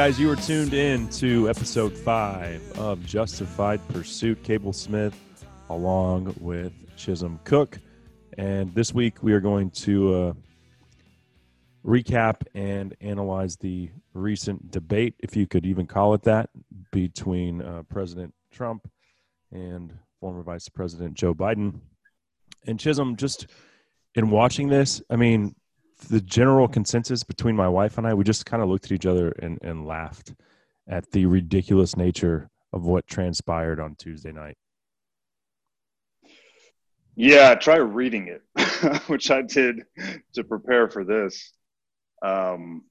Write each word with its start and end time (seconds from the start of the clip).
Guys, 0.00 0.18
you 0.18 0.30
are 0.30 0.36
tuned 0.36 0.72
in 0.72 1.10
to 1.10 1.50
episode 1.50 1.92
five 1.92 2.62
of 2.78 3.04
Justified 3.04 3.86
Pursuit. 3.88 4.42
Cable 4.42 4.72
Smith, 4.72 5.14
along 5.68 6.34
with 6.40 6.72
Chisholm 6.96 7.38
Cook, 7.44 7.78
and 8.38 8.74
this 8.74 8.94
week 8.94 9.22
we 9.22 9.34
are 9.34 9.40
going 9.40 9.68
to 9.72 10.14
uh, 10.14 10.32
recap 11.84 12.36
and 12.54 12.96
analyze 13.02 13.56
the 13.56 13.90
recent 14.14 14.70
debate, 14.70 15.16
if 15.18 15.36
you 15.36 15.46
could 15.46 15.66
even 15.66 15.86
call 15.86 16.14
it 16.14 16.22
that, 16.22 16.48
between 16.92 17.60
uh, 17.60 17.82
President 17.90 18.32
Trump 18.50 18.90
and 19.52 19.92
former 20.18 20.42
Vice 20.42 20.70
President 20.70 21.12
Joe 21.12 21.34
Biden. 21.34 21.78
And 22.66 22.80
Chisholm, 22.80 23.16
just 23.16 23.48
in 24.14 24.30
watching 24.30 24.68
this, 24.68 25.02
I 25.10 25.16
mean, 25.16 25.54
the 26.08 26.20
general 26.20 26.68
consensus 26.68 27.22
between 27.24 27.56
my 27.56 27.68
wife 27.68 27.98
and 27.98 28.06
I, 28.06 28.14
we 28.14 28.24
just 28.24 28.46
kind 28.46 28.62
of 28.62 28.68
looked 28.68 28.86
at 28.86 28.92
each 28.92 29.06
other 29.06 29.30
and, 29.30 29.58
and 29.62 29.86
laughed 29.86 30.34
at 30.88 31.10
the 31.12 31.26
ridiculous 31.26 31.96
nature 31.96 32.50
of 32.72 32.84
what 32.84 33.06
transpired 33.06 33.80
on 33.80 33.94
Tuesday 33.96 34.32
night. 34.32 34.56
Yeah, 37.16 37.54
try 37.54 37.76
reading 37.76 38.28
it, 38.28 39.02
which 39.06 39.30
I 39.30 39.42
did 39.42 39.82
to 40.34 40.44
prepare 40.44 40.88
for 40.88 41.04
this. 41.04 41.52
Um, 42.22 42.84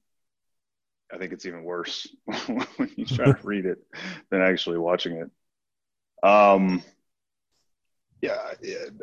I 1.12 1.18
think 1.18 1.32
it's 1.32 1.46
even 1.46 1.64
worse 1.64 2.06
when 2.46 2.90
you 2.96 3.04
try 3.04 3.26
to 3.26 3.38
read 3.42 3.66
it 3.66 3.78
than 4.30 4.40
actually 4.42 4.78
watching 4.78 5.16
it. 5.16 6.26
Um, 6.26 6.82
yeah, 8.20 8.52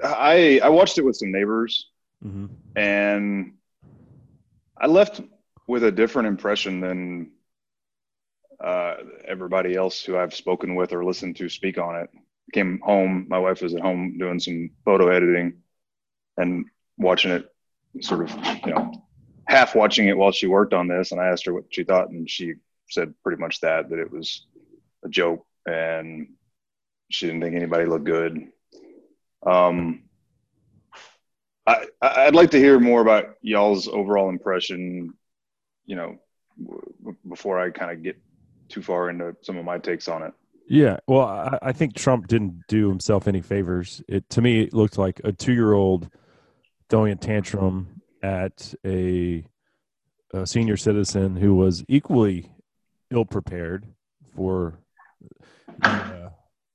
I 0.04 0.62
I 0.64 0.70
watched 0.70 0.98
it 0.98 1.06
with 1.06 1.16
some 1.16 1.32
neighbors, 1.32 1.90
mm-hmm. 2.24 2.46
and 2.76 3.54
I 4.80 4.88
left 4.88 5.22
with 5.68 5.84
a 5.84 5.92
different 5.92 6.28
impression 6.28 6.80
than 6.80 7.32
uh, 8.64 8.96
everybody 9.26 9.76
else 9.76 10.04
who 10.04 10.18
I've 10.18 10.34
spoken 10.34 10.76
with 10.76 10.94
or 10.94 11.04
listened 11.04 11.36
to 11.38 11.50
speak 11.50 11.78
on 11.78 11.96
it. 11.96 12.10
came 12.54 12.80
home. 12.82 13.26
My 13.30 13.40
wife 13.40 13.62
was 13.62 13.74
at 13.76 13.82
home 13.82 14.18
doing 14.18 14.40
some 14.40 14.72
photo 14.86 15.10
editing 15.10 15.62
and 16.38 16.66
watching 16.98 17.32
it, 17.32 17.50
sort 18.02 18.22
of, 18.22 18.36
you 18.66 18.74
know, 18.74 18.92
half 19.48 19.76
watching 19.76 20.08
it 20.08 20.18
while 20.18 20.32
she 20.32 20.48
worked 20.48 20.74
on 20.74 20.88
this. 20.88 21.12
And 21.12 21.22
I 21.22 21.28
asked 21.28 21.46
her 21.46 21.54
what 21.54 21.66
she 21.70 21.84
thought, 21.84 22.10
and 22.10 22.30
she 22.30 22.54
said 22.90 23.14
pretty 23.24 23.40
much 23.42 23.60
that 23.62 23.90
that 23.90 24.00
it 24.00 24.12
was 24.12 24.46
a 25.04 25.10
joke 25.10 25.46
and 25.66 26.30
she 27.10 27.28
didn't 27.28 27.42
think 27.42 27.56
anybody 27.56 27.86
looked 27.86 28.06
good. 28.06 28.48
Um, 29.46 30.04
I, 31.68 31.86
I'd 32.02 32.36
like 32.36 32.52
to 32.52 32.60
hear 32.60 32.80
more 32.80 33.02
about 33.02 33.36
y'all's 33.42 33.88
overall 33.90 34.30
impression, 34.30 35.14
you 35.86 35.96
know, 35.96 36.18
before 37.28 37.60
I 37.60 37.70
kind 37.70 37.92
of 37.92 38.02
get 38.02 38.18
too 38.70 38.82
far 38.82 39.10
into 39.10 39.36
some 39.42 39.58
of 39.58 39.66
my 39.66 39.78
takes 39.78 40.08
on 40.08 40.24
it. 40.24 40.34
Yeah, 40.70 40.98
well, 41.08 41.22
I, 41.22 41.60
I, 41.62 41.72
think 41.72 41.96
Trump 41.96 42.28
didn't 42.28 42.62
do 42.68 42.90
himself 42.90 43.28
any 43.28 43.42
favors. 43.42 44.02
It 44.10 44.30
to 44.32 44.42
me, 44.42 44.64
it 44.64 44.74
looked 44.74 44.98
like 44.98 45.22
a 45.24 45.32
two-year-old 45.32 46.10
throwing 46.90 47.14
a 47.14 47.16
tantrum 47.16 48.02
at 48.22 48.74
a, 48.86 49.46
a 50.34 50.46
senior 50.46 50.76
citizen 50.76 51.38
who 51.38 51.56
was 51.56 51.86
equally 51.88 52.52
ill-prepared 53.12 53.88
for 54.36 54.80
the, 55.80 55.90
uh, 55.90 56.30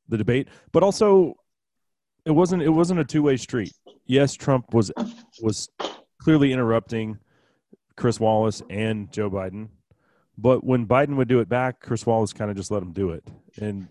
the 0.08 0.16
debate, 0.16 0.48
but 0.72 0.82
also 0.82 1.34
it 2.24 2.30
wasn't 2.30 2.62
it 2.62 2.70
wasn't 2.70 2.98
a 2.98 3.04
two-way 3.04 3.36
street 3.36 3.72
yes, 4.06 4.34
Trump 4.34 4.72
was 4.74 4.90
was 5.42 5.68
clearly 6.20 6.52
interrupting 6.52 7.18
Chris 7.96 8.20
Wallace 8.20 8.62
and 8.70 9.10
Joe 9.12 9.30
Biden, 9.30 9.68
but 10.38 10.64
when 10.64 10.86
Biden 10.86 11.16
would 11.16 11.28
do 11.28 11.40
it 11.40 11.48
back, 11.48 11.80
Chris 11.80 12.06
Wallace 12.06 12.32
kind 12.32 12.50
of 12.50 12.56
just 12.56 12.70
let 12.70 12.82
him 12.82 12.92
do 12.92 13.10
it. 13.10 13.24
And 13.60 13.88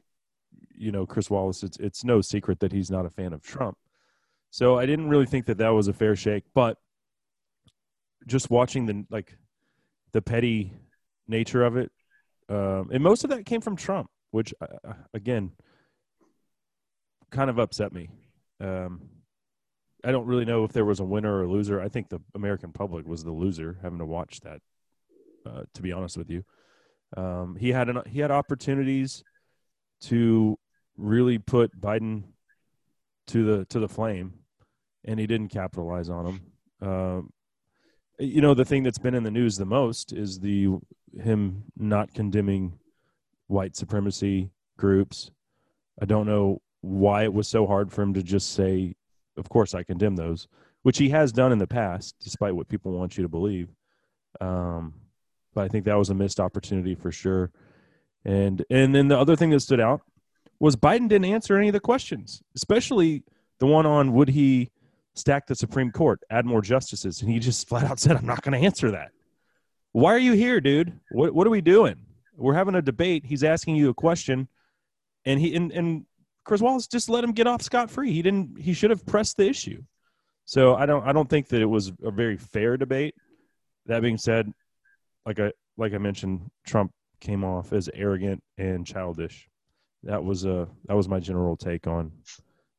you 0.76 0.92
know, 0.92 1.06
Chris 1.06 1.30
Wallace, 1.30 1.64
it's 1.64 1.78
it's 1.78 2.04
no 2.04 2.22
secret 2.22 2.60
that 2.60 2.72
he's 2.72 2.92
not 2.92 3.06
a 3.06 3.10
fan 3.10 3.34
of 3.34 3.42
Trump. 3.42 3.78
So 4.50 4.78
I 4.78 4.86
didn't 4.86 5.10
really 5.10 5.26
think 5.26 5.46
that 5.46 5.60
that 5.60 5.70
was 5.70 5.88
a 5.88 5.94
fair 5.94 6.16
shake, 6.16 6.44
but 6.54 6.78
just 8.28 8.50
watching 8.50 8.86
the 8.86 9.06
like 9.10 9.38
the 10.12 10.22
petty 10.22 10.74
nature 11.28 11.64
of 11.64 11.78
it, 11.78 11.92
um, 12.50 12.90
and 12.92 13.04
most 13.04 13.24
of 13.24 13.30
that 13.30 13.46
came 13.46 13.62
from 13.62 13.76
Trump, 13.76 14.10
which 14.32 14.54
uh, 14.62 14.94
again 15.14 15.52
kind 17.30 17.50
of 17.50 17.60
upset 17.60 17.94
me. 17.94 18.10
Um, 18.60 19.10
I 20.04 20.12
don't 20.12 20.26
really 20.26 20.46
know 20.46 20.64
if 20.64 20.72
there 20.72 20.86
was 20.86 21.00
a 21.00 21.06
winner 21.06 21.38
or 21.38 21.44
a 21.44 21.50
loser. 21.50 21.82
I 21.82 21.90
think 21.90 22.10
the 22.10 22.20
American 22.34 22.72
public 22.72 23.08
was 23.08 23.24
the 23.24 23.32
loser 23.32 23.78
having 23.82 24.00
to 24.00 24.06
watch 24.06 24.40
that. 24.42 24.62
Uh, 25.46 25.64
to 25.74 25.82
be 25.82 25.92
honest 25.92 26.18
with 26.18 26.30
you, 26.30 26.44
um, 27.18 27.56
he 27.60 27.70
had 27.70 27.90
an, 27.90 28.02
he 28.08 28.20
had 28.20 28.30
opportunities 28.30 29.24
to 30.02 30.58
really 30.98 31.40
put 31.40 31.80
Biden 31.80 32.24
to 33.28 33.44
the 33.44 33.66
to 33.66 33.80
the 33.80 33.90
flame, 33.90 34.34
and 35.04 35.20
he 35.20 35.26
didn't 35.26 35.50
capitalize 35.50 36.10
on 36.10 36.26
them. 36.26 36.42
Uh, 36.82 37.22
you 38.24 38.42
know, 38.42 38.54
the 38.54 38.66
thing 38.66 38.84
that's 38.84 39.00
been 39.00 39.16
in 39.16 39.24
the 39.24 39.32
news 39.32 39.58
the 39.58 39.66
most 39.66 40.14
is 40.14 40.40
the 40.40 40.68
him 41.20 41.64
not 41.76 42.14
condemning 42.14 42.78
white 43.48 43.76
supremacy 43.76 44.52
groups. 44.78 45.32
I 46.02 46.06
don't 46.06 46.28
know 46.28 46.62
why 46.82 47.24
it 47.24 47.34
was 47.34 47.48
so 47.48 47.68
hard 47.68 47.92
for 47.92 48.02
him 48.02 48.14
to 48.14 48.24
just 48.24 48.54
say 48.54 48.96
of 49.38 49.50
course 49.50 49.74
I 49.74 49.84
condemn 49.84 50.16
those, 50.16 50.48
which 50.84 50.98
he 50.98 51.10
has 51.10 51.32
done 51.32 51.52
in 51.52 51.58
the 51.58 51.68
past, 51.68 52.16
despite 52.20 52.56
what 52.56 52.68
people 52.68 52.92
want 52.92 53.18
you 53.18 53.24
to 53.24 53.30
believe. 53.30 53.70
Um, 54.40 54.94
but 55.54 55.66
I 55.66 55.68
think 55.68 55.86
that 55.86 55.98
was 55.98 56.10
a 56.10 56.16
missed 56.16 56.40
opportunity 56.40 56.96
for 56.96 57.12
sure. 57.12 57.52
And 58.24 58.64
and 58.70 58.94
then 58.94 59.08
the 59.08 59.18
other 59.18 59.36
thing 59.36 59.50
that 59.52 59.62
stood 59.62 59.80
out 59.80 60.02
was 60.60 60.76
Biden 60.76 61.08
didn't 61.08 61.26
answer 61.26 61.58
any 61.58 61.70
of 61.70 61.74
the 61.74 61.80
questions, 61.80 62.42
especially 62.56 63.24
the 63.60 63.66
one 63.66 63.86
on 63.86 64.14
would 64.14 64.30
he 64.30 64.70
stack 65.16 65.48
the 65.48 65.56
Supreme 65.56 65.92
Court, 65.92 66.22
add 66.30 66.46
more 66.46 66.62
justices, 66.62 67.22
and 67.22 67.32
he 67.32 67.40
just 67.40 67.68
flat 67.70 67.84
out 67.84 68.00
said, 68.00 68.16
"I'm 68.16 68.26
not 68.26 68.44
going 68.44 68.60
to 68.60 68.66
answer 68.66 68.92
that." 68.92 69.12
Why 69.92 70.14
are 70.14 70.20
you 70.20 70.34
here, 70.34 70.62
dude? 70.62 71.00
What 71.12 71.34
what 71.34 71.48
are 71.48 71.52
we 71.52 71.62
doing? 71.62 72.06
We're 72.36 72.54
having 72.54 72.76
a 72.76 72.82
debate. 72.82 73.26
He's 73.26 73.44
asking 73.44 73.76
you 73.76 73.90
a 73.90 73.94
question, 73.94 74.48
and 75.26 75.40
he 75.40 75.56
and, 75.56 75.72
and 75.72 76.06
Chris 76.44 76.62
Wallace 76.62 76.88
just 76.88 77.10
let 77.10 77.24
him 77.24 77.32
get 77.32 77.48
off 77.48 77.62
scot 77.62 77.90
free. 77.90 78.12
He 78.12 78.22
didn't. 78.22 78.60
He 78.60 78.74
should 78.74 78.90
have 78.90 79.06
pressed 79.06 79.38
the 79.38 79.48
issue. 79.48 79.82
So 80.46 80.76
I 80.76 80.86
don't. 80.86 81.06
I 81.08 81.12
don't 81.14 81.30
think 81.30 81.48
that 81.50 81.62
it 81.62 81.66
was 81.66 81.92
a 82.04 82.12
very 82.12 82.38
fair 82.38 82.78
debate. 82.78 83.16
That 83.86 84.02
being 84.02 84.18
said, 84.18 84.52
like 85.26 85.40
I 85.40 85.52
like 85.78 85.94
I 85.94 85.98
mentioned, 85.98 86.50
Trump 86.66 86.92
came 87.20 87.44
off 87.44 87.74
as 87.74 87.90
arrogant 87.94 88.42
and 88.58 88.86
childish. 88.86 89.48
That 90.04 90.24
was 90.24 90.46
a 90.46 90.68
that 90.86 90.96
was 90.96 91.08
my 91.08 91.20
general 91.20 91.56
take 91.56 91.88
on 91.88 92.12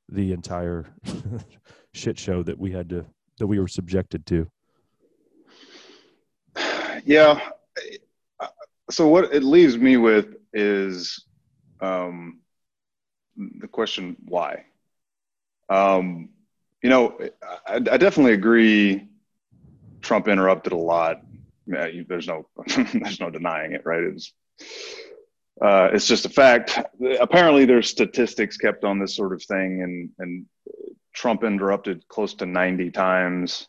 the 0.08 0.32
entire 0.32 0.86
shit 1.94 2.18
show 2.18 2.42
that 2.42 2.58
we 2.58 2.72
had 2.72 2.88
to 2.90 3.06
that 3.38 3.46
we 3.46 3.60
were 3.60 3.68
subjected 3.68 4.26
to. 4.26 4.50
Yeah. 7.04 7.40
So 8.90 9.08
what 9.08 9.32
it 9.32 9.42
leaves 9.42 9.78
me 9.78 9.96
with 9.96 10.34
is 10.52 11.24
um, 11.80 12.41
the 13.36 13.68
question 13.68 14.16
why. 14.24 14.64
Um, 15.68 16.30
you 16.82 16.90
know, 16.90 17.18
I, 17.66 17.76
I, 17.76 17.78
definitely 17.78 18.32
agree. 18.32 19.08
Trump 20.00 20.28
interrupted 20.28 20.72
a 20.72 20.76
lot. 20.76 21.22
Yeah, 21.66 21.86
you, 21.86 22.04
there's 22.08 22.26
no 22.26 22.48
there's 22.66 23.20
no 23.20 23.30
denying 23.30 23.72
it, 23.72 23.82
right? 23.84 24.02
It's 24.02 24.32
uh, 25.60 25.90
it's 25.92 26.06
just 26.06 26.26
a 26.26 26.28
fact. 26.28 26.78
Apparently, 27.20 27.64
there's 27.64 27.88
statistics 27.88 28.56
kept 28.56 28.84
on 28.84 28.98
this 28.98 29.14
sort 29.14 29.32
of 29.32 29.42
thing, 29.44 29.82
and 29.82 30.10
and 30.18 30.46
Trump 31.12 31.44
interrupted 31.44 32.06
close 32.08 32.34
to 32.34 32.46
90 32.46 32.90
times 32.90 33.68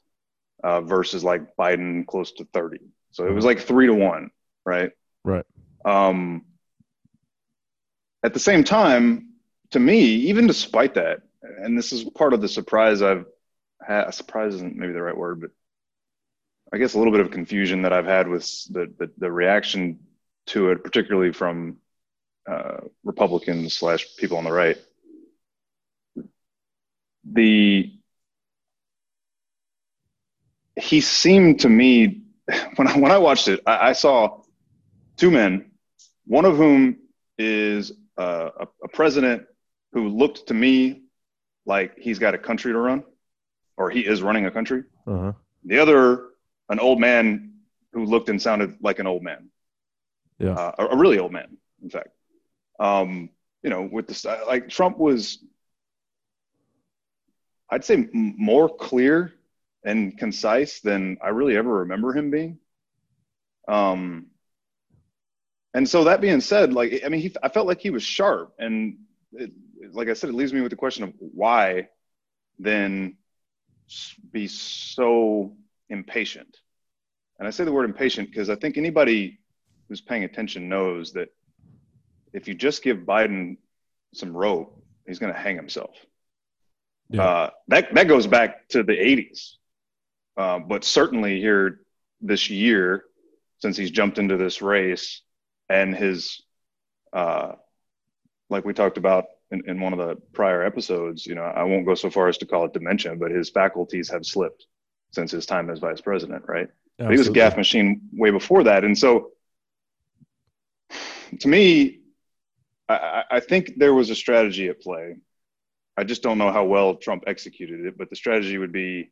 uh, 0.64 0.82
versus 0.82 1.24
like 1.24 1.56
Biden 1.56 2.06
close 2.08 2.32
to 2.34 2.46
30. 2.54 2.80
So 3.12 3.28
it 3.28 3.32
was 3.32 3.46
like 3.46 3.60
three 3.60 3.88
to 3.88 3.94
one, 3.94 4.32
right? 4.66 4.92
Right. 5.24 5.46
Um, 5.86 6.46
at 8.24 8.34
the 8.34 8.40
same 8.40 8.64
time, 8.64 9.33
to 9.74 9.80
me, 9.80 10.02
even 10.02 10.46
despite 10.46 10.94
that, 10.94 11.24
and 11.42 11.78
this 11.78 11.92
is 11.92 12.04
part 12.04 12.34
of 12.34 12.42
the 12.42 12.48
surprise 12.48 13.02
I've 13.02 13.26
had, 13.86 14.12
surprise 14.12 14.54
isn't 14.54 14.76
maybe 14.76 14.94
the 14.94 15.02
right 15.02 15.18
word, 15.18 15.42
but 15.42 15.50
I 16.72 16.78
guess 16.78 16.94
a 16.94 17.00
little 17.00 17.12
bit 17.12 17.22
of 17.22 17.32
confusion 17.32 17.82
that 17.82 17.92
I've 17.92 18.06
had 18.06 18.28
with 18.28 18.44
the, 18.72 18.94
the, 19.00 19.12
the 19.18 19.32
reaction 19.32 20.00
to 20.48 20.70
it, 20.70 20.84
particularly 20.84 21.34
from 21.34 21.78
uh, 22.48 22.82
Republicans 23.04 23.74
slash 23.74 24.16
people 24.16 24.38
on 24.38 24.44
the 24.44 24.52
right. 24.52 24.78
The 27.32 27.94
he 30.80 31.02
seemed 31.02 31.62
to 31.62 31.70
me 31.70 32.22
when 32.76 32.88
I, 32.88 32.98
when 32.98 33.12
I 33.12 33.18
watched 33.18 33.48
it, 33.48 33.62
I, 33.66 33.90
I 33.90 33.94
saw 33.94 34.42
two 35.18 35.32
men, 35.32 35.72
one 36.26 36.46
of 36.46 36.58
whom 36.58 36.98
is 37.40 37.92
uh, 38.18 38.50
a, 38.60 38.68
a 38.84 38.88
president 38.90 39.48
who 39.94 40.10
looked 40.10 40.48
to 40.48 40.54
me 40.54 41.04
like 41.66 41.98
he's 41.98 42.20
got 42.20 42.34
a 42.34 42.38
country 42.38 42.72
to 42.74 42.80
run 42.80 43.04
or 43.78 43.90
he 43.90 44.02
is 44.02 44.22
running 44.22 44.46
a 44.46 44.52
country. 44.52 44.84
Uh-huh. 45.08 45.34
The 45.66 45.80
other, 45.80 46.26
an 46.70 46.80
old 46.80 47.00
man 47.00 47.54
who 47.94 48.06
looked 48.06 48.30
and 48.30 48.42
sounded 48.42 48.78
like 48.82 49.00
an 49.00 49.08
old 49.08 49.24
man. 49.24 49.50
Yeah. 50.40 50.54
Uh, 50.54 50.76
a, 50.80 50.86
a 50.88 50.98
really 50.98 51.20
old 51.20 51.32
man, 51.32 51.58
in 51.82 51.90
fact. 51.90 52.10
Um, 52.80 53.30
you 53.62 53.70
know, 53.70 53.88
with 53.90 54.08
this, 54.08 54.26
like 54.26 54.68
Trump 54.68 54.98
was, 54.98 55.40
I'd 57.70 57.86
say 57.86 57.96
m- 57.96 58.36
more 58.38 58.68
clear 58.68 59.34
and 59.86 60.18
concise 60.18 60.80
than 60.80 61.18
I 61.24 61.30
really 61.30 61.56
ever 61.56 61.80
remember 61.80 62.14
him 62.14 62.32
being. 62.32 62.58
Um, 63.68 64.28
and 65.74 65.88
so 65.88 66.04
that 66.06 66.22
being 66.22 66.42
said, 66.42 66.74
like, 66.74 67.02
I 67.06 67.10
mean, 67.10 67.22
he, 67.22 67.34
I 67.42 67.50
felt 67.50 67.68
like 67.68 67.80
he 67.80 67.90
was 67.90 68.04
sharp 68.04 68.54
and 68.60 68.98
it, 69.34 69.52
like 69.92 70.10
I 70.10 70.14
said, 70.14 70.30
it 70.30 70.36
leaves 70.36 70.54
me 70.54 70.62
with 70.62 70.72
the 70.72 70.78
question 70.78 71.04
of 71.04 71.14
why 71.20 71.90
then 72.60 73.18
be 74.32 74.48
so 74.48 75.56
impatient. 75.90 76.58
And 77.40 77.48
I 77.48 77.52
say 77.52 77.64
the 77.64 77.72
word 77.72 77.86
impatient 77.86 78.30
because 78.30 78.50
I 78.50 78.56
think 78.56 78.78
anybody 78.78 79.40
who's 79.88 80.02
paying 80.02 80.24
attention 80.24 80.70
knows 80.70 81.14
that 81.14 81.30
if 82.32 82.48
you 82.48 82.54
just 82.54 82.84
give 82.84 83.00
Biden 83.00 83.58
some 84.14 84.36
rope, 84.36 84.82
he's 85.06 85.20
going 85.20 85.34
to 85.34 85.40
hang 85.40 85.56
himself. 85.56 85.96
Yeah. 87.10 87.24
Uh, 87.24 87.50
that 87.68 87.94
that 87.94 88.08
goes 88.08 88.28
back 88.28 88.68
to 88.70 88.82
the 88.82 88.94
80s, 88.94 89.56
uh, 90.38 90.60
but 90.60 90.84
certainly 90.84 91.40
here 91.40 91.82
this 92.22 92.50
year, 92.50 93.04
since 93.60 93.78
he's 93.78 93.92
jumped 93.92 94.18
into 94.18 94.38
this 94.38 94.62
race, 94.62 95.22
and 95.70 95.96
his, 95.96 96.42
uh, 97.12 97.54
like 98.50 98.66
we 98.66 98.74
talked 98.74 98.98
about 98.98 99.26
in, 99.52 99.64
in 99.68 99.80
one 99.80 99.94
of 99.94 100.00
the 100.00 100.16
prior 100.34 100.64
episodes, 100.64 101.26
you 101.26 101.36
know, 101.36 101.44
I 101.44 101.64
won't 101.64 101.86
go 101.86 101.96
so 101.96 102.10
far 102.10 102.28
as 102.28 102.38
to 102.40 102.46
call 102.46 102.66
it 102.66 102.74
dementia, 102.74 103.16
but 103.16 103.32
his 103.32 103.50
faculties 103.50 104.10
have 104.10 104.26
slipped 104.26 104.66
since 105.12 105.32
his 105.32 105.46
time 105.46 105.70
as 105.70 105.80
vice 105.80 106.02
president, 106.02 106.46
right? 106.48 106.68
He 106.98 107.18
was 107.18 107.28
a 107.28 107.32
gaffe 107.32 107.58
machine 107.58 108.02
way 108.14 108.30
before 108.30 108.64
that. 108.64 108.84
And 108.84 108.98
so 108.98 109.32
to 111.40 111.48
me, 111.48 112.00
I, 112.88 113.24
I, 113.32 113.40
think 113.40 113.74
there 113.78 113.94
was 113.94 114.10
a 114.10 114.16
strategy 114.16 114.68
at 114.68 114.82
play. 114.82 115.16
I 115.98 116.04
just 116.04 116.22
don't 116.22 116.38
know 116.38 116.52
how 116.52 116.66
well 116.66 116.96
Trump 116.96 117.24
executed 117.28 117.86
it, 117.86 117.98
but 117.98 118.10
the 118.10 118.16
strategy 118.16 118.58
would 118.58 118.72
be 118.72 119.12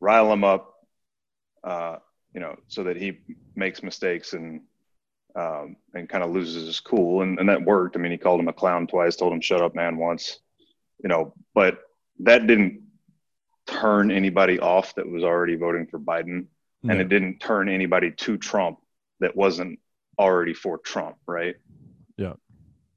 rile 0.00 0.32
him 0.32 0.44
up, 0.44 0.74
uh, 1.64 1.96
you 2.34 2.40
know, 2.40 2.56
so 2.68 2.84
that 2.84 2.96
he 2.96 3.20
makes 3.54 3.82
mistakes 3.82 4.32
and 4.32 4.62
um, 5.36 5.76
and 5.94 6.08
kind 6.08 6.24
of 6.24 6.30
loses 6.30 6.66
his 6.66 6.80
cool. 6.80 7.22
And, 7.22 7.38
and 7.38 7.48
that 7.48 7.62
worked. 7.62 7.96
I 7.96 8.00
mean, 8.00 8.12
he 8.12 8.18
called 8.18 8.40
him 8.40 8.48
a 8.48 8.52
clown 8.52 8.86
twice, 8.86 9.16
told 9.16 9.32
him 9.32 9.40
"shut 9.40 9.62
up, 9.62 9.74
man" 9.74 9.98
once, 9.98 10.40
you 11.02 11.08
know, 11.08 11.34
but 11.54 11.78
that 12.20 12.46
didn't 12.46 12.82
turn 13.66 14.10
anybody 14.10 14.58
off 14.58 14.94
that 14.94 15.08
was 15.08 15.22
already 15.22 15.56
voting 15.56 15.86
for 15.86 15.98
Biden, 15.98 16.46
no. 16.82 16.92
and 16.92 17.00
it 17.00 17.08
didn't 17.08 17.38
turn 17.38 17.68
anybody 17.68 18.10
to 18.12 18.38
Trump 18.38 18.78
that 19.20 19.36
wasn't 19.36 19.78
already 20.18 20.54
for 20.54 20.78
Trump, 20.78 21.16
right? 21.26 21.56
Yeah. 22.16 22.34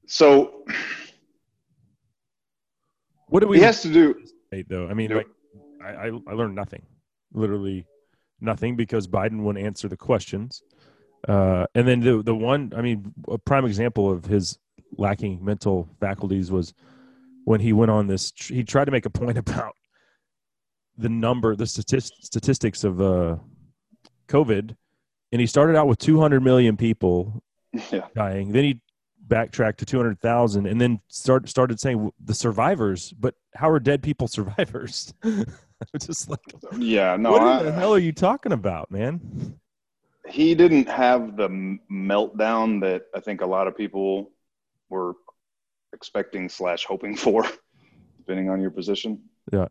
So, 0.06 0.64
what 3.28 3.40
do 3.40 3.48
we? 3.48 3.58
He 3.58 3.62
has 3.62 3.82
to 3.82 3.92
do. 3.92 4.14
Though 4.68 4.88
I 4.88 4.94
mean, 4.94 5.14
like, 5.14 5.28
I, 5.84 6.06
I 6.26 6.32
learned 6.32 6.54
nothing, 6.54 6.82
literally 7.32 7.86
nothing, 8.40 8.76
because 8.76 9.06
Biden 9.06 9.42
wouldn't 9.42 9.64
answer 9.64 9.88
the 9.88 9.96
questions. 9.96 10.62
Uh, 11.28 11.66
and 11.74 11.86
then 11.86 12.00
the 12.00 12.22
the 12.22 12.34
one, 12.34 12.72
I 12.76 12.80
mean, 12.80 13.12
a 13.28 13.38
prime 13.38 13.64
example 13.64 14.10
of 14.10 14.24
his 14.24 14.58
lacking 14.96 15.44
mental 15.44 15.88
faculties 16.00 16.50
was 16.50 16.74
when 17.44 17.60
he 17.60 17.72
went 17.72 17.90
on 17.90 18.06
this. 18.06 18.32
He 18.36 18.64
tried 18.64 18.86
to 18.86 18.90
make 18.90 19.06
a 19.06 19.10
point 19.10 19.38
about 19.46 19.74
the 20.96 21.08
number, 21.08 21.56
the 21.56 21.66
statist, 21.66 22.24
statistics 22.24 22.84
of 22.84 23.00
uh, 23.00 23.36
COVID, 24.28 24.76
and 25.32 25.40
he 25.40 25.46
started 25.46 25.76
out 25.76 25.88
with 25.88 25.98
200 25.98 26.42
million 26.42 26.76
people 26.76 27.42
yeah. 27.90 28.06
dying. 28.14 28.52
Then 28.52 28.64
he 28.64 28.80
backtracked 29.20 29.78
to 29.78 29.86
200,000, 29.86 30.66
and 30.66 30.80
then 30.80 31.00
start, 31.08 31.48
started 31.48 31.80
saying 31.80 32.10
the 32.24 32.34
survivors. 32.34 33.12
But 33.12 33.34
how 33.54 33.70
are 33.70 33.80
dead 33.80 34.02
people 34.02 34.28
survivors? 34.28 35.14
just 35.98 36.28
like, 36.28 36.40
yeah, 36.78 37.16
no. 37.16 37.32
What 37.32 37.42
I, 37.42 37.62
the 37.62 37.72
hell 37.72 37.94
are 37.94 37.98
you 37.98 38.12
talking 38.12 38.52
about, 38.52 38.90
man? 38.90 39.58
He 40.30 40.54
didn't 40.54 40.88
have 40.88 41.36
the 41.36 41.48
meltdown 41.90 42.80
that 42.82 43.02
I 43.14 43.20
think 43.20 43.40
a 43.40 43.46
lot 43.46 43.66
of 43.66 43.76
people 43.76 44.30
were 44.88 45.14
expecting 45.92 46.48
slash 46.48 46.84
hoping 46.84 47.16
for, 47.16 47.44
depending 48.18 48.50
on 48.50 48.60
your 48.60 48.70
position. 48.70 49.22
Yeah. 49.52 49.68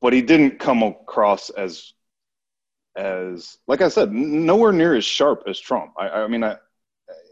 But 0.00 0.12
he 0.12 0.22
didn't 0.22 0.58
come 0.58 0.82
across 0.82 1.50
as 1.50 1.92
as 2.96 3.56
like 3.68 3.80
I 3.80 3.88
said, 3.88 4.12
nowhere 4.12 4.72
near 4.72 4.94
as 4.94 5.04
sharp 5.04 5.44
as 5.46 5.60
Trump. 5.60 5.92
I, 5.98 6.08
I 6.08 6.26
mean, 6.26 6.42
I 6.42 6.56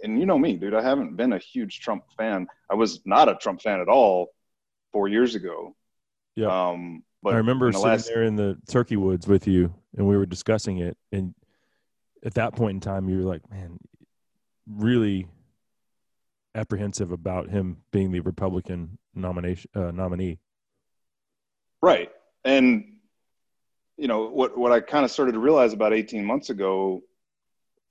and 0.03 0.19
you 0.19 0.27
know 0.27 0.39
me, 0.39 0.57
dude. 0.57 0.75
I 0.75 0.83
haven't 0.83 1.17
been 1.17 1.33
a 1.33 1.39
huge 1.39 1.81
Trump 1.81 2.05
fan. 2.17 2.47
I 2.71 2.75
was 2.75 3.01
not 3.05 3.29
a 3.29 3.35
Trump 3.35 3.61
fan 3.61 3.81
at 3.81 3.89
all 3.89 4.29
four 4.93 5.09
years 5.09 5.35
ago. 5.35 5.75
Yeah. 6.37 6.47
Um, 6.47 7.03
but 7.23 7.35
I 7.35 7.39
remember 7.39 7.67
the 7.67 7.79
sitting 7.79 7.91
last... 7.91 8.07
there 8.07 8.23
in 8.23 8.37
the 8.37 8.59
turkey 8.69 8.97
woods 8.97 9.27
with 9.27 9.47
you, 9.47 9.75
and 9.97 10.07
we 10.07 10.17
were 10.17 10.27
discussing 10.27 10.79
it, 10.79 10.97
and 11.13 11.35
at 12.25 12.35
that 12.35 12.55
point 12.55 12.75
in 12.75 12.81
time, 12.81 13.09
you 13.09 13.19
were 13.19 13.25
like, 13.25 13.49
man, 13.51 13.79
really 14.67 15.27
apprehensive 16.55 17.13
about 17.13 17.51
him 17.51 17.77
being 17.93 18.11
the 18.11 18.21
Republican 18.21 18.99
nomination 19.15 19.71
uh, 19.75 19.91
nominee. 19.91 20.39
Right, 21.83 22.11
and 22.45 22.97
you 23.97 24.09
know 24.09 24.29
what 24.29 24.57
what 24.57 24.73
I 24.73 24.81
kind 24.81 25.05
of 25.05 25.11
started 25.11 25.33
to 25.33 25.39
realize 25.39 25.73
about 25.73 25.93
18 25.93 26.25
months 26.25 26.51
ago 26.51 27.03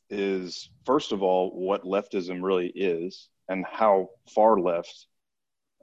is 0.10 0.70
first 0.86 1.12
of 1.12 1.24
all 1.24 1.52
what 1.52 1.84
leftism 1.84 2.44
really 2.44 2.68
is 2.68 3.30
and 3.50 3.66
how 3.66 4.10
far 4.34 4.60
left 4.60 5.08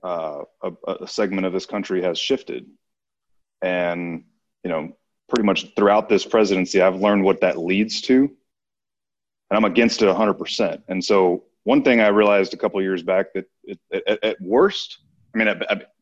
uh, 0.02 0.42
a, 0.62 0.72
a 1.00 1.06
segment 1.06 1.46
of 1.46 1.52
this 1.52 1.66
country 1.66 2.02
has 2.02 2.18
shifted, 2.18 2.66
and 3.62 4.24
you 4.64 4.70
know 4.70 4.96
pretty 5.32 5.46
much 5.46 5.74
throughout 5.74 6.10
this 6.10 6.26
presidency, 6.26 6.82
I've 6.82 7.00
learned 7.00 7.24
what 7.24 7.40
that 7.40 7.58
leads 7.58 8.02
to. 8.02 8.30
And 9.50 9.56
I'm 9.56 9.64
against 9.64 10.02
it 10.02 10.06
100%. 10.06 10.82
And 10.88 11.02
so, 11.02 11.44
one 11.64 11.82
thing 11.82 12.00
I 12.00 12.08
realized 12.08 12.52
a 12.52 12.56
couple 12.56 12.82
years 12.82 13.02
back 13.02 13.32
that 13.34 13.46
it, 13.64 13.78
at, 13.92 14.22
at, 14.22 14.40
worst, 14.40 14.98
I 15.34 15.38
mean, 15.38 15.48
at, 15.48 15.62
at 15.70 15.92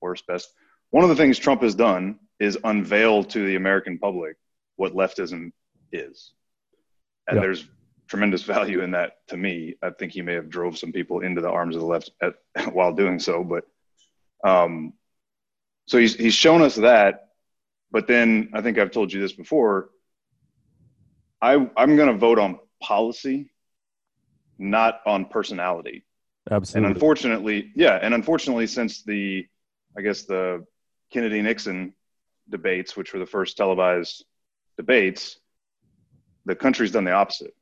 worst, 0.00 0.26
best, 0.26 0.52
one 0.90 1.02
of 1.02 1.10
the 1.10 1.16
things 1.16 1.38
Trump 1.38 1.62
has 1.62 1.74
done 1.74 2.18
is 2.38 2.56
unveil 2.64 3.24
to 3.24 3.44
the 3.46 3.56
American 3.56 3.98
public 3.98 4.36
what 4.76 4.94
leftism 4.94 5.52
is. 5.90 6.32
And 7.26 7.36
yep. 7.36 7.42
there's 7.42 7.66
tremendous 8.08 8.42
value 8.54 8.80
in 8.82 8.92
that 8.92 9.26
to 9.28 9.36
me. 9.36 9.74
I 9.82 9.90
think 9.90 10.12
he 10.12 10.22
may 10.22 10.34
have 10.34 10.48
drove 10.48 10.78
some 10.78 10.92
people 10.92 11.20
into 11.20 11.40
the 11.40 11.50
arms 11.50 11.74
of 11.74 11.82
the 11.82 11.88
left 11.88 12.10
at, 12.22 12.34
while 12.72 12.92
doing 12.92 13.18
so, 13.18 13.44
but 13.44 13.64
um, 14.48 14.92
so 15.86 15.98
he's 15.98 16.14
he's 16.14 16.34
shown 16.34 16.62
us 16.62 16.76
that 16.76 17.31
but 17.92 18.06
then 18.06 18.50
I 18.54 18.62
think 18.62 18.78
I've 18.78 18.90
told 18.90 19.12
you 19.12 19.20
this 19.20 19.34
before. 19.34 19.90
I 21.40 21.54
I'm 21.76 21.96
going 21.96 22.08
to 22.08 22.16
vote 22.16 22.38
on 22.38 22.58
policy, 22.82 23.52
not 24.58 25.00
on 25.06 25.26
personality. 25.26 26.04
Absolutely. 26.50 26.86
And 26.86 26.96
unfortunately, 26.96 27.70
yeah, 27.76 27.98
and 28.02 28.14
unfortunately, 28.14 28.66
since 28.66 29.04
the 29.04 29.46
I 29.96 30.00
guess 30.00 30.22
the 30.22 30.64
Kennedy 31.12 31.42
Nixon 31.42 31.92
debates, 32.48 32.96
which 32.96 33.12
were 33.12 33.20
the 33.20 33.26
first 33.26 33.56
televised 33.56 34.24
debates, 34.76 35.38
the 36.46 36.56
country's 36.56 36.90
done 36.90 37.04
the 37.04 37.12
opposite, 37.12 37.54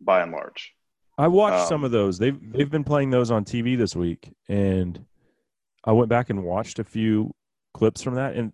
by 0.00 0.22
and 0.22 0.32
large. 0.32 0.72
I 1.18 1.28
watched 1.28 1.62
um, 1.62 1.68
some 1.68 1.84
of 1.84 1.90
those. 1.90 2.18
They've 2.18 2.38
they've 2.52 2.70
been 2.70 2.84
playing 2.84 3.10
those 3.10 3.30
on 3.30 3.44
TV 3.44 3.76
this 3.76 3.96
week, 3.96 4.32
and 4.48 5.04
I 5.84 5.92
went 5.92 6.08
back 6.08 6.30
and 6.30 6.44
watched 6.44 6.78
a 6.78 6.84
few 6.84 7.34
clips 7.74 8.02
from 8.02 8.14
that, 8.14 8.36
and 8.36 8.52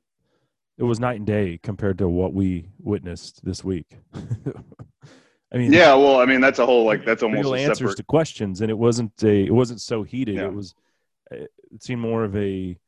it 0.78 0.84
was 0.84 1.00
night 1.00 1.16
and 1.16 1.26
day 1.26 1.58
compared 1.62 1.98
to 1.98 2.08
what 2.08 2.32
we 2.32 2.68
witnessed 2.78 3.44
this 3.44 3.64
week. 3.64 3.98
I 4.14 5.56
mean, 5.56 5.72
yeah, 5.72 5.94
well, 5.94 6.20
I 6.20 6.24
mean, 6.24 6.40
that's 6.40 6.58
a 6.58 6.66
whole 6.66 6.84
like 6.84 7.04
that's 7.04 7.22
almost 7.22 7.44
real 7.44 7.54
answers 7.54 7.78
separate... 7.78 7.96
to 7.96 8.02
questions, 8.04 8.60
and 8.60 8.70
it 8.70 8.78
wasn't 8.78 9.12
a 9.22 9.46
it 9.46 9.54
wasn't 9.54 9.80
so 9.80 10.02
heated. 10.02 10.36
Yeah. 10.36 10.44
It 10.44 10.52
was 10.52 10.74
it 11.30 11.50
seemed 11.80 12.00
more 12.00 12.22
of 12.22 12.36
a 12.36 12.78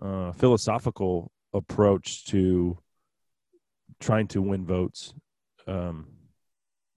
uh, 0.00 0.32
philosophical 0.32 1.30
approach 1.52 2.24
to 2.26 2.78
trying 4.00 4.26
to 4.28 4.42
win 4.42 4.66
votes. 4.66 5.14
Um, 5.66 6.08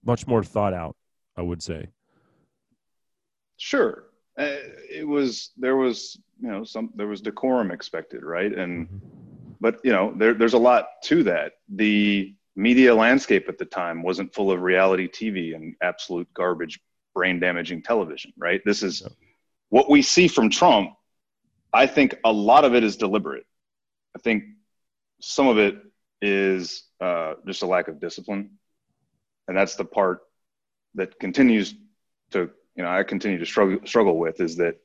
much 0.04 0.26
more 0.26 0.42
thought 0.42 0.72
out, 0.72 0.96
I 1.36 1.42
would 1.42 1.62
say. 1.62 1.88
Sure, 3.58 4.04
uh, 4.38 4.56
it 4.90 5.06
was 5.06 5.50
there 5.58 5.76
was 5.76 6.18
you 6.40 6.48
know 6.48 6.64
some 6.64 6.90
there 6.96 7.06
was 7.06 7.20
decorum 7.20 7.70
expected, 7.70 8.24
right? 8.24 8.52
And 8.52 8.88
mm-hmm 8.88 9.22
but 9.62 9.78
you 9.84 9.92
know, 9.92 10.12
there, 10.16 10.34
there's 10.34 10.54
a 10.54 10.58
lot 10.58 10.88
to 11.04 11.22
that. 11.22 11.52
The 11.72 12.34
media 12.56 12.92
landscape 12.94 13.48
at 13.48 13.58
the 13.58 13.64
time 13.64 14.02
wasn't 14.02 14.34
full 14.34 14.50
of 14.50 14.60
reality 14.60 15.08
TV 15.08 15.54
and 15.54 15.76
absolute 15.80 16.28
garbage, 16.34 16.80
brain 17.14 17.38
damaging 17.38 17.82
television, 17.82 18.32
right? 18.36 18.60
This 18.66 18.82
is 18.82 19.06
what 19.68 19.88
we 19.88 20.02
see 20.02 20.26
from 20.26 20.50
Trump. 20.50 20.90
I 21.72 21.86
think 21.86 22.16
a 22.24 22.32
lot 22.32 22.64
of 22.64 22.74
it 22.74 22.82
is 22.82 22.96
deliberate. 22.96 23.46
I 24.16 24.18
think 24.18 24.42
some 25.20 25.46
of 25.46 25.58
it 25.58 25.76
is 26.20 26.82
uh, 27.00 27.34
just 27.46 27.62
a 27.62 27.66
lack 27.66 27.86
of 27.86 28.00
discipline. 28.00 28.58
And 29.46 29.56
that's 29.56 29.76
the 29.76 29.84
part 29.84 30.22
that 30.96 31.20
continues 31.20 31.72
to 32.32 32.50
you 32.74 32.82
know 32.82 32.90
I 32.90 33.04
continue 33.04 33.38
to 33.38 33.46
struggle 33.46 33.78
struggle 33.86 34.18
with 34.18 34.40
is 34.40 34.56
that, 34.56 34.76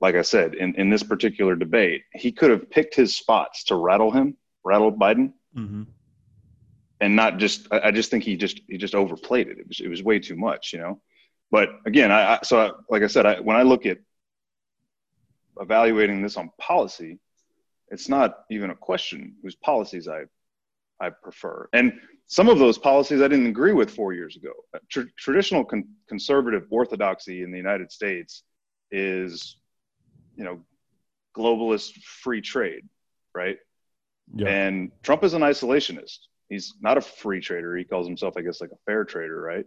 like 0.00 0.14
I 0.14 0.22
said, 0.22 0.54
in 0.54 0.74
in 0.76 0.90
this 0.90 1.02
particular 1.02 1.56
debate, 1.56 2.02
he 2.12 2.32
could 2.32 2.50
have 2.50 2.70
picked 2.70 2.94
his 2.94 3.16
spots 3.16 3.64
to 3.64 3.76
rattle 3.76 4.10
him, 4.10 4.36
rattle 4.64 4.92
Biden, 4.92 5.32
mm-hmm. 5.56 5.84
and 7.00 7.16
not 7.16 7.38
just. 7.38 7.68
I, 7.70 7.88
I 7.88 7.90
just 7.90 8.10
think 8.10 8.24
he 8.24 8.36
just 8.36 8.60
he 8.68 8.78
just 8.78 8.94
overplayed 8.94 9.48
it. 9.48 9.58
It 9.58 9.68
was 9.68 9.80
it 9.80 9.88
was 9.88 10.02
way 10.02 10.18
too 10.18 10.36
much, 10.36 10.72
you 10.72 10.78
know. 10.78 11.00
But 11.50 11.70
again, 11.86 12.12
I, 12.12 12.34
I 12.34 12.38
so 12.42 12.60
I, 12.60 12.70
like 12.90 13.02
I 13.02 13.08
said, 13.08 13.26
I, 13.26 13.40
when 13.40 13.56
I 13.56 13.62
look 13.62 13.86
at 13.86 13.98
evaluating 15.60 16.22
this 16.22 16.36
on 16.36 16.50
policy, 16.58 17.18
it's 17.90 18.08
not 18.08 18.44
even 18.50 18.70
a 18.70 18.76
question 18.76 19.34
whose 19.42 19.56
policies 19.56 20.08
I 20.08 20.24
I 21.00 21.10
prefer. 21.10 21.68
And 21.72 21.92
some 22.26 22.48
of 22.48 22.58
those 22.58 22.78
policies 22.78 23.22
I 23.22 23.28
didn't 23.28 23.46
agree 23.46 23.72
with 23.72 23.90
four 23.90 24.12
years 24.12 24.36
ago. 24.36 24.52
Tr- 24.90 25.10
traditional 25.16 25.64
con- 25.64 25.88
conservative 26.08 26.66
orthodoxy 26.70 27.42
in 27.42 27.50
the 27.50 27.56
United 27.56 27.90
States 27.90 28.42
is, 28.90 29.56
you 30.38 30.44
know, 30.44 30.60
globalist 31.36 32.00
free 32.02 32.40
trade, 32.40 32.88
right? 33.34 33.58
Yeah. 34.34 34.48
And 34.48 34.92
Trump 35.02 35.24
is 35.24 35.34
an 35.34 35.42
isolationist. 35.42 36.18
He's 36.48 36.74
not 36.80 36.96
a 36.96 37.00
free 37.02 37.40
trader. 37.40 37.76
He 37.76 37.84
calls 37.84 38.06
himself, 38.06 38.34
I 38.38 38.42
guess, 38.42 38.60
like 38.60 38.70
a 38.70 38.78
fair 38.86 39.04
trader, 39.04 39.38
right? 39.40 39.66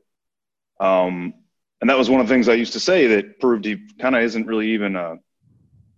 Um, 0.80 1.34
and 1.82 1.90
that 1.90 1.98
was 1.98 2.10
one 2.10 2.22
of 2.22 2.28
the 2.28 2.34
things 2.34 2.48
I 2.48 2.54
used 2.54 2.74
to 2.74 2.80
say 2.80 3.08
that 3.08 3.40
proved 3.40 3.66
he 3.66 3.86
kind 4.00 4.16
of 4.16 4.24
isn't 4.24 4.48
really 4.48 4.72
even 4.72 4.96
a 4.96 5.18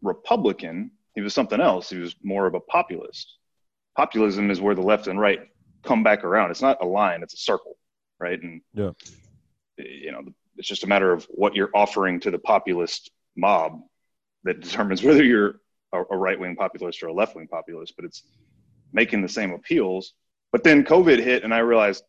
Republican. 0.02 0.92
He 1.16 1.22
was 1.22 1.34
something 1.34 1.62
else. 1.62 1.90
He 1.90 1.98
was 1.98 2.16
more 2.24 2.48
of 2.48 2.56
a 2.56 2.60
populist. 2.60 3.38
Populism 3.96 4.50
is 4.50 4.60
where 4.60 4.76
the 4.76 4.82
left 4.82 5.08
and 5.08 5.20
right 5.20 5.42
come 5.84 6.04
back 6.04 6.24
around. 6.24 6.52
It's 6.52 6.62
not 6.62 6.82
a 6.82 6.86
line; 6.86 7.22
it's 7.22 7.36
a 7.36 7.38
circle, 7.38 7.78
right? 8.20 8.42
And 8.42 8.62
yeah, 8.74 8.92
you 9.78 10.12
know, 10.12 10.24
it's 10.58 10.68
just 10.68 10.84
a 10.84 10.88
matter 10.88 11.12
of 11.12 11.26
what 11.30 11.56
you're 11.56 11.70
offering 11.76 12.20
to 12.22 12.32
the 12.32 12.40
populist 12.40 13.12
mob 13.36 13.82
that 14.44 14.62
determines 14.62 15.04
whether 15.04 15.24
you're 15.24 15.60
a, 15.94 16.02
a 16.12 16.18
right 16.18 16.40
wing 16.40 16.56
populist 16.56 17.02
or 17.04 17.08
a 17.08 17.14
left 17.14 17.36
wing 17.36 17.48
populist. 17.48 17.96
But 17.96 18.06
it's 18.06 18.24
making 18.92 19.22
the 19.22 19.30
same 19.30 19.52
appeals. 19.52 20.14
But 20.52 20.64
then 20.64 20.84
COVID 20.84 21.20
hit, 21.20 21.44
and 21.44 21.54
I 21.54 21.60
realized, 21.60 22.04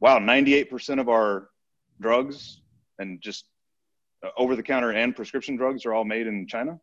wow, 0.00 0.18
98% 0.18 1.00
of 1.00 1.08
our 1.08 1.48
drugs 2.00 2.60
and 2.98 3.20
just 3.20 3.46
uh, 4.22 4.28
over 4.36 4.54
the 4.54 4.62
counter 4.62 4.90
and 4.90 5.16
prescription 5.16 5.56
drugs 5.56 5.86
are 5.86 5.94
all 5.94 6.04
made 6.04 6.26
in 6.26 6.46
China. 6.46 6.78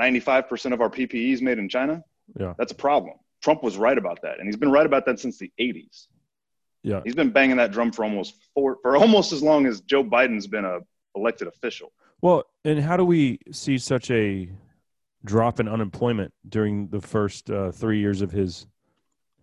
95% 0.00 0.72
of 0.72 0.80
our 0.80 0.88
PPE 0.88 1.32
is 1.32 1.42
made 1.42 1.58
in 1.58 1.68
China. 1.68 2.02
Yeah. 2.38 2.54
That's 2.56 2.72
a 2.72 2.76
problem. 2.76 3.16
Trump 3.42 3.62
was 3.62 3.76
right 3.76 3.98
about 3.98 4.22
that. 4.22 4.38
And 4.38 4.46
he's 4.46 4.56
been 4.56 4.70
right 4.70 4.86
about 4.86 5.04
that 5.06 5.18
since 5.18 5.38
the 5.38 5.52
80s. 5.60 6.06
Yeah. 6.82 7.00
He's 7.04 7.14
been 7.14 7.30
banging 7.30 7.56
that 7.56 7.72
drum 7.72 7.92
for 7.92 8.04
almost 8.04 8.34
four, 8.54 8.78
for 8.82 8.96
almost 8.96 9.32
as 9.32 9.42
long 9.42 9.66
as 9.66 9.80
Joe 9.80 10.02
Biden's 10.02 10.46
been 10.46 10.64
a 10.64 10.80
elected 11.14 11.48
official. 11.48 11.92
Well, 12.22 12.44
and 12.64 12.80
how 12.80 12.96
do 12.96 13.04
we 13.04 13.40
see 13.50 13.78
such 13.78 14.10
a 14.10 14.48
drop 15.24 15.60
in 15.60 15.68
unemployment 15.68 16.32
during 16.48 16.88
the 16.88 17.00
first 17.00 17.50
uh, 17.50 17.72
three 17.72 17.98
years 17.98 18.22
of 18.22 18.30
his 18.30 18.66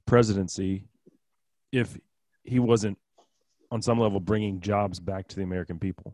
presidency 0.05 0.85
if 1.71 1.97
he 2.43 2.59
wasn't 2.59 2.97
on 3.71 3.81
some 3.81 3.99
level 3.99 4.19
bringing 4.19 4.59
jobs 4.61 4.99
back 4.99 5.27
to 5.27 5.35
the 5.35 5.43
American 5.43 5.77
people. 5.77 6.13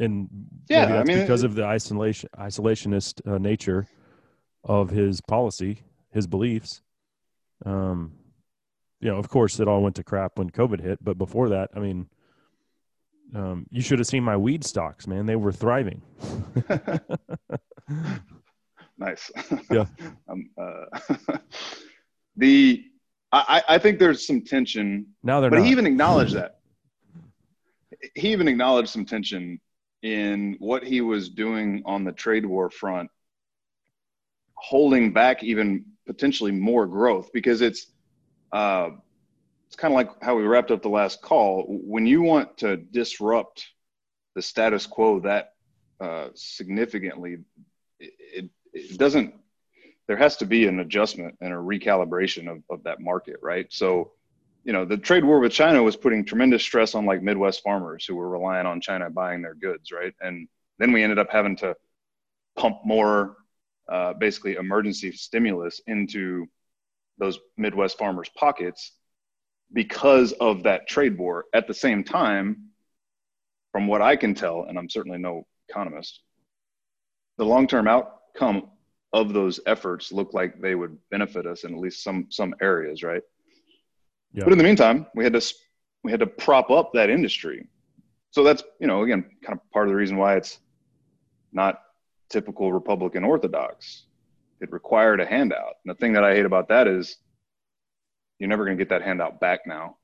And 0.00 0.28
yeah, 0.68 0.98
I 0.98 1.04
mean, 1.04 1.20
because 1.20 1.42
of 1.42 1.54
the 1.54 1.64
isolation 1.64 2.30
isolationist 2.36 3.30
uh, 3.30 3.38
nature 3.38 3.86
of 4.64 4.90
his 4.90 5.20
policy, 5.20 5.82
his 6.10 6.26
beliefs. 6.26 6.80
Um, 7.64 8.12
you 9.00 9.10
know, 9.10 9.18
of 9.18 9.28
course, 9.28 9.60
it 9.60 9.68
all 9.68 9.82
went 9.82 9.96
to 9.96 10.04
crap 10.04 10.38
when 10.38 10.50
COVID 10.50 10.80
hit, 10.80 11.04
but 11.04 11.18
before 11.18 11.50
that, 11.50 11.70
I 11.76 11.80
mean, 11.80 12.08
um, 13.34 13.66
you 13.70 13.80
should 13.80 13.98
have 13.98 14.06
seen 14.06 14.22
my 14.22 14.36
weed 14.36 14.64
stocks, 14.64 15.06
man. 15.06 15.26
They 15.26 15.36
were 15.36 15.52
thriving. 15.52 16.02
nice. 18.98 19.30
Yeah. 19.70 19.86
um, 20.28 20.50
uh, 20.58 20.84
the 22.36 22.84
I, 23.32 23.62
I 23.66 23.78
think 23.78 23.98
there's 23.98 24.26
some 24.26 24.42
tension. 24.42 25.06
Now 25.22 25.40
they're 25.40 25.50
but 25.50 25.60
not. 25.60 25.64
he 25.64 25.70
even 25.72 25.86
acknowledged 25.86 26.34
that. 26.34 26.58
He 28.14 28.32
even 28.32 28.46
acknowledged 28.46 28.90
some 28.90 29.06
tension 29.06 29.58
in 30.02 30.56
what 30.58 30.84
he 30.84 31.00
was 31.00 31.30
doing 31.30 31.82
on 31.86 32.04
the 32.04 32.12
trade 32.12 32.44
war 32.44 32.68
front, 32.68 33.08
holding 34.54 35.12
back 35.12 35.42
even 35.42 35.84
potentially 36.06 36.52
more 36.52 36.86
growth 36.86 37.30
because 37.32 37.62
it's 37.62 37.86
uh, 38.52 38.90
it's 39.72 39.80
kind 39.80 39.94
of 39.94 39.96
like 39.96 40.22
how 40.22 40.36
we 40.36 40.42
wrapped 40.42 40.70
up 40.70 40.82
the 40.82 40.90
last 40.90 41.22
call. 41.22 41.64
When 41.66 42.04
you 42.04 42.20
want 42.20 42.58
to 42.58 42.76
disrupt 42.76 43.70
the 44.34 44.42
status 44.42 44.84
quo 44.84 45.20
that 45.20 45.54
uh, 45.98 46.28
significantly, 46.34 47.38
it, 47.98 48.50
it 48.74 48.98
doesn't 48.98 49.34
there 50.08 50.18
has 50.18 50.36
to 50.36 50.44
be 50.44 50.66
an 50.66 50.80
adjustment 50.80 51.38
and 51.40 51.54
a 51.54 51.56
recalibration 51.56 52.50
of, 52.50 52.62
of 52.68 52.82
that 52.82 53.00
market, 53.00 53.36
right? 53.40 53.64
So, 53.70 54.12
you 54.62 54.74
know, 54.74 54.84
the 54.84 54.98
trade 54.98 55.24
war 55.24 55.40
with 55.40 55.52
China 55.52 55.82
was 55.82 55.96
putting 55.96 56.26
tremendous 56.26 56.62
stress 56.62 56.94
on 56.94 57.06
like 57.06 57.22
Midwest 57.22 57.62
farmers 57.62 58.04
who 58.04 58.16
were 58.16 58.28
relying 58.28 58.66
on 58.66 58.82
China 58.82 59.08
buying 59.08 59.40
their 59.40 59.54
goods, 59.54 59.90
right? 59.90 60.12
And 60.20 60.48
then 60.78 60.92
we 60.92 61.02
ended 61.02 61.18
up 61.18 61.30
having 61.30 61.56
to 61.56 61.74
pump 62.56 62.80
more, 62.84 63.38
uh, 63.88 64.12
basically, 64.12 64.56
emergency 64.56 65.12
stimulus 65.12 65.80
into 65.86 66.46
those 67.16 67.38
Midwest 67.56 67.96
farmers' 67.96 68.28
pockets 68.36 68.92
because 69.72 70.32
of 70.32 70.62
that 70.64 70.88
trade 70.88 71.16
war. 71.18 71.46
At 71.54 71.66
the 71.66 71.74
same 71.74 72.04
time, 72.04 72.68
from 73.70 73.86
what 73.86 74.02
I 74.02 74.16
can 74.16 74.34
tell, 74.34 74.64
and 74.68 74.78
I'm 74.78 74.88
certainly 74.88 75.18
no 75.18 75.46
economist, 75.68 76.20
the 77.38 77.44
long 77.44 77.66
term 77.66 77.88
outcome 77.88 78.68
of 79.12 79.32
those 79.32 79.60
efforts 79.66 80.12
look 80.12 80.32
like 80.32 80.60
they 80.60 80.74
would 80.74 80.96
benefit 81.10 81.46
us 81.46 81.64
in 81.64 81.74
at 81.74 81.80
least 81.80 82.02
some 82.02 82.26
some 82.30 82.54
areas, 82.60 83.02
right? 83.02 83.22
Yeah. 84.32 84.44
But 84.44 84.52
in 84.52 84.58
the 84.58 84.64
meantime, 84.64 85.06
we 85.14 85.24
had 85.24 85.32
to 85.34 85.54
we 86.02 86.10
had 86.10 86.20
to 86.20 86.26
prop 86.26 86.70
up 86.70 86.92
that 86.94 87.10
industry. 87.10 87.66
So 88.30 88.42
that's 88.42 88.62
you 88.80 88.86
know 88.86 89.02
again 89.02 89.24
kind 89.44 89.58
of 89.58 89.70
part 89.70 89.86
of 89.86 89.90
the 89.90 89.96
reason 89.96 90.16
why 90.16 90.36
it's 90.36 90.58
not 91.52 91.82
typical 92.30 92.72
Republican 92.72 93.24
orthodox. 93.24 94.04
It 94.60 94.72
required 94.72 95.20
a 95.20 95.26
handout. 95.26 95.74
And 95.84 95.94
the 95.94 95.98
thing 95.98 96.12
that 96.14 96.24
I 96.24 96.34
hate 96.34 96.46
about 96.46 96.68
that 96.68 96.86
is 96.86 97.16
you're 98.42 98.48
never 98.48 98.64
going 98.64 98.76
to 98.76 98.84
get 98.84 98.88
that 98.88 99.02
handout 99.02 99.38
back 99.38 99.68
now. 99.68 99.96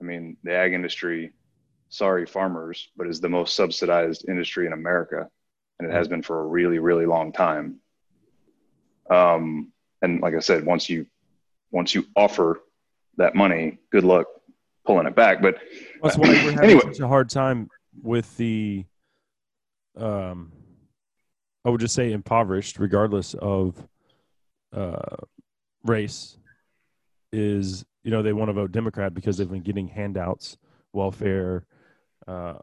I 0.00 0.04
mean, 0.04 0.36
the 0.42 0.52
ag 0.52 0.72
industry, 0.72 1.32
sorry 1.90 2.26
farmers, 2.26 2.88
but 2.96 3.06
is 3.06 3.20
the 3.20 3.28
most 3.28 3.54
subsidized 3.54 4.28
industry 4.28 4.66
in 4.66 4.72
America, 4.72 5.28
and 5.78 5.88
it 5.88 5.94
has 5.94 6.08
been 6.08 6.20
for 6.20 6.40
a 6.40 6.46
really 6.46 6.80
really 6.80 7.06
long 7.06 7.30
time. 7.30 7.76
Um, 9.08 9.70
and 10.02 10.20
like 10.20 10.34
I 10.34 10.40
said, 10.40 10.66
once 10.66 10.90
you 10.90 11.06
once 11.70 11.94
you 11.94 12.04
offer 12.16 12.62
that 13.16 13.36
money, 13.36 13.78
good 13.92 14.02
luck 14.02 14.26
pulling 14.84 15.06
it 15.06 15.14
back. 15.14 15.40
But 15.40 15.58
that's 16.02 16.18
why 16.18 16.30
we're 16.30 16.50
having 16.50 16.58
anyway. 16.64 16.80
such 16.80 16.98
a 16.98 17.06
hard 17.06 17.30
time 17.30 17.68
with 18.02 18.36
the, 18.38 18.84
um, 19.96 20.50
I 21.64 21.70
would 21.70 21.80
just 21.80 21.94
say 21.94 22.10
impoverished, 22.10 22.80
regardless 22.80 23.34
of 23.34 23.76
uh, 24.72 25.16
race. 25.84 26.38
Is 27.36 27.84
you 28.04 28.12
know 28.12 28.22
they 28.22 28.32
want 28.32 28.48
to 28.48 28.52
vote 28.52 28.70
Democrat 28.70 29.12
because 29.12 29.36
they've 29.36 29.50
been 29.50 29.60
getting 29.60 29.88
handouts, 29.88 30.56
welfare, 30.92 31.66
uh, 32.28 32.58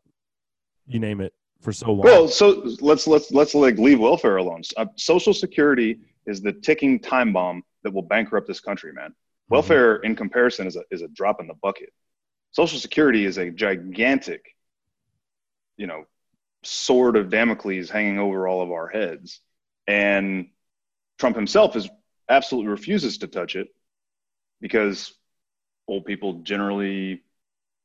you 0.87 0.97
name 0.97 1.19
it, 1.19 1.33
for 1.59 1.73
so 1.73 1.87
long. 1.91 2.05
Well, 2.05 2.27
so 2.29 2.65
let's 2.79 3.05
let's 3.05 3.31
let's 3.31 3.53
like 3.53 3.77
leave 3.77 3.99
welfare 3.99 4.37
alone. 4.37 4.61
Uh, 4.77 4.85
Social 4.95 5.33
Security 5.33 5.99
is 6.25 6.41
the 6.41 6.53
ticking 6.53 6.99
time 6.99 7.33
bomb 7.33 7.63
that 7.83 7.93
will 7.93 8.01
bankrupt 8.01 8.47
this 8.47 8.61
country, 8.61 8.93
man. 8.93 9.09
Mm-hmm. 9.09 9.55
Welfare, 9.55 9.97
in 9.97 10.15
comparison, 10.15 10.67
is 10.67 10.77
a 10.77 10.83
is 10.89 11.01
a 11.01 11.09
drop 11.09 11.41
in 11.41 11.47
the 11.47 11.55
bucket. 11.61 11.91
Social 12.51 12.79
Security 12.79 13.25
is 13.25 13.37
a 13.37 13.51
gigantic, 13.51 14.55
you 15.75 15.87
know, 15.87 16.05
sword 16.63 17.17
of 17.17 17.29
Damocles 17.29 17.89
hanging 17.89 18.19
over 18.19 18.47
all 18.47 18.61
of 18.61 18.71
our 18.71 18.87
heads, 18.87 19.41
and 19.85 20.47
Trump 21.19 21.35
himself 21.35 21.75
is 21.75 21.89
absolutely 22.29 22.71
refuses 22.71 23.17
to 23.17 23.27
touch 23.27 23.57
it 23.57 23.67
because 24.61 25.13
old 25.87 26.05
people 26.05 26.33
generally 26.43 27.23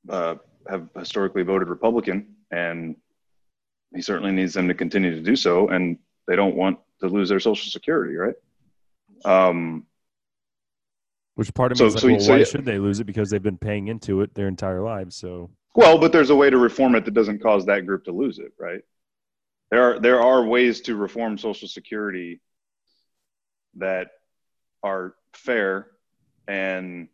uh, 0.08 0.36
have 0.68 0.88
historically 0.96 1.42
voted 1.42 1.68
Republican, 1.68 2.36
and 2.50 2.96
he 3.94 4.02
certainly 4.02 4.32
needs 4.32 4.54
them 4.54 4.68
to 4.68 4.74
continue 4.74 5.14
to 5.14 5.22
do 5.22 5.34
so. 5.36 5.68
And 5.68 5.98
they 6.28 6.36
don't 6.36 6.54
want 6.54 6.78
to 7.00 7.08
lose 7.08 7.28
their 7.28 7.40
social 7.40 7.70
security, 7.70 8.14
right? 8.14 8.34
Um, 9.24 9.86
Which 11.34 11.52
part 11.54 11.72
of 11.72 11.78
me 11.78 11.78
so, 11.78 11.86
is 11.86 11.94
like, 11.94 12.02
so, 12.02 12.08
well, 12.08 12.20
so, 12.20 12.32
why 12.32 12.38
yeah. 12.38 12.44
should 12.44 12.64
they 12.64 12.78
lose 12.78 13.00
it? 13.00 13.04
Because 13.04 13.30
they've 13.30 13.42
been 13.42 13.58
paying 13.58 13.88
into 13.88 14.20
it 14.20 14.34
their 14.34 14.48
entire 14.48 14.82
lives. 14.82 15.16
So 15.16 15.50
well, 15.74 15.98
but 15.98 16.12
there's 16.12 16.30
a 16.30 16.36
way 16.36 16.50
to 16.50 16.58
reform 16.58 16.94
it 16.94 17.04
that 17.04 17.14
doesn't 17.14 17.42
cause 17.42 17.66
that 17.66 17.86
group 17.86 18.04
to 18.04 18.12
lose 18.12 18.38
it, 18.38 18.52
right? 18.58 18.82
There 19.70 19.82
are 19.82 20.00
there 20.00 20.20
are 20.20 20.44
ways 20.44 20.80
to 20.82 20.96
reform 20.96 21.38
Social 21.38 21.68
Security 21.68 22.40
that 23.76 24.08
are 24.82 25.14
fair 25.34 25.88
and 26.48 27.08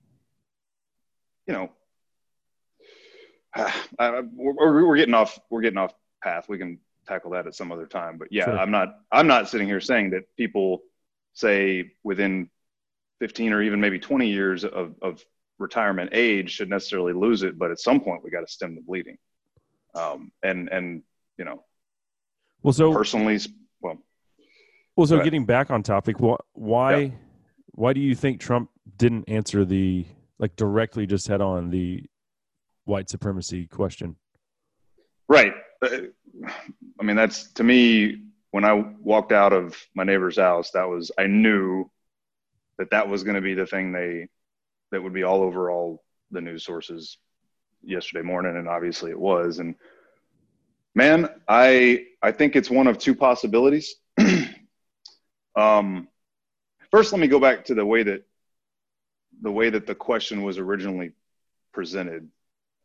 you 1.47 1.55
know 1.55 1.71
I, 3.99 4.23
we're, 4.35 4.87
we're 4.87 4.97
getting 4.97 5.15
off 5.15 5.39
we're 5.51 5.61
getting 5.62 5.79
off 5.79 5.95
path. 6.23 6.49
We 6.49 6.59
can 6.59 6.79
tackle 7.07 7.33
that 7.33 7.47
at 7.47 7.55
some 7.55 7.73
other 7.73 7.87
time. 7.87 8.19
But 8.19 8.29
yeah, 8.31 8.45
Sure. 8.45 8.59
I'm 8.59 8.71
not 8.71 8.97
I'm 9.11 9.27
not 9.27 9.49
sitting 9.49 9.67
here 9.67 9.81
saying 9.81 10.11
that 10.11 10.25
people 10.37 10.83
say 11.35 11.93
within 12.03 12.49
15 13.21 13.53
or 13.53 13.62
even 13.62 13.81
maybe 13.81 13.99
20 13.99 14.29
years 14.29 14.65
of, 14.65 14.95
of 15.01 15.25
retirement 15.59 16.11
age 16.12 16.51
should 16.51 16.69
necessarily 16.69 17.12
lose 17.12 17.43
it, 17.43 17.59
but 17.59 17.71
at 17.71 17.79
some 17.79 18.01
point 18.01 18.23
we 18.25 18.31
got 18.31 18.41
to 18.41 18.53
stem 18.53 18.75
the 18.75 18.81
bleeding. 18.81 19.17
Um, 19.95 20.33
and 20.43 20.69
and 20.71 21.03
you 21.39 21.45
know, 21.45 21.65
Well, 22.62 22.73
so 22.73 22.93
personally, 22.93 23.39
well, 23.81 23.99
well, 24.97 25.07
so 25.07 25.23
getting 25.23 25.45
back 25.45 25.71
on 25.71 25.83
topic, 25.83 26.17
wh- 26.19 26.41
why 26.55 26.97
Yeah. 26.97 27.11
Why 27.73 27.93
do 27.93 28.00
you 28.00 28.14
think 28.14 28.41
Trump 28.41 28.71
didn't 28.97 29.29
answer 29.29 29.64
the 29.64 30.07
like 30.38 30.57
directly 30.57 31.07
just 31.07 31.29
head 31.29 31.41
on 31.41 31.71
the 31.71 32.05
white 32.85 33.09
supremacy 33.09 33.67
question? 33.67 34.17
Right. 35.29 35.55
Uh, 35.81 35.99
I 37.00 37.05
mean, 37.05 37.17
that's 37.17 37.52
to 37.55 37.64
me 37.64 38.23
when 38.50 38.64
I 38.64 38.75
walked 39.00 39.33
out 39.33 39.52
of 39.52 39.76
my 39.95 40.05
neighbor's 40.05 40.37
house. 40.37 40.71
That 40.73 40.88
was 40.88 41.11
I 41.19 41.26
knew 41.26 41.91
that 42.79 42.91
that 42.91 43.09
was 43.09 43.23
going 43.23 43.37
to 43.37 43.41
be 43.41 43.55
the 43.55 43.67
thing 43.67 43.93
they 43.93 44.29
that 44.91 45.02
would 45.02 45.14
be 45.14 45.23
all 45.23 45.43
over 45.43 45.71
all 45.71 46.02
the 46.31 46.41
news 46.41 46.64
sources 46.64 47.19
yesterday 47.83 48.23
morning, 48.23 48.57
and 48.57 48.69
obviously 48.69 49.11
it 49.11 49.19
was. 49.19 49.59
And 49.59 49.75
man, 50.95 51.29
I 51.49 52.05
I 52.23 52.33
think 52.33 52.57
it's 52.57 52.71
one 52.71 52.87
of 52.87 52.99
two 52.99 53.14
possibilities. 53.14 53.95
um, 55.57 56.09
first, 56.92 57.12
let 57.12 57.20
me 57.20 57.26
go 57.26 57.40
back 57.40 57.64
to 57.64 57.75
the 57.75 57.84
way 57.84 58.04
that 58.04 58.22
the 59.40 59.50
way 59.50 59.70
that 59.70 59.87
the 59.87 59.94
question 59.94 60.42
was 60.42 60.58
originally 60.58 61.12
presented 61.72 62.28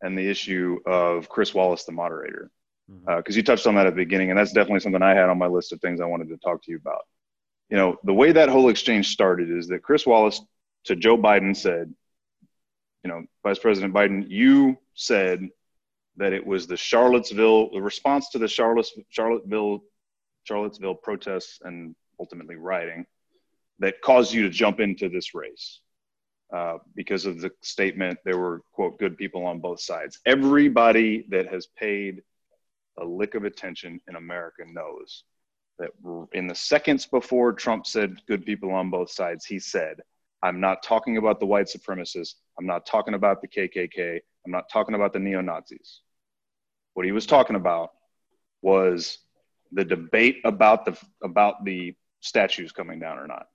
and 0.02 0.18
the 0.18 0.28
issue 0.28 0.78
of 0.86 1.28
Chris 1.28 1.54
Wallace, 1.54 1.84
the 1.84 1.92
moderator, 1.92 2.50
mm-hmm. 2.90 3.08
uh, 3.08 3.16
because 3.16 3.36
you 3.36 3.42
touched 3.42 3.66
on 3.66 3.74
that 3.76 3.86
at 3.86 3.94
the 3.94 4.04
beginning, 4.04 4.30
and 4.30 4.38
that's 4.38 4.52
definitely 4.52 4.80
something 4.80 5.02
I 5.02 5.14
had 5.14 5.28
on 5.28 5.38
my 5.38 5.46
list 5.46 5.72
of 5.72 5.80
things 5.80 6.00
I 6.00 6.06
wanted 6.06 6.28
to 6.30 6.36
talk 6.38 6.64
to 6.64 6.70
you 6.70 6.78
about. 6.78 7.02
You 7.68 7.76
know, 7.76 7.96
the 8.02 8.14
way 8.14 8.32
that 8.32 8.48
whole 8.48 8.70
exchange 8.70 9.08
started 9.08 9.50
is 9.50 9.68
that 9.68 9.82
Chris 9.82 10.06
Wallace 10.06 10.40
to 10.84 10.96
Joe 10.96 11.18
Biden 11.18 11.54
said, 11.54 11.92
you 13.04 13.10
know, 13.10 13.24
Vice 13.44 13.58
President 13.58 13.92
Biden, 13.92 14.24
you 14.28 14.78
said 14.94 15.48
that 16.16 16.32
it 16.32 16.46
was 16.46 16.66
the 16.66 16.76
Charlottesville, 16.76 17.70
the 17.70 17.82
response 17.82 18.30
to 18.30 18.38
the 18.38 18.48
Charlotte, 18.48 18.88
Charlottesville, 19.10 19.84
Charlottesville 20.44 20.94
protests 20.94 21.60
and 21.62 21.94
ultimately 22.18 22.56
rioting 22.56 23.06
that 23.78 24.00
caused 24.02 24.32
you 24.32 24.42
to 24.42 24.50
jump 24.50 24.80
into 24.80 25.08
this 25.08 25.34
race 25.34 25.80
uh, 26.54 26.78
because 26.94 27.26
of 27.26 27.40
the 27.40 27.50
statement 27.62 28.18
there 28.24 28.38
were 28.38 28.62
quote 28.72 28.98
good 28.98 29.16
people 29.16 29.44
on 29.46 29.60
both 29.60 29.80
sides. 29.80 30.18
Everybody 30.26 31.26
that 31.30 31.48
has 31.48 31.66
paid 31.78 32.22
a 33.00 33.04
lick 33.04 33.34
of 33.34 33.44
attention 33.44 34.00
in 34.08 34.16
america 34.16 34.62
knows 34.66 35.24
that 35.78 35.90
in 36.32 36.46
the 36.46 36.54
seconds 36.54 37.06
before 37.06 37.52
trump 37.52 37.86
said 37.86 38.20
good 38.26 38.44
people 38.44 38.70
on 38.72 38.90
both 38.90 39.10
sides 39.10 39.44
he 39.44 39.58
said 39.58 40.00
i'm 40.42 40.60
not 40.60 40.82
talking 40.82 41.16
about 41.16 41.40
the 41.40 41.46
white 41.46 41.66
supremacists. 41.66 42.34
I'm 42.58 42.66
not 42.66 42.86
talking 42.86 43.14
about 43.14 43.40
the 43.40 43.48
kkk 43.48 44.20
i'm 44.44 44.52
not 44.52 44.68
talking 44.70 44.94
about 44.94 45.12
the 45.12 45.18
neo-nazis. 45.18 46.00
What 46.94 47.06
he 47.06 47.12
was 47.12 47.26
talking 47.26 47.56
about 47.56 47.90
was 48.62 49.18
the 49.70 49.84
debate 49.84 50.38
about 50.44 50.84
the 50.84 50.98
about 51.22 51.64
the 51.64 51.94
statues 52.20 52.72
coming 52.72 52.98
down 52.98 53.18
or 53.18 53.28
not 53.28 53.46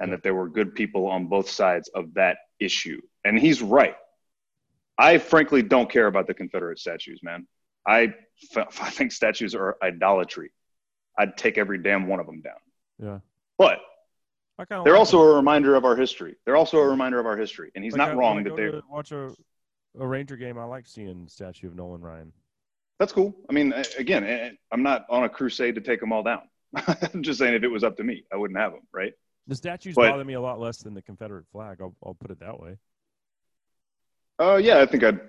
and 0.00 0.12
that 0.12 0.22
there 0.22 0.34
were 0.34 0.48
good 0.48 0.74
people 0.74 1.06
on 1.06 1.26
both 1.26 1.48
sides 1.48 1.88
of 1.94 2.14
that 2.14 2.38
issue. 2.58 3.00
And 3.24 3.38
he's 3.38 3.62
right. 3.62 3.94
I 4.98 5.18
frankly 5.18 5.62
don't 5.62 5.90
care 5.90 6.06
about 6.06 6.26
the 6.26 6.34
Confederate 6.34 6.78
statues, 6.78 7.20
man. 7.22 7.46
I, 7.86 8.14
f- 8.56 8.78
I 8.82 8.90
think 8.90 9.12
statues 9.12 9.54
are 9.54 9.76
idolatry. 9.82 10.50
I'd 11.18 11.36
take 11.36 11.58
every 11.58 11.78
damn 11.78 12.06
one 12.06 12.18
of 12.20 12.26
them 12.26 12.40
down. 12.40 12.54
Yeah, 12.98 13.18
But 13.58 13.78
I 14.58 14.64
they're 14.84 14.96
also 14.96 15.20
a 15.22 15.34
reminder 15.36 15.74
of 15.74 15.84
our 15.86 15.96
history. 15.96 16.36
They're 16.44 16.56
also 16.56 16.78
a 16.78 16.86
reminder 16.88 17.18
of 17.18 17.26
our 17.26 17.36
history. 17.36 17.70
And 17.74 17.84
he's 17.84 17.94
Like, 17.94 17.98
not 17.98 18.10
I- 18.10 18.14
wrong 18.14 18.38
I 18.40 18.42
that 18.44 18.56
they're. 18.56 18.80
watch 18.90 19.12
a 19.12 19.34
a 19.98 20.06
Ranger 20.06 20.36
game. 20.36 20.56
I 20.56 20.64
like 20.64 20.86
seeing 20.86 21.26
statue 21.26 21.66
of 21.66 21.74
Nolan 21.74 22.00
Ryan. 22.00 22.32
That's 23.00 23.12
cool. 23.12 23.34
I 23.48 23.52
mean, 23.52 23.72
again, 23.98 24.56
I'm 24.70 24.82
not 24.84 25.04
on 25.10 25.24
a 25.24 25.28
crusade 25.28 25.74
to 25.76 25.80
take 25.80 25.98
them 25.98 26.12
all 26.12 26.22
down. 26.22 26.42
I'm 27.12 27.22
just 27.24 27.40
saying 27.40 27.54
if 27.54 27.64
it 27.64 27.68
was 27.68 27.82
up 27.82 27.96
to 27.96 28.04
me, 28.04 28.24
I 28.32 28.36
wouldn't 28.36 28.58
have 28.60 28.70
them, 28.72 28.82
right? 28.92 29.14
The 29.50 29.56
statues 29.56 29.96
But- 29.96 30.12
bother 30.12 30.24
me 30.24 30.34
a 30.34 30.40
lot 30.40 30.60
less 30.60 30.78
than 30.78 30.94
the 30.94 31.02
Confederate 31.02 31.44
flag. 31.50 31.78
I'll, 31.80 31.94
I'll 32.06 32.14
put 32.14 32.30
it 32.30 32.38
that 32.38 32.58
way. 32.60 32.76
Uh, 34.38 34.56
yeah, 34.62 34.78
I 34.80 34.86
think 34.86 35.02
I'd 35.02 35.20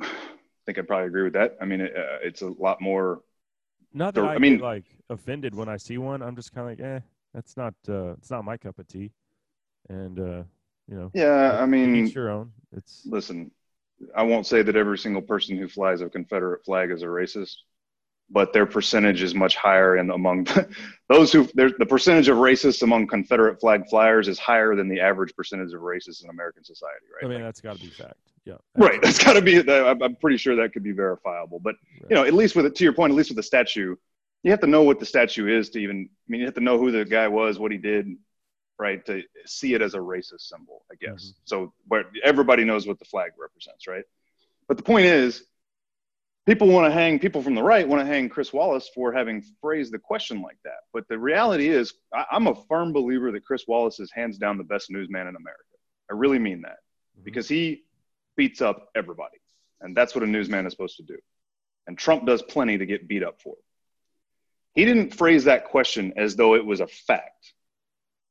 I 0.00 0.08
think 0.66 0.78
I'd 0.78 0.88
probably 0.88 1.06
agree 1.06 1.22
with 1.22 1.32
that. 1.34 1.56
I 1.60 1.64
mean, 1.64 1.80
it, 1.80 1.96
uh, 1.96 2.18
it's 2.22 2.42
a 2.42 2.48
lot 2.48 2.80
more 2.80 3.22
Not 3.94 4.14
that 4.14 4.24
I, 4.24 4.34
I 4.34 4.38
mean- 4.38 4.54
get 4.56 4.62
like 4.62 4.84
offended 5.08 5.54
when 5.54 5.68
I 5.68 5.76
see 5.76 5.96
one. 5.96 6.22
I'm 6.22 6.34
just 6.34 6.52
kind 6.52 6.68
of 6.72 6.78
like, 6.78 6.86
eh, 6.86 7.00
that's 7.32 7.56
not 7.56 7.74
uh, 7.88 8.14
it's 8.14 8.30
not 8.32 8.44
my 8.44 8.56
cup 8.56 8.80
of 8.80 8.88
tea. 8.88 9.12
And 9.88 10.18
uh, 10.18 10.42
you 10.88 10.96
know, 10.96 11.10
Yeah, 11.14 11.56
I 11.60 11.64
mean, 11.66 11.94
each 11.94 12.16
your 12.16 12.30
own. 12.30 12.50
It's 12.76 13.02
listen, 13.06 13.52
I 14.14 14.24
won't 14.24 14.46
say 14.46 14.62
that 14.62 14.74
every 14.74 14.98
single 14.98 15.22
person 15.22 15.56
who 15.56 15.68
flies 15.68 16.00
a 16.00 16.08
Confederate 16.08 16.64
flag 16.64 16.90
is 16.90 17.02
a 17.02 17.06
racist, 17.06 17.58
but 18.32 18.52
their 18.54 18.64
percentage 18.66 19.22
is 19.22 19.34
much 19.34 19.56
higher. 19.56 19.96
And 19.96 20.10
among 20.10 20.46
those 21.08 21.30
who, 21.32 21.44
the 21.54 21.86
percentage 21.88 22.28
of 22.28 22.38
racists 22.38 22.82
among 22.82 23.06
Confederate 23.06 23.60
flag 23.60 23.84
flyers 23.90 24.26
is 24.26 24.38
higher 24.38 24.74
than 24.74 24.88
the 24.88 25.00
average 25.00 25.36
percentage 25.36 25.72
of 25.74 25.82
racists 25.82 26.24
in 26.24 26.30
American 26.30 26.64
society, 26.64 27.04
right? 27.14 27.26
I 27.26 27.28
mean, 27.28 27.42
Like, 27.42 27.48
that's 27.48 27.60
got 27.60 27.76
to 27.76 27.82
be 27.82 27.90
fact. 27.90 28.14
Yeah. 28.44 28.54
right. 28.76 29.00
That's 29.00 29.22
got 29.22 29.34
to 29.34 29.42
be. 29.42 29.58
I'm 29.70 30.16
pretty 30.16 30.36
sure 30.38 30.56
that 30.56 30.72
could 30.72 30.82
be 30.82 30.90
verifiable. 30.92 31.60
But 31.60 31.76
you 32.10 32.16
know, 32.16 32.24
at 32.24 32.32
least 32.32 32.56
with 32.56 32.66
it, 32.66 32.74
to 32.76 32.82
your 32.84 32.92
point, 32.92 33.12
at 33.12 33.16
least 33.16 33.30
with 33.30 33.36
the 33.36 33.42
statue, 33.42 33.94
you 34.42 34.50
have 34.50 34.58
to 34.60 34.66
know 34.66 34.82
what 34.82 34.98
the 34.98 35.06
statue 35.06 35.46
is 35.46 35.70
to 35.70 35.78
even. 35.78 36.08
I 36.10 36.26
mean, 36.28 36.40
you 36.40 36.46
have 36.46 36.54
to 36.54 36.60
know 36.60 36.76
who 36.78 36.90
the 36.90 37.04
guy 37.04 37.28
was, 37.28 37.60
what 37.60 37.70
he 37.70 37.78
did, 37.78 38.16
right, 38.80 39.04
to 39.06 39.22
see 39.46 39.74
it 39.74 39.82
as 39.82 39.94
a 39.94 39.98
racist 39.98 40.40
symbol, 40.48 40.84
I 40.90 40.96
guess. 40.96 41.34
Mhm. 41.34 41.40
So, 41.44 41.72
but 41.88 42.06
everybody 42.24 42.64
knows 42.64 42.84
what 42.84 42.98
the 42.98 43.04
flag 43.04 43.30
represents, 43.38 43.86
right? 43.86 44.04
But 44.66 44.76
the 44.76 44.82
point 44.82 45.04
is, 45.06 45.44
people 46.46 46.68
want 46.68 46.86
to 46.86 46.92
hang 46.92 47.18
people 47.18 47.42
from 47.42 47.54
the 47.54 47.62
right 47.62 47.86
want 47.86 48.00
to 48.00 48.06
hang 48.06 48.28
Chris 48.28 48.52
Wallace 48.52 48.90
for 48.94 49.12
having 49.12 49.42
phrased 49.60 49.92
the 49.92 49.98
question 49.98 50.42
like 50.42 50.58
that. 50.64 50.80
But 50.92 51.06
the 51.08 51.18
reality 51.18 51.68
is, 51.68 51.94
I, 52.12 52.24
I'm 52.32 52.46
a 52.46 52.54
firm 52.68 52.92
believer 52.92 53.30
that 53.32 53.44
Chris 53.44 53.66
Wallace 53.68 54.00
is 54.00 54.10
hands 54.12 54.38
down 54.38 54.58
the 54.58 54.64
best 54.64 54.90
newsman 54.90 55.26
in 55.26 55.36
America. 55.36 55.62
I 56.10 56.14
really 56.14 56.38
mean 56.38 56.62
that 56.62 56.78
Mhm. 57.18 57.24
because 57.24 57.48
he 57.48 57.84
beats 58.36 58.60
up 58.60 58.90
everybody. 58.94 59.38
And 59.80 59.96
that's 59.96 60.14
what 60.14 60.24
a 60.24 60.26
newsman 60.26 60.66
is 60.66 60.72
supposed 60.72 60.96
to 60.98 61.02
do. 61.02 61.18
And 61.86 61.98
Trump 61.98 62.26
does 62.26 62.42
plenty 62.42 62.78
to 62.78 62.86
get 62.86 63.08
beat 63.08 63.22
up 63.22 63.40
for. 63.40 63.56
He 64.74 64.84
didn't 64.84 65.14
phrase 65.14 65.44
that 65.44 65.66
question 65.66 66.14
as 66.16 66.36
though 66.36 66.54
it 66.54 66.64
was 66.64 66.80
a 66.80 66.86
fact. 66.86 67.52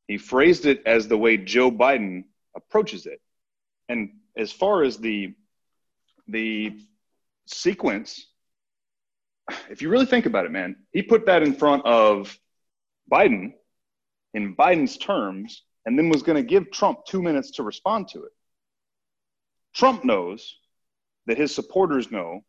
He 0.08 0.18
phrased 0.18 0.66
it 0.66 0.82
as 0.86 1.08
the 1.08 1.18
way 1.18 1.38
Joe 1.38 1.70
Biden 1.72 2.26
approaches 2.56 3.06
it. 3.06 3.22
And 3.90 4.20
as 4.36 4.52
far 4.52 4.84
as 4.84 4.98
the 4.98 5.36
the 6.28 6.80
sequence, 7.46 8.28
if 9.70 9.82
you 9.82 9.90
really 9.90 10.06
think 10.06 10.26
about 10.26 10.46
it, 10.46 10.52
man, 10.52 10.76
he 10.92 11.02
put 11.02 11.26
that 11.26 11.44
in 11.44 11.54
front 11.54 11.86
of 11.86 12.38
Biden 13.12 13.54
in 14.34 14.56
Biden's 14.56 14.98
terms 14.98 15.64
and 15.86 15.98
then 15.98 16.10
was 16.10 16.24
going 16.24 16.38
to 16.38 16.48
give 16.48 16.72
Trump 16.72 17.00
two 17.08 17.22
minutes 17.22 17.52
to 17.52 17.64
respond 17.64 18.08
to 18.10 18.24
it. 18.24 18.32
Trump 19.74 20.04
knows 20.06 20.58
that 21.26 21.38
his 21.38 21.54
supporters 21.54 22.12
know 22.12 22.42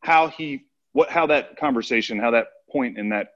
how 0.00 0.28
he 0.28 0.66
what 0.92 1.10
how 1.10 1.26
that 1.26 1.56
conversation, 1.56 2.18
how 2.18 2.30
that 2.30 2.46
point 2.70 2.98
in 2.98 3.10
that 3.10 3.28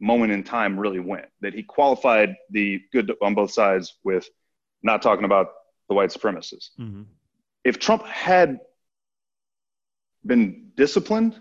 moment 0.00 0.32
in 0.32 0.42
time 0.42 0.78
really 0.78 1.00
went. 1.00 1.26
That 1.42 1.52
he 1.52 1.62
qualified 1.62 2.36
the 2.50 2.80
good 2.92 3.12
on 3.22 3.34
both 3.34 3.50
sides 3.50 3.98
with 4.02 4.28
not 4.82 5.02
talking 5.02 5.24
about 5.24 5.48
the 5.88 5.94
white 5.94 6.10
supremacists. 6.10 6.70
Mhm. 6.78 7.04
If 7.64 7.78
Trump 7.78 8.04
had 8.04 8.60
been 10.24 10.70
disciplined, 10.76 11.38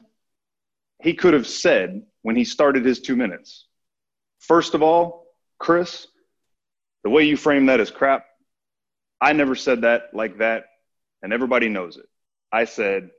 he 1.02 1.14
could 1.14 1.34
have 1.34 1.48
said 1.48 2.04
when 2.22 2.36
he 2.36 2.44
started 2.44 2.86
his 2.86 3.00
two 3.00 3.16
minutes, 3.16 3.66
first 4.40 4.74
of 4.74 4.82
all, 4.84 5.26
Chris, 5.58 6.08
the 7.04 7.10
way 7.10 7.24
you 7.24 7.38
frame 7.38 7.68
that 7.68 7.80
is 7.80 7.92
crap. 7.92 8.26
I 9.22 9.34
never 9.34 9.56
said 9.56 9.82
that 9.82 10.14
like 10.14 10.38
that, 10.40 10.66
and 11.22 11.34
everybody 11.34 11.70
knows 11.70 11.98
it. 11.98 12.06
I 12.52 12.66
said 12.66 13.10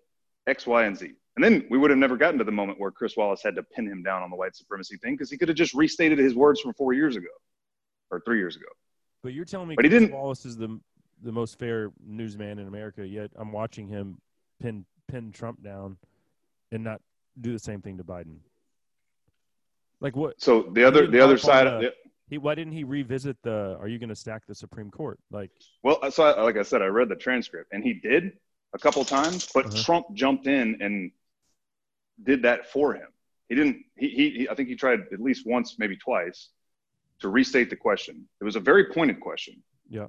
X, 0.47 0.67
Y, 0.67 0.85
and 0.85 0.97
Z. 0.97 1.13
And 1.37 1.45
then 1.45 1.67
we 1.71 1.79
would 1.79 1.91
have 1.91 1.99
never 1.99 2.17
gotten 2.17 2.39
to 2.39 2.45
the 2.45 2.53
moment 2.53 2.81
where 2.81 2.91
Chris 2.91 3.17
Wallace 3.17 3.43
had 3.43 3.55
to 3.57 3.63
pin 3.63 3.87
him 3.87 4.03
down 4.03 4.23
on 4.23 4.31
the 4.31 4.37
white 4.37 4.57
supremacy 4.57 4.97
thing 4.97 5.15
because 5.15 5.31
he 5.31 5.39
could 5.39 5.49
have 5.49 5.57
just 5.57 5.75
restated 5.75 6.19
his 6.19 6.35
words 6.35 6.61
from 6.61 6.75
four 6.75 6.93
years 6.93 7.17
ago 7.17 7.29
or 8.11 8.21
three 8.21 8.39
years 8.39 8.57
ago. 8.57 8.67
But 9.23 9.33
you're 9.33 9.45
telling 9.45 9.69
me 9.69 9.77
But 9.77 9.85
he 9.85 9.91
didn't- 9.91 10.13
Wallace 10.13 10.45
is 10.45 10.57
the 10.57 10.81
the 11.23 11.33
most 11.33 11.59
fair 11.59 11.93
newsman 12.03 12.59
in 12.59 12.67
America. 12.67 13.07
Yet 13.07 13.31
I'm 13.37 13.53
watching 13.53 13.87
him 13.89 14.19
pin 14.59 14.87
pin 15.11 15.33
Trump 15.33 15.63
down 15.63 15.97
and 16.73 16.85
not 16.85 17.01
do 17.41 17.53
the 17.53 17.59
same 17.59 17.81
thing 17.83 17.99
to 17.99 18.05
Biden. 18.05 18.37
Like 20.01 20.17
what? 20.17 20.41
So 20.41 20.63
the 20.73 20.85
other 20.85 21.07
the 21.07 21.21
other 21.21 21.37
side, 21.39 21.67
the- 21.67 21.89
of 21.89 21.93
He 22.29 22.39
why 22.39 22.55
didn't 22.55 22.73
he 22.73 22.85
revisit 22.85 23.37
the? 23.43 23.77
Are 23.81 23.89
you 23.89 23.99
going 23.99 24.09
to 24.09 24.17
stack 24.17 24.47
the 24.47 24.55
Supreme 24.55 24.91
Court? 24.91 25.19
Like 25.31 25.51
well, 25.83 25.99
so 26.11 26.25
I, 26.25 26.41
like 26.43 26.57
I 26.57 26.63
said, 26.63 26.81
I 26.81 26.87
read 26.87 27.09
the 27.09 27.17
transcript, 27.17 27.73
and 27.73 27.83
he 27.85 27.95
did, 27.95 28.33
a 28.73 28.79
couple 28.79 29.05
times, 29.05 29.51
but 29.53 29.67
Uh-huh. 29.67 29.83
Trump 29.83 30.07
jumped 30.15 30.47
in 30.47 30.81
and 30.81 31.11
did 32.23 32.43
that 32.43 32.71
for 32.71 32.95
him. 32.95 33.09
He 33.49 33.55
didn't. 33.57 33.79
He, 33.99 34.09
he, 34.09 34.31
he. 34.31 34.49
I 34.49 34.55
think 34.55 34.69
he 34.69 34.77
tried 34.77 35.01
at 35.13 35.21
least 35.21 35.47
once, 35.47 35.77
maybe 35.79 35.97
twice, 35.97 36.51
to 37.21 37.29
restate 37.29 37.69
the 37.69 37.77
question. 37.77 38.27
It 38.41 38.45
was 38.45 38.57
a 38.57 38.61
very 38.61 38.87
pointed 38.93 39.21
question. 39.21 39.63
Yeah. 39.89 40.07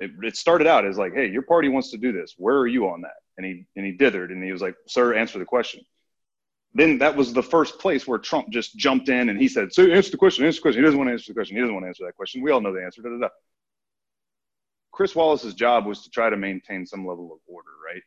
It, 0.00 0.12
it 0.22 0.36
started 0.36 0.66
out 0.66 0.84
as 0.86 0.98
like, 0.98 1.14
"Hey, 1.14 1.28
your 1.28 1.42
party 1.42 1.68
wants 1.68 1.90
to 1.90 1.98
do 1.98 2.10
this. 2.10 2.34
Where 2.38 2.56
are 2.58 2.66
you 2.66 2.88
on 2.88 3.02
that?" 3.02 3.16
And 3.36 3.46
he 3.46 3.66
and 3.76 3.86
he 3.86 3.92
dithered, 3.96 4.32
and 4.32 4.42
he 4.42 4.50
was 4.50 4.62
like, 4.62 4.74
"Sir, 4.88 5.14
answer 5.14 5.38
the 5.38 5.44
question." 5.44 5.82
Then 6.72 6.98
that 6.98 7.16
was 7.16 7.32
the 7.32 7.42
first 7.42 7.78
place 7.80 8.06
where 8.06 8.18
Trump 8.18 8.48
just 8.50 8.76
jumped 8.76 9.08
in 9.08 9.28
and 9.28 9.38
he 9.40 9.48
said, 9.48 9.72
"So 9.72 9.84
answer 9.90 10.10
the 10.10 10.16
question. 10.16 10.44
Answer 10.46 10.58
the 10.58 10.62
question." 10.62 10.82
He 10.82 10.84
doesn't 10.86 10.98
want 10.98 11.08
to 11.08 11.12
answer 11.12 11.30
the 11.30 11.34
question. 11.34 11.56
He 11.56 11.60
doesn't 11.60 11.74
want 11.74 11.84
to 11.84 11.88
answer 11.88 12.04
that 12.06 12.16
question. 12.16 12.42
We 12.42 12.50
all 12.50 12.60
know 12.60 12.72
the 12.72 12.82
answer. 12.84 13.02
Da, 13.02 13.10
da, 13.10 13.18
da. 13.18 13.28
Chris 14.92 15.14
Wallace's 15.14 15.54
job 15.54 15.86
was 15.86 16.02
to 16.02 16.10
try 16.10 16.30
to 16.30 16.36
maintain 16.36 16.86
some 16.86 17.06
level 17.06 17.32
of 17.32 17.38
order, 17.46 17.70
right? 17.84 18.02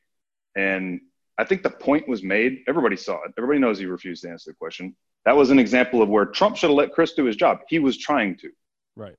And 0.55 1.01
I 1.37 1.43
think 1.43 1.63
the 1.63 1.69
point 1.69 2.07
was 2.07 2.23
made. 2.23 2.59
Everybody 2.67 2.95
saw 2.95 3.23
it. 3.23 3.33
Everybody 3.37 3.59
knows 3.59 3.79
he 3.79 3.85
refused 3.85 4.23
to 4.23 4.29
answer 4.29 4.51
the 4.51 4.55
question. 4.55 4.95
That 5.25 5.35
was 5.35 5.49
an 5.49 5.59
example 5.59 6.01
of 6.01 6.09
where 6.09 6.25
Trump 6.25 6.57
should 6.57 6.69
have 6.69 6.77
let 6.77 6.93
Chris 6.93 7.13
do 7.13 7.23
his 7.25 7.35
job. 7.35 7.59
He 7.69 7.79
was 7.79 7.97
trying 7.97 8.37
to, 8.37 8.51
Right. 8.95 9.15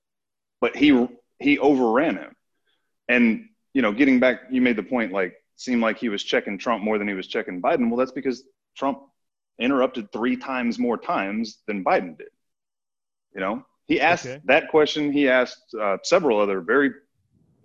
but 0.60 0.76
he 0.76 1.06
he 1.40 1.58
overran 1.58 2.16
him. 2.16 2.36
And 3.08 3.48
you 3.72 3.82
know, 3.82 3.92
getting 3.92 4.20
back, 4.20 4.42
you 4.50 4.60
made 4.60 4.76
the 4.76 4.82
point 4.82 5.12
like 5.12 5.34
seemed 5.56 5.80
like 5.82 5.98
he 5.98 6.08
was 6.08 6.22
checking 6.22 6.58
Trump 6.58 6.82
more 6.82 6.98
than 6.98 7.08
he 7.08 7.14
was 7.14 7.26
checking 7.26 7.60
Biden. 7.60 7.88
Well, 7.88 7.96
that's 7.96 8.12
because 8.12 8.44
Trump 8.76 9.00
interrupted 9.58 10.10
three 10.12 10.36
times 10.36 10.78
more 10.78 10.96
times 10.96 11.58
than 11.66 11.84
Biden 11.84 12.16
did. 12.18 12.28
You 13.34 13.40
know, 13.40 13.66
he 13.86 14.00
asked 14.00 14.26
Okay. 14.26 14.40
that 14.44 14.68
question. 14.68 15.12
He 15.12 15.28
asked 15.28 15.74
uh, 15.80 15.98
several 16.02 16.40
other 16.40 16.60
very 16.60 16.90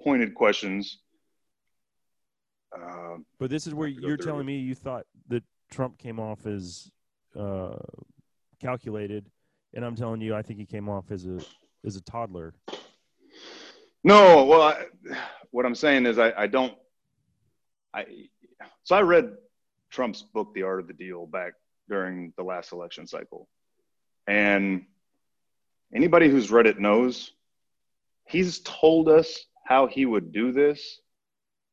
pointed 0.04 0.34
questions. 0.34 1.00
Uh, 2.76 3.18
But 3.40 3.50
this 3.50 3.68
is 3.68 3.74
where 3.74 3.88
have 3.88 3.96
to 3.96 4.02
go 4.02 4.08
you're 4.08 4.18
telling 4.18 4.46
me 4.46 4.58
you 4.58 4.76
thought 4.76 5.06
that 5.30 5.44
Trump 5.72 5.98
came 5.98 6.20
off 6.20 6.46
as 6.46 6.92
uh, 7.36 7.78
calculated, 8.60 9.30
and 9.74 9.86
I'm 9.86 9.96
telling 9.96 10.22
you 10.22 10.36
I 10.36 10.42
think 10.42 10.60
he 10.60 10.66
came 10.66 10.90
off 10.90 11.12
as 11.12 11.26
a 11.26 11.42
as 11.86 11.96
a 11.96 12.02
toddler. 12.02 12.54
No, 14.04 14.46
well, 14.46 14.62
I, 14.62 14.86
what 15.52 15.66
I'm 15.66 15.76
saying 15.76 16.06
is 16.06 16.18
I, 16.18 16.32
I 16.32 16.48
don't. 16.48 16.74
I 17.94 18.06
so 18.84 18.96
I 18.96 19.02
read 19.02 19.34
Trump's 19.90 20.22
book, 20.22 20.54
The 20.54 20.64
Art 20.64 20.80
of 20.80 20.88
the 20.88 20.94
Deal, 20.94 21.26
back 21.26 21.54
during 21.90 22.34
the 22.38 22.44
last 22.44 22.72
election 22.72 23.08
cycle, 23.08 23.48
and 24.28 24.86
anybody 25.94 26.30
who's 26.30 26.52
read 26.52 26.68
it 26.68 26.80
knows 26.80 27.32
he's 28.26 28.60
told 28.60 29.10
us 29.10 29.46
how 29.66 29.88
he 29.88 30.06
would 30.06 30.32
do 30.32 30.52
this 30.52 31.00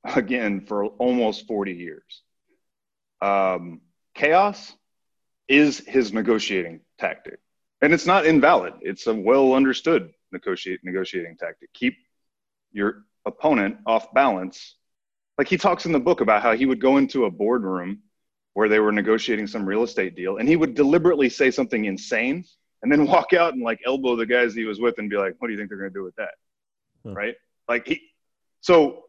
again 0.04 0.60
for 0.66 0.86
almost 0.86 1.46
40 1.46 1.72
years. 1.72 2.22
Um, 3.22 3.80
chaos 4.14 4.72
is 5.48 5.78
his 5.86 6.12
negotiating 6.12 6.80
tactic, 6.98 7.38
and 7.82 7.92
it's 7.92 8.06
not 8.06 8.26
invalid. 8.26 8.74
It's 8.80 9.06
a 9.06 9.14
well 9.14 9.54
understood 9.54 10.12
negotiate 10.32 10.80
negotiating 10.82 11.36
tactic. 11.38 11.72
Keep 11.72 11.96
your 12.76 13.04
opponent 13.24 13.78
off 13.86 14.12
balance. 14.12 14.76
Like 15.38 15.48
he 15.48 15.56
talks 15.56 15.86
in 15.86 15.92
the 15.92 16.00
book 16.00 16.20
about 16.20 16.42
how 16.42 16.54
he 16.54 16.66
would 16.66 16.80
go 16.80 16.98
into 16.98 17.24
a 17.24 17.30
boardroom 17.30 18.02
where 18.54 18.68
they 18.68 18.78
were 18.78 18.92
negotiating 18.92 19.46
some 19.46 19.66
real 19.66 19.82
estate 19.82 20.14
deal 20.14 20.36
and 20.36 20.48
he 20.48 20.56
would 20.56 20.74
deliberately 20.74 21.28
say 21.28 21.50
something 21.50 21.86
insane 21.86 22.44
and 22.82 22.92
then 22.92 23.06
walk 23.12 23.32
out 23.32 23.54
and 23.54 23.62
like 23.62 23.80
elbow 23.84 24.14
the 24.14 24.26
guys 24.26 24.54
he 24.54 24.64
was 24.64 24.78
with 24.78 24.98
and 24.98 25.10
be 25.10 25.16
like, 25.16 25.34
what 25.38 25.48
do 25.48 25.52
you 25.52 25.58
think 25.58 25.70
they're 25.70 25.78
going 25.78 25.90
to 25.90 25.98
do 25.98 26.04
with 26.04 26.16
that? 26.16 26.34
Right. 27.04 27.34
Like 27.68 27.86
he, 27.86 28.02
so 28.60 29.04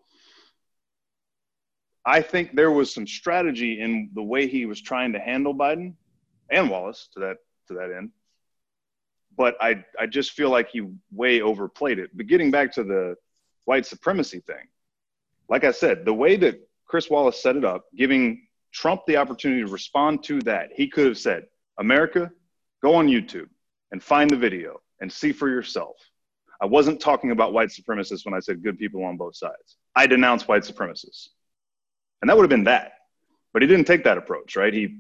I 2.06 2.22
think 2.22 2.56
there 2.56 2.72
was 2.72 2.94
some 2.94 3.06
strategy 3.06 3.82
in 3.82 4.10
the 4.14 4.24
way 4.24 4.48
he 4.48 4.66
was 4.66 4.82
trying 4.82 5.14
to 5.14 5.20
handle 5.20 5.54
Biden 5.54 5.94
and 6.50 6.70
Wallace 6.70 7.10
to 7.14 7.20
that, 7.20 7.38
to 7.68 7.74
that 7.74 7.92
end. 7.96 8.12
But 9.38 9.56
I, 9.62 9.84
I 10.00 10.08
just 10.08 10.32
feel 10.32 10.50
like 10.50 10.70
he 10.70 10.88
way 11.12 11.42
overplayed 11.42 12.00
it. 12.00 12.10
But 12.16 12.28
getting 12.28 12.50
back 12.50 12.72
to 12.74 12.84
the, 12.84 13.16
white 13.68 13.86
supremacy 13.86 14.40
thing. 14.40 14.66
Like 15.50 15.66
I 15.66 15.72
said, 15.72 16.06
the 16.06 16.14
way 16.14 16.38
that 16.38 16.60
Chris 16.86 17.10
Wallace 17.10 17.42
set 17.42 17.58
it 17.58 17.66
up, 17.66 17.86
giving 17.96 18.48
Trump 18.72 19.02
the 19.06 19.18
opportunity 19.18 19.62
to 19.62 19.68
respond 19.68 20.24
to 20.24 20.40
that, 20.42 20.70
he 20.74 20.88
could 20.88 21.06
have 21.06 21.18
said, 21.18 21.48
America, 21.78 22.32
go 22.82 22.96
on 22.96 23.08
YouTube 23.08 23.50
and 23.92 24.02
find 24.02 24.30
the 24.30 24.38
video 24.38 24.82
and 25.02 25.12
see 25.12 25.34
for 25.34 25.50
yourself. 25.50 25.98
I 26.62 26.66
wasn't 26.66 27.02
talking 27.02 27.32
about 27.32 27.52
white 27.52 27.70
supremacists 27.70 28.24
when 28.24 28.34
I 28.34 28.40
said 28.40 28.64
good 28.64 28.80
people 28.80 29.04
on 29.04 29.18
both 29.18 29.36
sides. 29.36 29.76
I 29.96 30.08
denounce 30.08 30.48
white 30.48 30.64
supremacists. 30.64 31.28
And 32.22 32.30
that 32.30 32.38
would 32.38 32.44
have 32.44 32.50
been 32.50 32.64
that. 32.64 32.94
But 33.52 33.64
he 33.64 33.68
didn't 33.68 33.86
take 33.86 34.06
that 34.06 34.18
approach, 34.18 34.56
right? 34.56 34.74
He, 34.74 34.98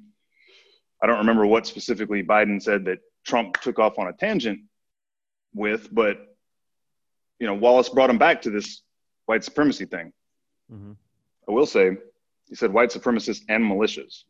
I 1.01 1.07
don't 1.07 1.19
remember 1.19 1.45
what 1.45 1.65
specifically 1.65 2.21
Biden 2.21 2.61
said 2.61 2.83
that 2.85 2.99
Trump 3.25 3.61
took 3.61 3.79
off 3.79 3.97
on 3.97 4.07
a 4.07 4.13
tangent 4.13 4.59
with, 5.53 5.87
but 5.93 6.36
you 7.39 7.47
know, 7.47 7.53
Wallace 7.53 7.89
brought 7.89 8.09
him 8.09 8.17
back 8.17 8.41
to 8.43 8.49
this 8.49 8.81
white 9.25 9.43
supremacy 9.43 9.85
thing. 9.85 10.13
hmm 10.69 10.93
I 11.47 11.53
will 11.53 11.65
say, 11.65 11.91
he 12.49 12.55
said 12.55 12.73
white 12.73 12.89
supremacists 12.89 13.43
and 13.47 13.63
militias. 13.63 14.23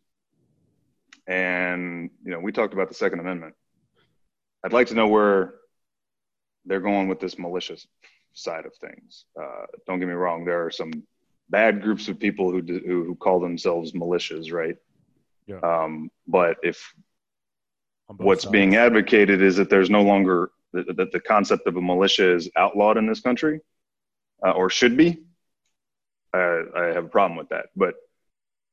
And, 1.26 2.12
you 2.24 2.32
know, 2.32 2.40
we 2.40 2.52
talked 2.52 2.74
about 2.74 2.90
the 2.90 2.94
Second 2.94 3.20
Amendment. 3.20 3.56
I'd 4.64 4.72
like 4.74 4.88
to 4.88 4.94
know 4.94 5.08
where 5.08 5.56
they're 6.66 6.80
going 6.80 7.08
with 7.08 7.20
this 7.20 7.40
malicious 7.40 7.88
side 8.34 8.66
of 8.68 8.76
things. 8.76 9.26
Uh, 9.40 9.66
don't 9.88 10.00
get 10.00 10.08
me 10.08 10.14
wrong, 10.14 10.46
there 10.46 10.64
are 10.64 10.70
some 10.70 10.92
bad 11.50 11.82
groups 11.82 12.08
of 12.08 12.20
people 12.20 12.52
who, 12.52 12.62
do, 12.62 12.82
who, 12.86 13.04
who 13.04 13.16
call 13.16 13.40
themselves 13.40 13.94
militias, 13.94 14.54
right? 14.54 14.76
Yeah. 15.48 15.60
Um, 15.60 16.12
but 16.28 16.58
if 16.62 16.94
what's 18.18 18.44
sides. 18.44 18.52
being 18.52 18.76
advocated 18.76 19.42
is 19.42 19.56
that 19.56 19.70
there's 19.70 19.90
no 19.90 20.04
longer 20.04 20.52
that, 20.74 21.12
the 21.12 21.20
concept 21.20 21.68
of 21.68 21.76
a 21.76 21.82
militia 21.82 22.36
is 22.36 22.50
outlawed 22.56 22.98
in 22.98 23.08
this 23.08 23.22
country 23.22 23.62
uh, 24.46 24.52
or 24.52 24.70
should 24.70 24.98
be. 24.98 25.24
Uh, 26.34 26.64
i 26.76 26.84
have 26.88 27.06
a 27.06 27.10
problem 27.10 27.38
with 27.38 27.48
that 27.50 27.68
but 27.76 27.96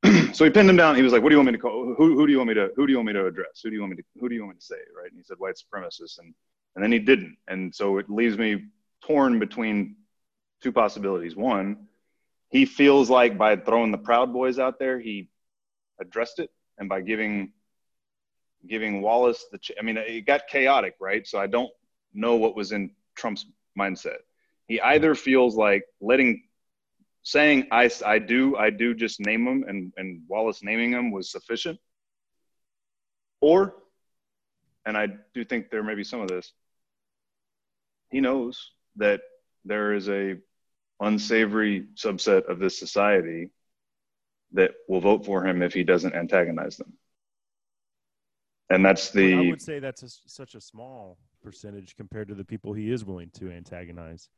so 0.35 0.44
he 0.44 0.50
pinned 0.50 0.68
him 0.68 0.76
down. 0.76 0.96
He 0.96 1.02
was 1.02 1.12
like 1.12 1.22
what 1.22 1.30
do 1.30 1.35
you 1.35 1.38
want 1.38 1.46
me 1.46 1.52
to 1.52 1.59
call 1.59 1.94
who, 1.96 2.14
who 2.14 2.26
do 2.26 2.33
you 2.33 2.38
want 2.38 2.48
me 2.48 2.54
to 2.54 2.70
who 2.76 2.87
do 2.87 2.92
you 2.92 2.98
want 2.98 3.07
me 3.07 3.12
to 3.14 3.26
address? 3.26 3.61
Who 3.62 3.70
do 3.70 3.74
you 3.74 3.80
want 3.80 3.92
me 3.92 3.96
to 3.96 4.04
who 4.20 4.28
do 4.28 4.35
you 4.35 4.42
want 4.42 4.57
me 4.57 4.59
to 4.59 4.64
say? 4.64 4.76
Right? 4.96 5.11
And 5.11 5.18
he 5.18 5.24
said 5.24 5.38
white 5.38 5.54
supremacists. 5.54 6.18
And 6.18 6.35
and 6.74 6.85
then 6.85 6.92
he 6.92 6.98
didn't. 6.98 7.37
And 7.48 7.74
so 7.74 7.98
it 7.98 8.11
leaves 8.11 8.37
me 8.37 8.64
torn 9.07 9.38
between 9.38 9.96
two 10.62 10.72
possibilities. 10.72 11.37
One 11.37 11.87
he 12.50 12.66
feels 12.66 13.09
like 13.09 13.38
by 13.38 13.57
throwing 13.57 13.92
the 13.92 13.98
proud 13.98 14.33
boys 14.33 14.59
out 14.59 14.78
there 14.78 15.00
he 15.00 15.28
addressed 16.00 16.38
it. 16.38 16.50
And 16.76 16.88
by 16.88 17.00
giving 17.00 17.52
giving 18.68 19.00
Wallace 19.00 19.46
the. 19.52 19.59
Ch- 19.59 19.72
I 19.78 19.83
mean, 19.83 19.96
it 19.96 20.26
got 20.26 20.48
chaotic, 20.48 20.96
right? 21.00 21.26
So 21.26 21.38
I 21.38 21.46
don't 21.46 21.70
know 22.14 22.37
what 22.37 22.57
was 22.57 22.72
in 22.72 22.90
Trump's 23.14 23.46
mindset. 23.79 24.18
He 24.66 24.81
either 24.81 25.14
feels 25.14 25.57
like 25.57 25.85
letting, 26.00 26.44
saying 27.22 27.68
I, 27.70 27.90
I 28.05 28.18
do, 28.18 28.57
I 28.57 28.70
do, 28.70 28.94
just 28.94 29.20
name 29.20 29.46
him, 29.46 29.64
and 29.68 29.92
and 29.96 30.22
Wallace 30.29 30.62
naming 30.62 30.92
him 30.92 31.11
was 31.11 31.31
sufficient, 31.31 31.79
or, 33.40 33.74
and 34.87 34.96
I 34.96 35.09
do 35.35 35.44
think 35.44 35.70
there 35.70 35.83
may 35.83 35.94
be 35.94 36.05
some 36.05 36.20
of 36.20 36.29
this. 36.29 36.53
He 38.11 38.20
knows 38.20 38.70
that 38.96 39.20
there 39.64 39.92
is 39.94 40.09
a 40.09 40.37
unsavory 41.00 41.87
subset 41.96 42.48
of 42.48 42.59
this 42.59 42.79
society 42.79 43.50
that 44.53 44.70
will 44.88 45.00
vote 45.00 45.27
for 45.27 45.44
him 45.44 45.62
if 45.62 45.74
he 45.74 45.83
doesn't 45.83 46.14
antagonize 46.14 46.77
them 46.77 46.92
and 48.70 48.85
that's 48.85 49.11
But 49.11 49.22
I 49.22 49.27
the 49.27 49.50
would 49.50 49.62
say 49.62 49.79
that's 49.79 50.03
a 50.03 50.09
such 50.09 50.55
a 50.55 50.61
small 50.61 51.18
percentage 51.44 51.94
compared 51.94 52.26
to 52.28 52.35
the 52.35 52.44
people 52.44 52.72
he 52.72 52.90
is 52.90 53.04
willing 53.04 53.30
to 53.35 53.50
antagonize. 53.52 54.28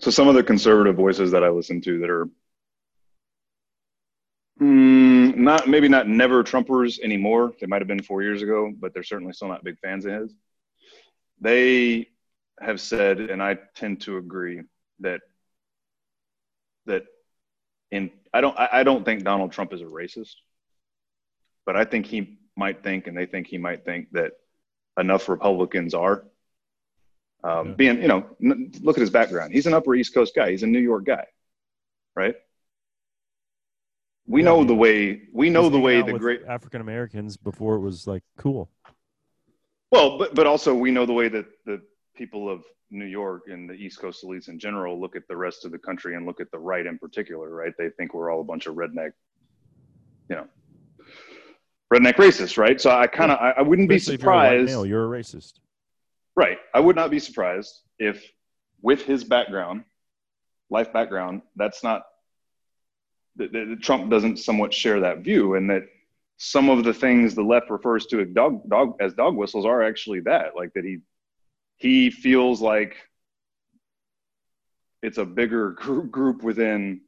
so 0.00 0.10
some 0.10 0.26
of 0.26 0.34
the 0.34 0.42
conservative 0.42 0.96
voices 0.96 1.30
that 1.30 1.44
i 1.44 1.48
listen 1.50 1.80
to 1.80 2.00
that 2.00 2.08
are 2.08 2.26
mm, 4.60 5.36
not 5.36 5.68
maybe 5.68 5.88
not 5.88 6.08
never 6.08 6.42
trumpers 6.42 6.98
anymore 7.00 7.52
they 7.60 7.66
might 7.66 7.82
have 7.82 7.86
been 7.86 8.02
four 8.02 8.22
years 8.22 8.40
ago 8.40 8.72
but 8.80 8.94
they're 8.94 9.02
certainly 9.02 9.32
still 9.34 9.48
not 9.48 9.62
big 9.62 9.78
fans 9.78 10.06
of 10.06 10.12
his 10.12 10.34
they 11.40 12.08
have 12.60 12.80
said 12.80 13.20
and 13.20 13.42
i 13.42 13.56
tend 13.74 14.00
to 14.00 14.16
agree 14.16 14.62
that 15.00 15.20
that 16.86 17.04
in 17.90 18.10
i 18.32 18.40
don't 18.40 18.58
i 18.58 18.68
I 18.72 18.82
don't 18.84 19.04
think 19.04 19.22
donald 19.22 19.52
trump 19.52 19.74
is 19.74 19.82
a 19.82 19.84
racist 20.00 20.36
but 21.66 21.76
i 21.76 21.84
think 21.84 22.06
he 22.06 22.38
might 22.56 22.82
think 22.82 23.06
and 23.06 23.16
they 23.16 23.26
think 23.26 23.46
he 23.46 23.58
might 23.58 23.84
think 23.84 24.10
that 24.12 24.32
enough 24.98 25.28
republicans 25.28 25.94
are 25.94 26.24
um, 27.44 27.68
Yeah. 27.68 27.74
being 27.74 28.02
you 28.02 28.08
know 28.08 28.26
n- 28.42 28.72
look 28.80 28.96
at 28.96 29.00
his 29.00 29.10
background 29.10 29.52
he's 29.52 29.66
an 29.66 29.74
upper 29.74 29.94
east 29.94 30.12
coast 30.14 30.34
guy 30.34 30.50
he's 30.50 30.62
a 30.62 30.66
new 30.66 30.80
york 30.80 31.04
guy 31.04 31.24
right 32.16 32.34
we 34.26 34.40
Yeah, 34.40 34.46
know 34.46 34.64
the 34.64 34.74
way 34.74 35.22
we 35.32 35.48
know 35.50 35.68
the 35.68 35.78
way 35.78 36.02
the 36.02 36.18
great 36.18 36.42
African 36.46 36.80
Americans 36.80 37.36
before 37.36 37.76
it 37.76 37.80
was 37.80 38.06
like 38.06 38.22
cool. 38.36 38.68
Well, 39.90 40.18
but 40.18 40.34
but 40.34 40.46
also 40.46 40.74
we 40.74 40.90
know 40.90 41.06
the 41.06 41.14
way 41.14 41.28
that 41.28 41.46
the 41.64 41.80
people 42.14 42.50
of 42.50 42.62
New 42.90 43.06
York 43.06 43.44
and 43.48 43.68
the 43.70 43.72
East 43.74 44.00
Coast 44.00 44.22
elites 44.24 44.48
in 44.48 44.58
general 44.58 45.00
look 45.00 45.16
at 45.16 45.26
the 45.28 45.36
rest 45.36 45.64
of 45.64 45.70
the 45.72 45.78
country 45.78 46.14
and 46.14 46.26
look 46.26 46.40
at 46.40 46.50
the 46.50 46.58
right 46.58 46.84
in 46.84 46.98
particular, 46.98 47.48
right? 47.48 47.72
They 47.78 47.88
think 47.90 48.12
we're 48.12 48.30
all 48.30 48.42
a 48.42 48.44
bunch 48.44 48.66
of 48.66 48.74
redneck, 48.74 49.12
you 50.28 50.36
know, 50.36 50.46
redneck 51.92 52.14
racist, 52.14 52.58
right? 52.58 52.80
So 52.80 52.90
I 52.90 53.06
kind 53.06 53.32
of 53.32 53.38
I, 53.38 53.50
I, 53.58 53.62
wouldn't 53.62 53.90
Especially 53.90 54.16
be 54.16 54.20
surprised. 54.20 54.64
If 54.64 54.70
you're, 54.70 54.84
a 54.84 54.88
you're 54.88 55.14
a 55.14 55.18
racist. 55.18 55.54
Right. 56.36 56.58
I 56.74 56.80
would 56.80 56.96
not 56.96 57.10
be 57.10 57.18
surprised 57.18 57.80
if, 57.98 58.24
with 58.82 59.02
his 59.02 59.24
background, 59.24 59.84
life 60.70 60.92
background, 60.92 61.42
that's 61.56 61.82
not 61.82 62.02
that, 63.36 63.78
Trump 63.82 64.10
doesn't 64.10 64.38
somewhat 64.38 64.74
share 64.74 65.00
that 65.00 65.18
view, 65.18 65.54
and 65.54 65.70
that 65.70 65.84
some 66.36 66.68
of 66.68 66.84
the 66.84 66.94
things 66.94 67.34
the 67.34 67.42
left 67.42 67.70
refers 67.70 68.06
to 68.06 68.20
as 68.20 68.28
dog, 68.28 68.68
dog 68.68 68.96
as 69.00 69.14
dog 69.14 69.36
whistles 69.36 69.64
are 69.66 69.82
actually 69.82 70.20
that, 70.20 70.54
like 70.56 70.72
that 70.74 70.84
he 70.84 70.98
he 71.76 72.10
feels 72.10 72.60
like 72.60 72.96
it's 75.02 75.18
a 75.18 75.24
bigger 75.24 75.70
group 75.70 76.42
within 76.42 77.00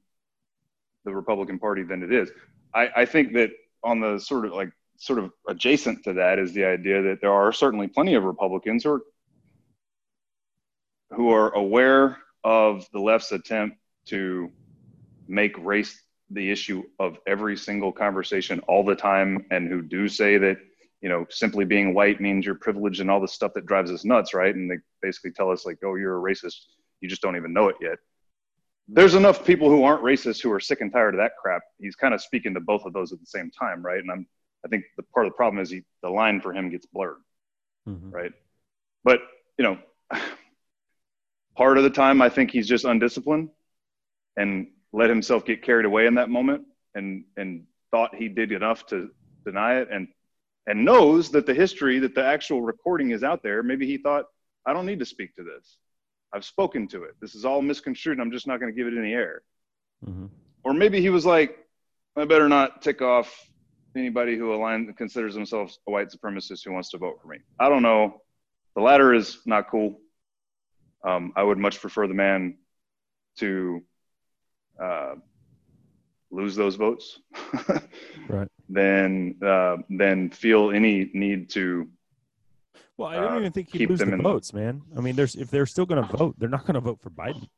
the 1.04 1.12
Republican 1.12 1.58
Party 1.58 1.82
than 1.82 2.02
it 2.02 2.12
is. 2.12 2.30
I, 2.74 2.88
I 2.96 3.04
think 3.04 3.32
that 3.34 3.50
on 3.82 4.00
the 4.00 4.18
sort 4.18 4.44
of 4.44 4.52
like 4.52 4.70
sort 4.98 5.18
of 5.18 5.32
adjacent 5.48 6.04
to 6.04 6.12
that 6.12 6.38
is 6.38 6.52
the 6.52 6.64
idea 6.64 7.02
that 7.02 7.20
there 7.20 7.32
are 7.32 7.52
certainly 7.52 7.88
plenty 7.88 8.14
of 8.14 8.24
Republicans 8.24 8.84
who 8.84 8.92
are 8.92 9.02
who 11.10 11.30
are 11.30 11.50
aware 11.54 12.18
of 12.44 12.86
the 12.92 13.00
left's 13.00 13.32
attempt 13.32 13.76
to 14.06 14.50
make 15.26 15.56
race 15.58 16.02
the 16.30 16.50
issue 16.50 16.82
of 16.98 17.18
every 17.26 17.56
single 17.56 17.90
conversation 17.90 18.60
all 18.68 18.84
the 18.84 18.94
time 18.94 19.44
and 19.50 19.68
who 19.68 19.82
do 19.82 20.06
say 20.06 20.38
that 20.38 20.58
you 21.00 21.08
know 21.08 21.26
simply 21.30 21.64
being 21.64 21.94
white 21.94 22.20
means 22.20 22.44
you're 22.44 22.54
privileged 22.54 23.00
and 23.00 23.10
all 23.10 23.20
the 23.20 23.26
stuff 23.26 23.52
that 23.54 23.66
drives 23.66 23.90
us 23.90 24.04
nuts 24.04 24.34
right? 24.34 24.54
And 24.54 24.70
they 24.70 24.76
basically 25.02 25.32
tell 25.32 25.50
us 25.50 25.64
like 25.64 25.78
oh 25.84 25.94
you're 25.94 26.18
a 26.18 26.34
racist. 26.34 26.56
You 27.00 27.08
just 27.08 27.22
don't 27.22 27.36
even 27.36 27.54
know 27.54 27.68
it 27.68 27.76
yet 27.80 27.98
there's 28.92 29.14
enough 29.14 29.44
people 29.44 29.68
who 29.68 29.84
aren't 29.84 30.02
racist 30.02 30.42
who 30.42 30.50
are 30.50 30.60
sick 30.60 30.80
and 30.80 30.92
tired 30.92 31.14
of 31.14 31.18
that 31.18 31.32
crap. 31.40 31.62
He's 31.78 31.94
kind 31.94 32.12
of 32.12 32.20
speaking 32.20 32.54
to 32.54 32.60
both 32.60 32.84
of 32.84 32.92
those 32.92 33.12
at 33.12 33.20
the 33.20 33.26
same 33.26 33.50
time 33.50 33.84
right? 33.84 34.00
And 34.00 34.10
i'm 34.10 34.26
i 34.64 34.68
think 34.68 34.84
the 34.96 35.02
part 35.14 35.26
of 35.26 35.32
the 35.32 35.36
problem 35.36 35.62
is 35.62 35.70
he 35.70 35.82
the 36.02 36.10
line 36.10 36.40
for 36.40 36.52
him 36.52 36.70
gets 36.70 36.86
blurred 36.86 37.22
mm-hmm. 37.88 38.10
right? 38.10 38.32
But 39.04 39.20
you 39.58 39.64
know 39.64 39.78
part 41.56 41.78
of 41.78 41.84
the 41.84 41.90
time 41.90 42.22
i 42.22 42.28
think 42.28 42.50
he's 42.50 42.68
just 42.68 42.84
undisciplined 42.84 43.50
and 44.36 44.68
let 44.92 45.10
himself 45.10 45.44
get 45.44 45.62
carried 45.62 45.86
away 45.86 46.06
in 46.06 46.14
that 46.14 46.30
moment 46.30 46.64
and 46.94 47.24
and 47.36 47.64
thought 47.90 48.14
he 48.14 48.28
did 48.28 48.52
enough 48.52 48.86
to 48.86 49.10
deny 49.44 49.80
it 49.80 49.88
and 49.90 50.08
and 50.66 50.84
knows 50.84 51.30
that 51.30 51.46
the 51.46 51.54
history 51.54 51.98
that 51.98 52.14
the 52.14 52.24
actual 52.24 52.62
recording 52.62 53.10
is 53.10 53.24
out 53.24 53.42
there. 53.42 53.62
Maybe 53.62 53.86
he 53.86 53.98
thought 53.98 54.26
i 54.66 54.72
don't 54.72 54.86
need 54.86 54.98
to 54.98 55.06
speak 55.06 55.34
to 55.36 55.42
this 55.42 55.78
i've 56.32 56.44
spoken 56.44 56.86
to 56.86 57.04
it 57.04 57.14
this 57.20 57.34
is 57.34 57.44
all 57.44 57.62
misconstrued 57.62 58.18
And 58.18 58.22
i'm 58.22 58.32
just 58.32 58.46
not 58.46 58.60
going 58.60 58.72
to 58.72 58.76
give 58.76 58.92
it 58.92 58.98
any 58.98 59.12
air 59.12 59.42
mm-hmm. 60.06 60.26
or 60.64 60.72
maybe 60.72 61.00
he 61.00 61.10
was 61.10 61.26
like 61.26 61.58
i 62.16 62.24
better 62.24 62.48
not 62.48 62.82
tick 62.82 63.02
off 63.02 63.46
anybody 63.96 64.36
who 64.36 64.50
aligns 64.50 64.96
considers 64.96 65.34
themselves 65.34 65.78
a 65.88 65.90
white 65.90 66.08
supremacist 66.08 66.64
who 66.64 66.72
wants 66.72 66.90
to 66.90 66.98
vote 66.98 67.18
for 67.20 67.28
me 67.28 67.38
i 67.58 67.68
don't 67.68 67.82
know 67.82 68.20
the 68.76 68.82
latter 68.82 69.12
is 69.12 69.38
not 69.46 69.70
cool 69.70 69.98
um, 71.04 71.32
i 71.36 71.42
would 71.42 71.58
much 71.58 71.80
prefer 71.80 72.06
the 72.06 72.14
man 72.14 72.56
to 73.36 73.82
uh, 74.80 75.14
lose 76.30 76.54
those 76.54 76.76
votes, 76.76 77.18
right? 78.28 78.48
Then 78.68 79.36
uh, 79.44 79.78
then 79.88 80.30
feel 80.30 80.70
any 80.70 81.10
need 81.12 81.50
to. 81.50 81.88
Well, 83.00 83.08
I 83.08 83.14
don't 83.14 83.32
uh, 83.32 83.38
even 83.38 83.52
think 83.52 83.72
he 83.72 83.86
lose 83.86 84.00
the 84.00 84.16
votes, 84.18 84.52
man. 84.52 84.82
I 84.94 85.00
mean, 85.00 85.16
there's 85.16 85.34
if 85.34 85.50
they're 85.50 85.64
still 85.64 85.86
going 85.86 86.06
to 86.06 86.16
vote, 86.18 86.34
they're 86.36 86.50
not 86.50 86.66
going 86.66 86.74
to 86.74 86.80
vote 86.80 87.00
for 87.00 87.08
Biden. 87.08 87.48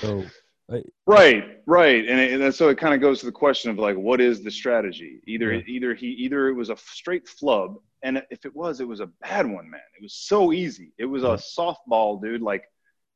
So. 0.00 0.24
I, 0.68 0.82
right, 1.06 1.60
right, 1.66 2.08
and, 2.08 2.18
it, 2.18 2.40
and 2.40 2.52
so 2.52 2.68
it 2.68 2.76
kind 2.76 2.92
of 2.92 3.00
goes 3.00 3.20
to 3.20 3.26
the 3.26 3.32
question 3.32 3.70
of 3.70 3.78
like, 3.78 3.96
what 3.96 4.20
is 4.20 4.42
the 4.42 4.50
strategy? 4.50 5.20
Either, 5.28 5.52
yeah. 5.52 5.62
either 5.68 5.94
he, 5.94 6.08
either 6.08 6.48
it 6.48 6.54
was 6.54 6.68
a 6.68 6.76
straight 6.76 7.28
flub, 7.28 7.76
and 8.02 8.24
if 8.30 8.44
it 8.44 8.54
was, 8.54 8.80
it 8.80 8.88
was 8.88 8.98
a 8.98 9.06
bad 9.20 9.46
one, 9.46 9.70
man. 9.70 9.80
It 9.96 10.02
was 10.02 10.14
so 10.14 10.52
easy. 10.52 10.92
It 10.98 11.04
was 11.06 11.22
a 11.22 11.38
softball, 11.38 12.20
dude. 12.20 12.42
Like, 12.42 12.64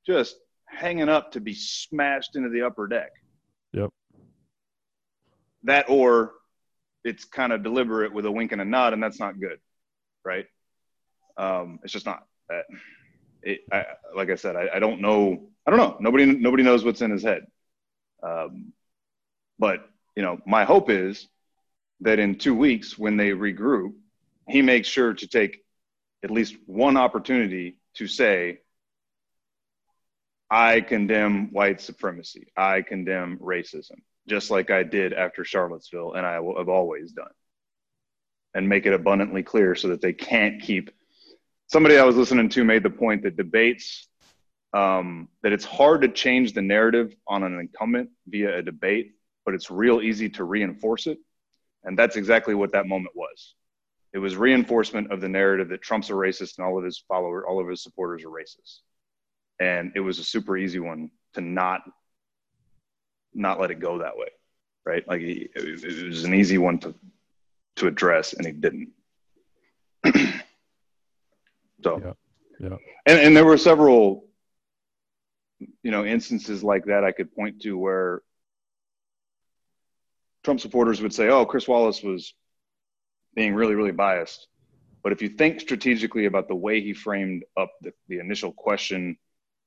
just 0.06 0.36
hanging 0.66 1.08
up 1.08 1.32
to 1.32 1.40
be 1.40 1.54
smashed 1.54 2.36
into 2.36 2.48
the 2.48 2.62
upper 2.62 2.86
deck. 2.86 3.10
Yep. 3.72 3.90
That 5.64 5.86
or 5.88 6.32
it's 7.02 7.24
kind 7.24 7.52
of 7.52 7.64
deliberate 7.64 8.12
with 8.12 8.24
a 8.24 8.30
wink 8.30 8.52
and 8.52 8.60
a 8.60 8.64
nod, 8.64 8.92
and 8.92 9.02
that's 9.02 9.18
not 9.18 9.40
good, 9.40 9.58
right? 10.24 10.46
Um, 11.36 11.80
it's 11.82 11.92
just 11.92 12.06
not. 12.06 12.26
That. 12.48 12.64
It, 13.42 13.60
I, 13.72 13.84
like 14.14 14.30
I 14.30 14.36
said, 14.36 14.56
I, 14.56 14.68
I, 14.74 14.78
don't 14.78 15.00
know. 15.00 15.48
I 15.66 15.70
don't 15.70 15.78
know. 15.78 15.96
Nobody, 16.00 16.26
nobody 16.26 16.62
knows 16.62 16.84
what's 16.84 17.02
in 17.02 17.10
his 17.10 17.22
head. 17.22 17.46
Um, 18.22 18.72
but 19.58 19.88
you 20.16 20.22
know, 20.22 20.38
my 20.46 20.64
hope 20.64 20.90
is 20.90 21.28
that 22.00 22.18
in 22.18 22.36
two 22.36 22.54
weeks, 22.54 22.98
when 22.98 23.16
they 23.16 23.30
regroup, 23.30 23.92
he 24.48 24.62
makes 24.62 24.88
sure 24.88 25.14
to 25.14 25.26
take 25.26 25.64
at 26.22 26.30
least 26.30 26.56
one 26.66 26.96
opportunity 26.96 27.78
to 27.94 28.06
say, 28.06 28.58
I 30.50 30.80
condemn 30.80 31.52
white 31.52 31.80
supremacy. 31.80 32.48
I 32.56 32.82
condemn 32.82 33.38
racism, 33.38 33.96
just 34.28 34.50
like 34.50 34.70
I 34.70 34.82
did 34.82 35.12
after 35.12 35.44
Charlottesville, 35.44 36.14
and 36.14 36.26
I 36.26 36.34
have 36.34 36.68
always 36.68 37.12
done. 37.12 37.32
And 38.54 38.68
make 38.68 38.86
it 38.86 38.92
abundantly 38.92 39.42
clear 39.42 39.74
so 39.74 39.88
that 39.88 40.00
they 40.00 40.12
can't 40.12 40.62
keep. 40.62 40.90
Somebody 41.74 41.98
I 41.98 42.04
was 42.04 42.14
listening 42.14 42.48
to 42.50 42.62
made 42.62 42.84
the 42.84 42.90
point 42.90 43.24
that 43.24 43.36
debates, 43.36 44.06
um, 44.72 45.28
that 45.42 45.52
it's 45.52 45.64
hard 45.64 46.02
to 46.02 46.08
change 46.08 46.52
the 46.52 46.62
narrative 46.62 47.16
on 47.26 47.42
an 47.42 47.58
incumbent 47.58 48.10
via 48.28 48.58
a 48.58 48.62
debate, 48.62 49.14
but 49.44 49.54
it's 49.54 49.72
real 49.72 50.00
easy 50.00 50.28
to 50.30 50.44
reinforce 50.44 51.08
it. 51.08 51.18
And 51.82 51.98
that's 51.98 52.14
exactly 52.14 52.54
what 52.54 52.70
that 52.74 52.86
moment 52.86 53.16
was. 53.16 53.56
It 54.12 54.18
was 54.18 54.36
reinforcement 54.36 55.10
of 55.10 55.20
the 55.20 55.28
narrative 55.28 55.68
that 55.70 55.82
Trump's 55.82 56.10
a 56.10 56.12
racist 56.12 56.58
and 56.58 56.64
all 56.64 56.78
of 56.78 56.84
his 56.84 57.02
followers, 57.08 57.44
all 57.48 57.60
of 57.60 57.68
his 57.68 57.82
supporters 57.82 58.22
are 58.22 58.28
racist 58.28 58.82
and 59.58 59.90
it 59.96 60.00
was 60.00 60.20
a 60.20 60.24
super 60.24 60.56
easy 60.56 60.78
one 60.78 61.10
to 61.34 61.40
not 61.40 61.82
not 63.34 63.60
let 63.60 63.72
it 63.72 63.80
go 63.80 63.98
that 63.98 64.16
way 64.16 64.28
right 64.84 65.06
like 65.08 65.20
he, 65.20 65.48
it 65.54 66.06
was 66.08 66.24
an 66.24 66.34
easy 66.34 66.58
one 66.58 66.78
to 66.78 66.94
to 67.76 67.88
address 67.88 68.32
and 68.32 68.46
he 68.46 68.52
didn't 68.52 68.90
so 71.84 72.00
yeah, 72.60 72.68
yeah. 72.68 72.76
And, 73.06 73.20
and 73.20 73.36
there 73.36 73.44
were 73.44 73.58
several 73.58 74.24
you 75.82 75.90
know 75.90 76.04
instances 76.04 76.64
like 76.64 76.86
that 76.86 77.04
i 77.04 77.12
could 77.12 77.34
point 77.34 77.62
to 77.62 77.78
where 77.78 78.22
trump 80.42 80.60
supporters 80.60 81.00
would 81.00 81.14
say 81.14 81.28
oh 81.28 81.46
chris 81.46 81.68
wallace 81.68 82.02
was 82.02 82.34
being 83.34 83.54
really 83.54 83.74
really 83.74 83.92
biased 83.92 84.48
but 85.02 85.12
if 85.12 85.22
you 85.22 85.28
think 85.28 85.60
strategically 85.60 86.24
about 86.24 86.48
the 86.48 86.54
way 86.54 86.80
he 86.80 86.92
framed 86.92 87.44
up 87.56 87.70
the, 87.82 87.92
the 88.08 88.18
initial 88.18 88.52
question 88.52 89.16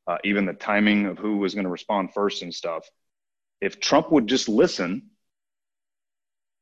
uh, 0.07 0.17
even 0.23 0.45
the 0.45 0.53
timing 0.53 1.05
of 1.05 1.17
who 1.17 1.37
was 1.37 1.53
going 1.53 1.65
to 1.65 1.69
respond 1.69 2.13
first 2.13 2.41
and 2.41 2.53
stuff. 2.53 2.89
If 3.59 3.79
Trump 3.79 4.11
would 4.11 4.27
just 4.27 4.47
listen 4.47 5.09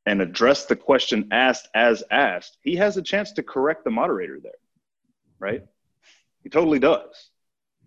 and 0.04 0.20
address 0.20 0.66
the 0.66 0.76
question 0.76 1.28
asked 1.30 1.68
as 1.74 2.02
asked, 2.10 2.58
he 2.62 2.76
has 2.76 2.96
a 2.96 3.02
chance 3.02 3.32
to 3.32 3.42
correct 3.42 3.84
the 3.84 3.90
moderator 3.90 4.40
there, 4.42 4.52
right? 5.38 5.62
He 6.42 6.48
totally 6.48 6.78
does. 6.78 7.30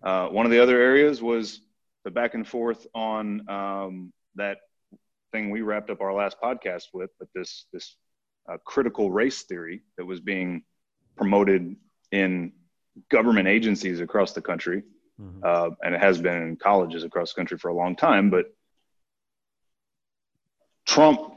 Uh, 0.02 0.28
one 0.28 0.46
of 0.46 0.52
the 0.52 0.62
other 0.62 0.80
areas 0.80 1.22
was 1.22 1.60
the 2.04 2.10
back 2.10 2.34
and 2.34 2.46
forth 2.46 2.86
on 2.94 3.48
um, 3.48 4.12
that 4.36 4.58
thing 5.32 5.50
we 5.50 5.60
wrapped 5.60 5.90
up 5.90 6.00
our 6.00 6.12
last 6.12 6.36
podcast 6.42 6.84
with, 6.92 7.10
but 7.18 7.28
this 7.34 7.66
this 7.72 7.96
uh, 8.50 8.56
critical 8.64 9.10
race 9.10 9.42
theory 9.42 9.82
that 9.96 10.04
was 10.04 10.20
being 10.20 10.62
promoted 11.16 11.76
in 12.10 12.52
government 13.10 13.46
agencies 13.46 14.00
across 14.00 14.32
the 14.32 14.40
country 14.40 14.82
mm-hmm. 15.20 15.40
uh, 15.42 15.74
and 15.82 15.94
it 15.94 16.00
has 16.00 16.20
been 16.20 16.42
in 16.42 16.56
colleges 16.56 17.04
across 17.04 17.32
the 17.32 17.40
country 17.40 17.58
for 17.58 17.68
a 17.68 17.74
long 17.74 17.96
time. 17.96 18.30
But 18.30 18.46
Trump 20.86 21.34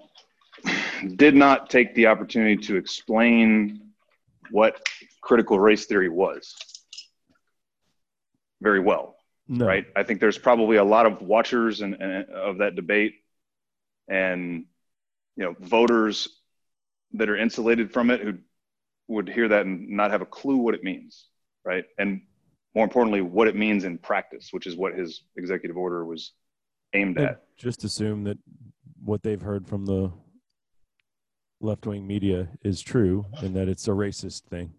did 1.15 1.35
not 1.35 1.69
take 1.69 1.93
the 1.95 2.07
opportunity 2.07 2.57
to 2.67 2.75
explain 2.75 3.91
what 4.51 4.81
critical 5.23 5.59
race 5.59 5.85
theory 5.85 6.09
was 6.09 6.55
very 8.61 8.79
well. 8.79 9.15
No. 9.47 9.65
Right. 9.65 9.85
I 9.95 10.03
think 10.03 10.19
there's 10.19 10.37
probably 10.37 10.77
a 10.77 10.83
lot 10.83 11.05
of 11.05 11.21
watchers 11.21 11.81
and, 11.81 11.95
and 11.95 12.29
of 12.29 12.59
that 12.59 12.75
debate 12.75 13.15
and 14.07 14.65
you 15.35 15.43
know 15.43 15.55
voters 15.59 16.27
that 17.13 17.29
are 17.29 17.37
insulated 17.37 17.91
from 17.91 18.09
it 18.11 18.21
who 18.21 18.37
would 19.07 19.27
hear 19.27 19.47
that 19.47 19.65
and 19.65 19.89
not 19.89 20.11
have 20.11 20.21
a 20.21 20.25
clue 20.25 20.57
what 20.57 20.75
it 20.75 20.83
means 20.83 21.27
right 21.65 21.85
and 21.97 22.21
more 22.75 22.83
importantly, 22.83 23.21
what 23.21 23.47
it 23.47 23.55
means 23.55 23.83
in 23.83 23.97
practice, 23.97 24.49
which 24.51 24.65
is 24.65 24.75
what 24.75 24.95
his 24.95 25.23
executive 25.37 25.77
order 25.77 26.05
was 26.05 26.33
aimed 26.93 27.19
at. 27.19 27.43
Just 27.57 27.83
assume 27.83 28.23
that 28.23 28.37
what 29.03 29.21
they've 29.23 29.41
heard 29.41 29.67
from 29.67 29.85
the 29.85 30.11
left 31.63 31.85
wing 31.87 32.05
media 32.05 32.49
is 32.63 32.81
true 32.81 33.25
and 33.41 33.55
that 33.55 33.67
it's 33.69 33.87
a 33.87 33.91
racist 33.91 34.43
thing. 34.43 34.73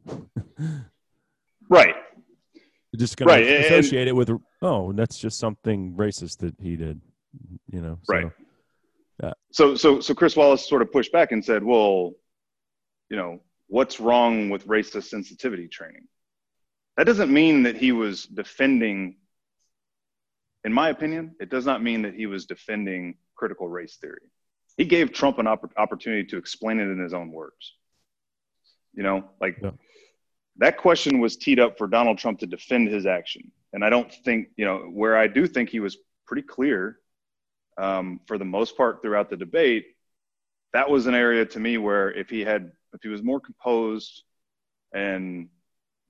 right. 1.68 1.94
just 2.96 3.16
going 3.16 3.28
Right, 3.28 3.42
to 3.42 3.56
and- 3.56 3.64
associate 3.64 4.06
it 4.06 4.14
with 4.14 4.30
oh, 4.62 4.92
that's 4.92 5.18
just 5.18 5.38
something 5.38 5.94
racist 5.94 6.38
that 6.38 6.54
he 6.60 6.76
did. 6.76 7.00
You 7.72 7.80
know, 7.80 7.98
so, 8.04 8.14
Right. 8.14 8.32
so 9.50 9.74
so 9.74 10.00
so 10.00 10.14
Chris 10.14 10.36
Wallace 10.36 10.68
sort 10.68 10.82
of 10.82 10.92
pushed 10.92 11.10
back 11.10 11.32
and 11.32 11.44
said, 11.44 11.64
"Well, 11.64 12.12
you 13.10 13.16
know, 13.16 13.40
what's 13.66 13.98
wrong 13.98 14.50
with 14.50 14.66
racist 14.68 15.04
sensitivity 15.08 15.66
training?" 15.66 16.06
That 16.96 17.04
doesn't 17.06 17.32
mean 17.32 17.64
that 17.64 17.76
he 17.76 17.90
was 17.90 18.24
defending. 18.26 19.16
In 20.62 20.72
my 20.72 20.90
opinion, 20.90 21.34
it 21.40 21.48
does 21.50 21.66
not 21.66 21.82
mean 21.82 22.02
that 22.02 22.14
he 22.14 22.26
was 22.26 22.46
defending 22.46 23.16
critical 23.34 23.68
race 23.68 23.96
theory. 23.96 24.30
He 24.76 24.84
gave 24.84 25.12
Trump 25.12 25.38
an 25.38 25.46
opp- 25.46 25.72
opportunity 25.76 26.24
to 26.28 26.36
explain 26.36 26.80
it 26.80 26.88
in 26.88 26.98
his 26.98 27.14
own 27.14 27.30
words. 27.30 27.74
You 28.92 29.02
know, 29.02 29.28
like 29.40 29.58
Yeah. 29.62 29.72
that 30.56 30.78
question 30.78 31.20
was 31.20 31.36
teed 31.36 31.58
up 31.60 31.78
for 31.78 31.86
Donald 31.86 32.18
Trump 32.18 32.40
to 32.40 32.46
defend 32.46 32.88
his 32.88 33.06
action. 33.06 33.52
And 33.72 33.84
I 33.84 33.90
don't 33.90 34.12
think, 34.12 34.48
you 34.56 34.64
know, 34.64 34.78
where 34.80 35.16
I 35.16 35.26
do 35.26 35.46
think 35.46 35.68
he 35.68 35.80
was 35.80 35.96
pretty 36.26 36.42
clear 36.42 37.00
um, 37.76 38.20
for 38.26 38.38
the 38.38 38.44
most 38.44 38.76
part 38.76 39.02
throughout 39.02 39.30
the 39.30 39.36
debate, 39.36 39.86
that 40.72 40.88
was 40.88 41.06
an 41.06 41.14
area 41.14 41.44
to 41.44 41.60
me 41.60 41.76
where 41.76 42.12
if 42.12 42.30
he 42.30 42.40
had, 42.40 42.70
if 42.92 43.02
he 43.02 43.08
was 43.08 43.22
more 43.22 43.40
composed 43.40 44.22
and 44.92 45.48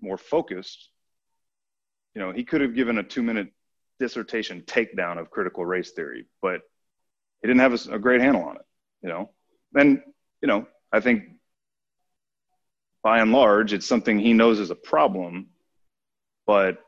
more 0.00 0.18
focused, 0.18 0.90
you 2.14 2.20
know, 2.20 2.32
he 2.32 2.44
could 2.44 2.60
have 2.60 2.74
given 2.74 2.98
a 2.98 3.02
two 3.02 3.22
minute 3.22 3.48
dissertation 3.98 4.62
takedown 4.62 5.18
of 5.18 5.30
critical 5.30 5.64
race 5.64 5.92
theory, 5.92 6.26
but 6.42 6.60
he 7.44 7.48
didn't 7.48 7.60
have 7.60 7.94
a 7.94 7.98
great 7.98 8.22
handle 8.22 8.42
on 8.42 8.56
it, 8.56 8.62
you 9.02 9.10
know? 9.10 9.28
And, 9.74 10.00
you 10.40 10.48
know, 10.48 10.66
I 10.90 11.00
think 11.00 11.24
by 13.02 13.18
and 13.18 13.32
large, 13.32 13.74
it's 13.74 13.84
something 13.84 14.18
he 14.18 14.32
knows 14.32 14.58
is 14.58 14.70
a 14.70 14.74
problem, 14.74 15.48
but 16.46 16.78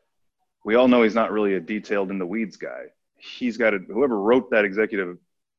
we 0.64 0.75
all 0.75 0.88
know 0.88 1.03
he's 1.03 1.14
not 1.14 1.31
really 1.31 1.57
a 1.57 1.61
detailed 1.61 2.11
in 2.11 2.19
the 2.19 2.25
weeds 2.25 2.57
guy. 2.57 2.85
He's 3.19 3.59
got 3.59 3.71
to, 3.71 3.81
whoever 3.81 4.19
wrote 4.19 4.51
that 4.51 4.64
executive 4.64 5.19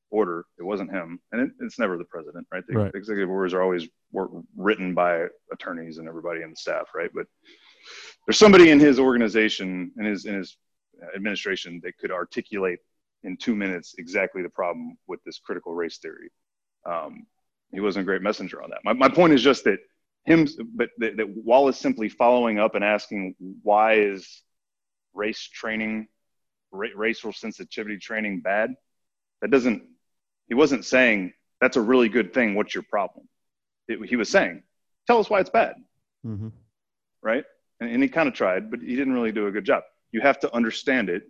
order, 0.10 0.46
it 0.58 0.64
wasn't 0.64 0.90
him, 0.90 1.20
and 1.32 1.42
it, 1.42 1.52
it's 1.60 1.78
never 1.78 2.00
the 2.00 2.04
president, 2.06 2.48
right? 2.52 2.64
The 2.68 2.78
Right. 2.80 2.96
executive 2.96 3.30
orders 3.30 3.54
are 3.54 3.62
always 3.62 3.88
written 4.56 4.96
by 4.96 5.28
attorneys 5.54 6.00
and 6.00 6.08
everybody 6.08 6.42
in 6.42 6.50
the 6.50 6.56
staff, 6.56 6.88
right? 6.96 7.12
But 7.14 7.28
there's 8.26 8.40
somebody 8.40 8.72
in 8.72 8.80
his 8.80 9.00
organization, 9.00 9.92
in 10.00 10.06
his 10.06 10.26
in 10.26 10.34
his 10.34 10.58
administration, 11.16 11.82
that 11.84 12.00
could 12.00 12.12
articulate 12.12 12.80
in 13.24 13.38
two 13.38 13.56
minutes 13.56 13.96
exactly 13.98 14.42
the 14.42 14.50
problem 14.50 14.98
with 15.08 15.24
this 15.24 15.40
critical 15.40 15.74
race 15.74 15.98
theory. 15.98 16.32
Um, 16.86 17.26
he 17.72 17.80
wasn't 17.80 18.04
a 18.04 18.06
great 18.06 18.22
messenger 18.22 18.62
on 18.64 18.70
that. 18.70 18.80
My, 18.84 18.94
my 18.94 19.10
point 19.10 19.34
is 19.34 19.42
just 19.42 19.64
that 19.66 19.80
him, 20.26 20.48
but 20.76 20.90
that, 21.00 21.18
that 21.18 21.28
Wallace 21.30 21.78
simply 21.78 22.10
following 22.10 22.60
up 22.60 22.76
and 22.76 22.84
asking 22.84 23.36
why 23.64 23.94
is 23.96 24.42
race 25.14 25.42
training, 25.42 26.08
ra- 26.72 26.90
racial 26.96 27.34
sensitivity 27.34 27.98
training 27.98 28.42
bad? 28.42 28.76
That 29.42 29.52
doesn't. 29.52 29.84
He 30.48 30.54
wasn't 30.54 30.86
saying 30.86 31.34
that's 31.60 31.78
a 31.78 31.82
really 31.82 32.10
good 32.10 32.34
thing. 32.34 32.56
What's 32.56 32.74
your 32.74 32.86
problem? 32.90 33.28
It, 33.88 34.08
he 34.08 34.16
was 34.16 34.30
saying, 34.30 34.64
tell 35.08 35.20
us 35.20 35.30
why 35.30 35.40
it's 35.40 35.50
bad, 35.50 35.76
hmm 36.24 36.50
right? 37.22 37.44
And, 37.80 37.90
and 37.90 38.04
he 38.04 38.10
kind 38.10 38.28
of 38.28 38.34
tried, 38.34 38.72
but 38.72 38.80
he 38.80 38.96
didn't 38.96 39.14
really 39.14 39.32
do 39.32 39.48
a 39.48 39.52
good 39.52 39.66
job. 39.66 39.84
You 40.12 40.22
have 40.22 40.40
to 40.40 40.54
understand 40.54 41.10
it 41.10 41.24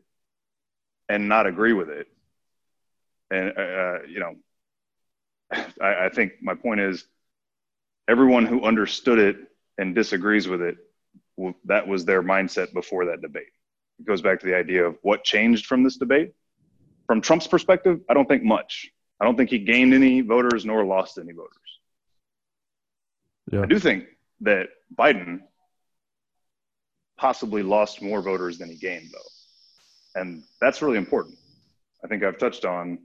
and 1.09 1.29
not 1.29 1.47
agree 1.47 1.73
with 1.73 1.89
it. 1.89 2.07
And 3.31 3.53
uh, 3.57 3.61
uh, 3.61 3.99
you 4.07 4.19
know, 4.19 4.35
I, 5.81 6.05
I 6.05 6.09
think 6.09 6.33
my 6.41 6.55
point 6.55 6.79
is, 6.79 7.05
everyone 8.07 8.45
who 8.45 8.63
understood 8.63 9.19
it 9.19 9.37
and 9.77 9.93
disagrees 9.93 10.47
with 10.47 10.61
it, 10.61 10.77
w- 11.37 11.55
that 11.65 11.87
was 11.87 12.05
their 12.05 12.23
mindset 12.23 12.73
before 12.73 13.05
that 13.05 13.21
debate. 13.21 13.51
It 13.99 14.05
goes 14.05 14.21
back 14.21 14.39
to 14.41 14.45
the 14.45 14.55
idea 14.55 14.85
of 14.85 14.97
what 15.01 15.23
changed 15.23 15.65
from 15.65 15.83
this 15.83 15.97
debate. 15.97 16.33
From 17.05 17.21
Trump's 17.21 17.47
perspective, 17.47 18.01
I 18.09 18.13
don't 18.13 18.27
think 18.27 18.43
much. 18.43 18.89
I 19.19 19.25
don't 19.25 19.35
think 19.35 19.49
he 19.49 19.59
gained 19.59 19.93
any 19.93 20.21
voters 20.21 20.65
nor 20.65 20.85
lost 20.85 21.17
any 21.17 21.33
voters. 21.33 21.51
Yeah. 23.51 23.61
I 23.61 23.65
do 23.65 23.79
think 23.79 24.05
that 24.41 24.69
Biden 24.93 25.41
possibly 27.17 27.63
lost 27.63 28.01
more 28.01 28.21
voters 28.21 28.57
than 28.57 28.69
he 28.69 28.75
gained, 28.75 29.09
though. 29.11 29.19
And 30.17 30.43
that's 30.59 30.81
really 30.81 30.97
important. 30.97 31.37
I 32.03 32.07
think 32.07 32.23
I've 32.23 32.39
touched 32.39 32.65
on 32.65 32.99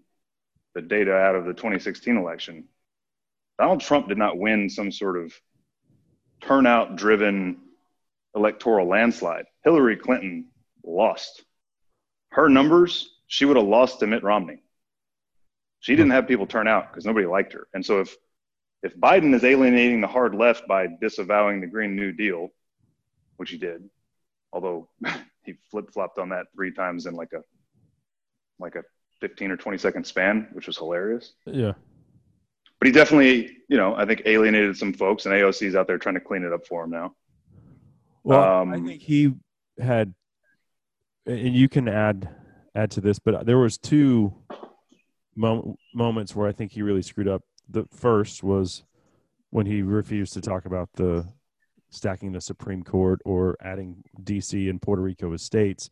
the 0.75 0.81
data 0.81 1.13
out 1.13 1.35
of 1.35 1.45
the 1.45 1.53
2016 1.53 2.17
election. 2.17 2.65
Donald 3.59 3.81
Trump 3.81 4.09
did 4.09 4.17
not 4.17 4.39
win 4.39 4.71
some 4.71 4.91
sort 4.91 5.19
of 5.19 5.33
turnout 6.41 6.97
driven 6.97 7.59
electoral 8.35 8.89
landslide. 8.89 9.45
Hillary 9.63 9.97
Clinton 9.97 10.49
lost. 10.85 11.45
Her 12.31 12.49
numbers, 12.49 13.11
she 13.27 13.45
would 13.45 13.59
have 13.59 13.67
lost 13.67 14.01
to 14.01 14.07
Mitt 14.07 14.23
Romney. 14.23 14.63
She 15.81 15.95
didn't 15.95 16.13
have 16.13 16.27
people 16.27 16.47
turn 16.47 16.67
out 16.67 16.91
because 16.91 17.05
nobody 17.05 17.27
liked 17.27 17.53
her. 17.53 17.69
And 17.75 17.85
so 17.85 18.01
if 18.01 18.17
if 18.83 18.97
Biden 18.97 19.35
is 19.35 19.45
alienating 19.45 20.01
the 20.01 20.09
hard 20.09 20.35
left 20.35 20.67
by 20.67 20.89
disavowing 21.01 21.61
the 21.61 21.69
Green 21.69 21.95
New 21.95 22.11
Deal, 22.11 22.49
which 23.37 23.51
he 23.51 23.59
did, 23.59 23.89
although 24.53 24.89
he 25.45 25.55
flip 25.71 25.93
flopped 25.93 26.19
on 26.19 26.29
that 26.31 26.47
three 26.55 26.73
times 26.73 27.07
in 27.07 27.15
like 27.15 27.33
a 27.33 27.43
like 28.59 28.77
a 28.77 28.83
15 29.21 29.51
or 29.51 29.57
20 29.57 29.79
second 29.79 30.07
span, 30.07 30.49
which 30.53 30.67
was 30.67 30.77
hilarious. 30.77 31.33
Yeah. 31.47 31.73
But 32.79 32.87
he 32.87 32.93
definitely, 32.93 33.59
you 33.69 33.77
know, 33.77 33.95
I 33.95 34.05
think 34.05 34.23
alienated 34.25 34.77
some 34.77 34.93
folks, 34.93 35.27
and 35.27 35.35
AOC's 35.35 35.75
out 35.77 35.87
there 35.87 35.99
trying 35.99 36.17
to 36.17 36.21
clean 36.21 36.43
it 36.43 36.53
up 36.53 36.67
for 36.67 36.85
him 36.85 36.91
now. 36.91 37.15
Well, 38.25 38.41
I 38.43 38.61
Um, 38.63 38.73
think 38.87 39.01
he 39.03 39.35
had, 39.79 40.15
and 41.27 41.55
you 41.55 41.69
can 41.69 41.89
add 41.89 42.29
add 42.75 42.91
to 42.93 43.01
this, 43.01 43.19
but 43.19 43.45
there 43.47 43.59
was 43.59 43.77
two 43.79 44.35
mom- 45.37 45.77
moments 45.95 46.35
where 46.35 46.49
I 46.49 46.53
think 46.53 46.73
he 46.73 46.83
really 46.83 47.03
screwed 47.03 47.29
up. 47.29 47.43
The 47.69 47.85
first 47.93 48.43
was 48.43 48.83
when 49.51 49.67
he 49.67 49.83
refused 49.83 50.33
to 50.35 50.41
talk 50.41 50.65
about 50.65 50.89
the 50.95 51.27
stacking 51.93 52.33
the 52.33 52.41
Supreme 52.41 52.83
Court 52.83 53.21
or 53.25 53.57
adding 53.61 54.03
D.C. 54.25 54.69
and 54.69 54.81
Puerto 54.81 55.03
Rico 55.03 55.33
as 55.33 55.43
states, 55.43 55.91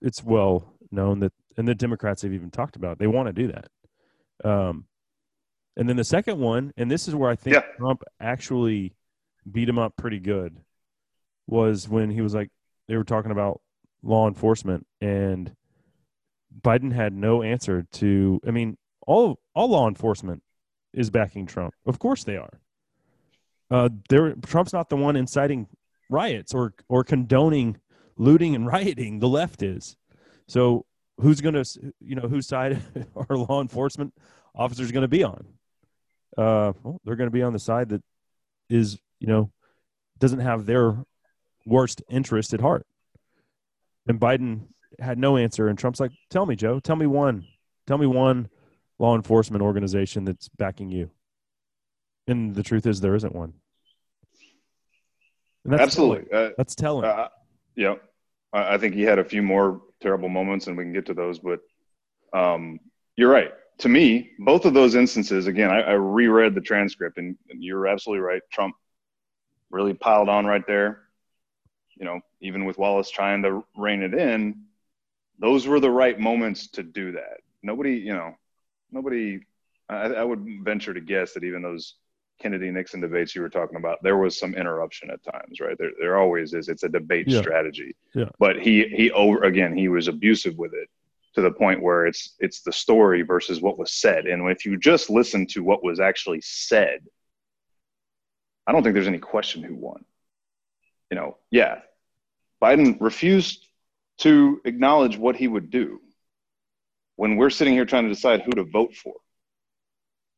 it's 0.00 0.24
well 0.24 0.72
known 0.90 1.20
that, 1.20 1.32
and 1.56 1.68
the 1.68 1.74
Democrats 1.74 2.22
have 2.22 2.32
even 2.32 2.50
talked 2.50 2.76
about 2.76 2.92
it, 2.92 2.98
they 2.98 3.06
want 3.06 3.26
to 3.26 3.32
do 3.32 3.52
that. 3.52 4.48
Um, 4.48 4.86
and 5.76 5.88
then 5.88 5.96
the 5.96 6.04
second 6.04 6.38
one, 6.38 6.72
and 6.76 6.90
this 6.90 7.08
is 7.08 7.14
where 7.14 7.30
I 7.30 7.36
think 7.36 7.54
Yeah. 7.54 7.62
Trump 7.78 8.02
actually 8.20 8.94
beat 9.50 9.68
him 9.68 9.78
up 9.78 9.96
pretty 9.96 10.20
good, 10.20 10.58
was 11.46 11.88
when 11.88 12.10
he 12.10 12.20
was 12.20 12.34
like, 12.34 12.50
they 12.88 12.96
were 12.96 13.04
talking 13.04 13.30
about 13.32 13.60
law 14.02 14.28
enforcement, 14.28 14.86
and 15.00 15.54
Biden 16.60 16.92
had 16.92 17.14
no 17.14 17.42
answer 17.42 17.86
to. 17.92 18.40
I 18.46 18.50
mean, 18.50 18.76
all 19.06 19.40
all 19.54 19.68
law 19.68 19.88
enforcement 19.88 20.42
is 20.92 21.10
backing 21.10 21.46
Trump. 21.46 21.74
Of 21.86 21.98
course 21.98 22.24
they 22.24 22.36
are. 22.36 22.60
Uh, 23.72 23.88
there, 24.10 24.34
Trump's 24.34 24.74
not 24.74 24.90
the 24.90 24.96
one 24.96 25.16
inciting 25.16 25.66
riots 26.10 26.52
or 26.52 26.74
or 26.90 27.02
condoning 27.02 27.78
looting 28.18 28.54
and 28.54 28.66
rioting. 28.66 29.18
The 29.18 29.28
left 29.28 29.62
is. 29.62 29.96
So 30.46 30.84
who's 31.18 31.40
going 31.40 31.54
to, 31.54 31.92
you 31.98 32.14
know, 32.14 32.28
whose 32.28 32.46
side 32.46 32.82
are 33.16 33.36
law 33.36 33.62
enforcement 33.62 34.12
officers 34.54 34.92
going 34.92 35.02
to 35.02 35.08
be 35.08 35.24
on? 35.24 35.46
Uh, 36.36 36.72
well, 36.82 37.00
they're 37.04 37.16
going 37.16 37.30
to 37.30 37.34
be 37.34 37.42
on 37.42 37.54
the 37.54 37.58
side 37.58 37.88
that 37.88 38.02
is, 38.68 38.98
you 39.18 39.26
know, 39.26 39.50
doesn't 40.18 40.40
have 40.40 40.66
their 40.66 40.96
worst 41.64 42.02
interest 42.10 42.52
at 42.52 42.60
heart. 42.60 42.86
And 44.06 44.20
Biden 44.20 44.66
had 44.98 45.16
no 45.16 45.38
answer, 45.38 45.68
and 45.68 45.78
Trump's 45.78 46.00
like, 46.00 46.12
"Tell 46.28 46.44
me, 46.44 46.56
Joe. 46.56 46.78
Tell 46.78 46.96
me 46.96 47.06
one. 47.06 47.46
Tell 47.86 47.96
me 47.96 48.06
one 48.06 48.50
law 48.98 49.16
enforcement 49.16 49.62
organization 49.62 50.24
that's 50.24 50.50
backing 50.50 50.90
you." 50.90 51.10
And 52.26 52.54
the 52.54 52.62
truth 52.62 52.86
is, 52.86 53.00
there 53.00 53.14
isn't 53.14 53.34
one. 53.34 53.54
That's 55.64 55.82
Absolutely. 55.82 56.28
telling. 56.30 56.50
Uh, 56.50 56.54
That's 56.56 56.74
telling. 56.74 57.04
Uh, 57.04 57.28
yeah, 57.76 57.94
I 58.52 58.74
I 58.74 58.78
think 58.78 58.94
he 58.94 59.02
had 59.02 59.18
a 59.18 59.24
few 59.24 59.42
more 59.42 59.82
terrible 60.00 60.28
moments, 60.28 60.66
and 60.66 60.76
we 60.76 60.84
can 60.84 60.92
get 60.92 61.06
to 61.06 61.14
those. 61.14 61.38
But 61.38 61.60
um, 62.32 62.80
you're 63.16 63.30
right. 63.30 63.52
To 63.78 63.88
me, 63.88 64.32
both 64.38 64.64
of 64.64 64.74
those 64.74 64.94
instances, 64.94 65.46
again, 65.46 65.70
I, 65.70 65.80
I 65.80 65.92
reread 65.92 66.54
the 66.54 66.60
transcript, 66.60 67.18
and, 67.18 67.36
and 67.50 67.64
you're 67.64 67.86
absolutely 67.86 68.22
right. 68.22 68.42
Trump 68.52 68.74
really 69.70 69.94
piled 69.94 70.28
on 70.28 70.46
right 70.46 70.66
there. 70.66 71.02
You 71.96 72.04
know, 72.04 72.20
even 72.40 72.64
with 72.64 72.78
Wallace 72.78 73.10
trying 73.10 73.42
to 73.42 73.64
rein 73.76 74.02
it 74.02 74.14
in, 74.14 74.62
those 75.38 75.66
were 75.66 75.80
the 75.80 75.90
right 75.90 76.18
moments 76.18 76.68
to 76.68 76.82
do 76.82 77.12
that. 77.12 77.38
Nobody, 77.62 77.92
you 77.92 78.12
know, 78.12 78.34
nobody. 78.90 79.40
I, 79.88 80.06
I 80.06 80.24
would 80.24 80.44
venture 80.62 80.94
to 80.94 81.00
guess 81.00 81.32
that 81.32 81.44
even 81.44 81.62
those 81.62 81.96
Kennedy 82.42 82.70
Nixon 82.70 83.00
debates 83.00 83.34
you 83.34 83.42
were 83.42 83.48
talking 83.48 83.76
about, 83.76 84.02
there 84.02 84.16
was 84.16 84.38
some 84.38 84.54
interruption 84.54 85.10
at 85.10 85.22
times, 85.22 85.60
right? 85.60 85.76
There, 85.78 85.92
there 86.00 86.18
always 86.18 86.52
is. 86.54 86.68
It's 86.68 86.82
a 86.82 86.88
debate 86.88 87.28
Yeah. 87.28 87.40
strategy. 87.40 87.94
Yeah. 88.14 88.30
But 88.38 88.60
he, 88.60 88.88
he 88.88 89.10
over 89.12 89.44
again, 89.44 89.76
he 89.76 89.88
was 89.88 90.08
abusive 90.08 90.58
with 90.58 90.74
it 90.74 90.88
to 91.34 91.40
the 91.40 91.50
point 91.52 91.80
where 91.80 92.06
it's, 92.06 92.34
it's 92.40 92.62
the 92.62 92.72
story 92.72 93.22
versus 93.22 93.60
what 93.62 93.78
was 93.78 93.92
said. 93.92 94.26
And 94.26 94.50
if 94.50 94.66
you 94.66 94.76
just 94.76 95.08
listen 95.08 95.46
to 95.48 95.62
what 95.62 95.84
was 95.84 96.00
actually 96.00 96.40
said, 96.42 97.00
I 98.66 98.72
don't 98.72 98.82
think 98.82 98.94
there's 98.94 99.06
any 99.08 99.18
question 99.18 99.62
who 99.62 99.74
won. 99.74 100.04
You 101.10 101.16
know, 101.16 101.36
yeah, 101.50 101.80
Biden 102.62 102.96
refused 103.00 103.66
to 104.18 104.60
acknowledge 104.64 105.16
what 105.16 105.36
he 105.36 105.48
would 105.48 105.70
do 105.70 106.00
when 107.16 107.36
we're 107.36 107.50
sitting 107.50 107.74
here 107.74 107.84
trying 107.84 108.04
to 108.04 108.08
decide 108.08 108.42
who 108.42 108.52
to 108.52 108.64
vote 108.64 108.94
for. 108.94 109.14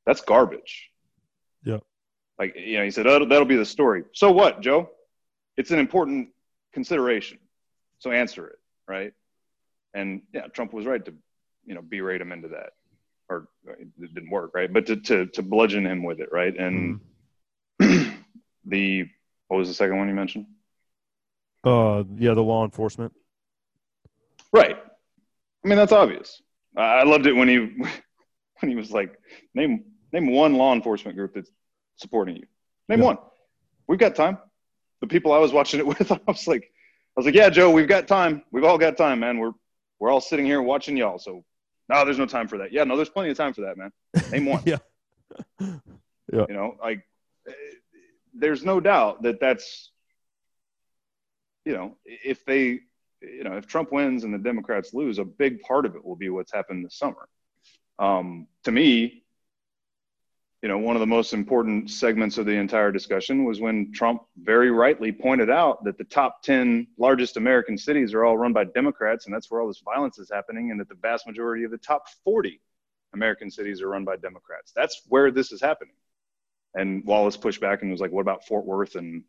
That's 0.06 0.20
garbage. 0.20 0.90
Like, 2.38 2.54
you 2.56 2.78
know, 2.78 2.84
he 2.84 2.90
said, 2.90 3.06
that'll, 3.06 3.28
that'll 3.28 3.46
be 3.46 3.56
the 3.56 3.64
story. 3.64 4.04
So 4.12 4.30
what, 4.30 4.60
Joe? 4.60 4.90
It's 5.56 5.70
an 5.70 5.78
important 5.78 6.30
consideration. 6.72 7.38
So 8.00 8.10
answer 8.10 8.46
it, 8.48 8.58
right? 8.88 9.12
And 9.94 10.22
yeah, 10.32 10.48
Trump 10.48 10.72
was 10.72 10.86
right 10.86 11.04
to, 11.04 11.14
you 11.64 11.74
know, 11.74 11.82
berate 11.82 12.20
him 12.20 12.32
into 12.32 12.48
that. 12.48 12.70
Or 13.28 13.48
it 13.78 14.14
didn't 14.14 14.30
work, 14.30 14.50
right? 14.54 14.70
But 14.70 14.86
to, 14.86 14.96
to, 14.96 15.26
to 15.26 15.42
bludgeon 15.42 15.86
him 15.86 16.02
with 16.02 16.20
it, 16.20 16.28
right? 16.32 16.54
And 16.56 17.00
mm. 17.80 18.14
the, 18.66 19.08
what 19.48 19.56
was 19.58 19.68
the 19.68 19.74
second 19.74 19.96
one 19.96 20.08
you 20.08 20.14
mentioned? 20.14 20.46
Uh, 21.62 22.04
yeah, 22.16 22.34
the 22.34 22.42
law 22.42 22.64
enforcement. 22.64 23.12
Right. 24.52 24.76
I 25.64 25.68
mean, 25.68 25.78
that's 25.78 25.92
obvious. 25.92 26.42
I 26.76 27.04
loved 27.04 27.26
it 27.26 27.34
when 27.34 27.48
he 27.48 27.58
when 28.60 28.70
he 28.70 28.76
was 28.76 28.90
like, 28.90 29.18
name 29.54 29.84
name 30.12 30.30
one 30.30 30.54
law 30.54 30.74
enforcement 30.74 31.16
group 31.16 31.34
that's 31.34 31.50
supporting 31.96 32.36
you. 32.36 32.46
Name 32.88 33.00
yeah. 33.00 33.04
one. 33.06 33.18
We've 33.86 33.98
got 33.98 34.14
time. 34.14 34.38
The 35.00 35.06
people 35.06 35.32
I 35.32 35.38
was 35.38 35.52
watching 35.52 35.80
it 35.80 35.86
with, 35.86 36.10
I 36.10 36.20
was 36.26 36.46
like, 36.46 36.62
I 36.64 37.20
was 37.20 37.26
like, 37.26 37.34
yeah, 37.34 37.50
Joe, 37.50 37.70
we've 37.70 37.88
got 37.88 38.08
time. 38.08 38.42
We've 38.50 38.64
all 38.64 38.78
got 38.78 38.96
time, 38.96 39.20
man. 39.20 39.38
We're 39.38 39.52
we're 40.00 40.10
all 40.10 40.20
sitting 40.20 40.44
here 40.44 40.60
watching 40.60 40.96
y'all. 40.96 41.18
So, 41.18 41.44
no, 41.88 42.04
there's 42.04 42.18
no 42.18 42.26
time 42.26 42.48
for 42.48 42.58
that. 42.58 42.72
Yeah, 42.72 42.84
no, 42.84 42.96
there's 42.96 43.08
plenty 43.08 43.30
of 43.30 43.36
time 43.36 43.54
for 43.54 43.62
that, 43.62 43.76
man. 43.76 43.90
Name 44.32 44.46
one. 44.46 44.62
yeah. 44.66 44.78
yeah. 45.60 46.46
You 46.48 46.54
know, 46.54 46.76
like, 46.82 47.06
there's 48.34 48.64
no 48.64 48.80
doubt 48.80 49.22
that 49.22 49.38
that's, 49.40 49.92
you 51.64 51.74
know, 51.74 51.96
if 52.04 52.44
they 52.44 52.80
you 53.32 53.44
know, 53.44 53.56
if 53.56 53.66
Trump 53.66 53.92
wins 53.92 54.24
and 54.24 54.34
the 54.34 54.38
Democrats 54.38 54.94
lose, 54.94 55.18
a 55.18 55.24
big 55.24 55.60
part 55.62 55.86
of 55.86 55.96
it 55.96 56.04
will 56.04 56.16
be 56.16 56.28
what's 56.28 56.52
happened 56.52 56.84
this 56.84 56.98
summer. 56.98 57.28
Um, 57.98 58.46
to 58.64 58.72
me, 58.72 59.23
you 60.64 60.68
know, 60.68 60.78
one 60.78 60.96
of 60.96 61.00
the 61.00 61.06
most 61.06 61.34
important 61.34 61.90
segments 61.90 62.38
of 62.38 62.46
the 62.46 62.52
entire 62.52 62.90
discussion 62.90 63.44
was 63.44 63.60
when 63.60 63.92
Trump 63.92 64.22
very 64.38 64.70
rightly 64.70 65.12
pointed 65.12 65.50
out 65.50 65.84
that 65.84 65.98
the 65.98 66.04
top 66.04 66.42
10 66.42 66.86
largest 66.96 67.36
American 67.36 67.76
cities 67.76 68.14
are 68.14 68.24
all 68.24 68.38
run 68.38 68.54
by 68.54 68.64
Democrats, 68.64 69.26
and 69.26 69.34
that's 69.34 69.50
where 69.50 69.60
all 69.60 69.68
this 69.68 69.82
violence 69.84 70.18
is 70.18 70.30
happening, 70.32 70.70
and 70.70 70.80
that 70.80 70.88
the 70.88 70.94
vast 70.94 71.26
majority 71.26 71.64
of 71.64 71.70
the 71.70 71.76
top 71.76 72.08
40 72.24 72.62
American 73.12 73.50
cities 73.50 73.82
are 73.82 73.90
run 73.90 74.06
by 74.06 74.16
Democrats. 74.16 74.72
That's 74.74 75.02
where 75.08 75.30
this 75.30 75.52
is 75.52 75.60
happening. 75.60 75.92
And 76.72 77.04
Wallace 77.04 77.36
pushed 77.36 77.60
back 77.60 77.82
and 77.82 77.90
was 77.90 78.00
like, 78.00 78.10
what 78.10 78.22
about 78.22 78.46
Fort 78.46 78.64
Worth 78.64 78.94
and 78.94 79.22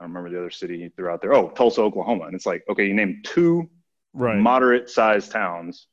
I 0.00 0.04
don't 0.04 0.14
remember 0.14 0.34
the 0.34 0.40
other 0.40 0.50
city 0.50 0.82
he 0.82 0.88
threw 0.88 1.10
out 1.10 1.20
there. 1.20 1.34
Oh, 1.34 1.50
Tulsa, 1.50 1.82
Oklahoma. 1.82 2.24
And 2.24 2.34
it's 2.34 2.46
like, 2.46 2.64
okay, 2.70 2.86
you 2.86 2.94
named 2.94 3.26
two 3.26 3.68
right. 4.14 4.38
moderate 4.38 4.88
sized 4.88 5.32
towns. 5.32 5.86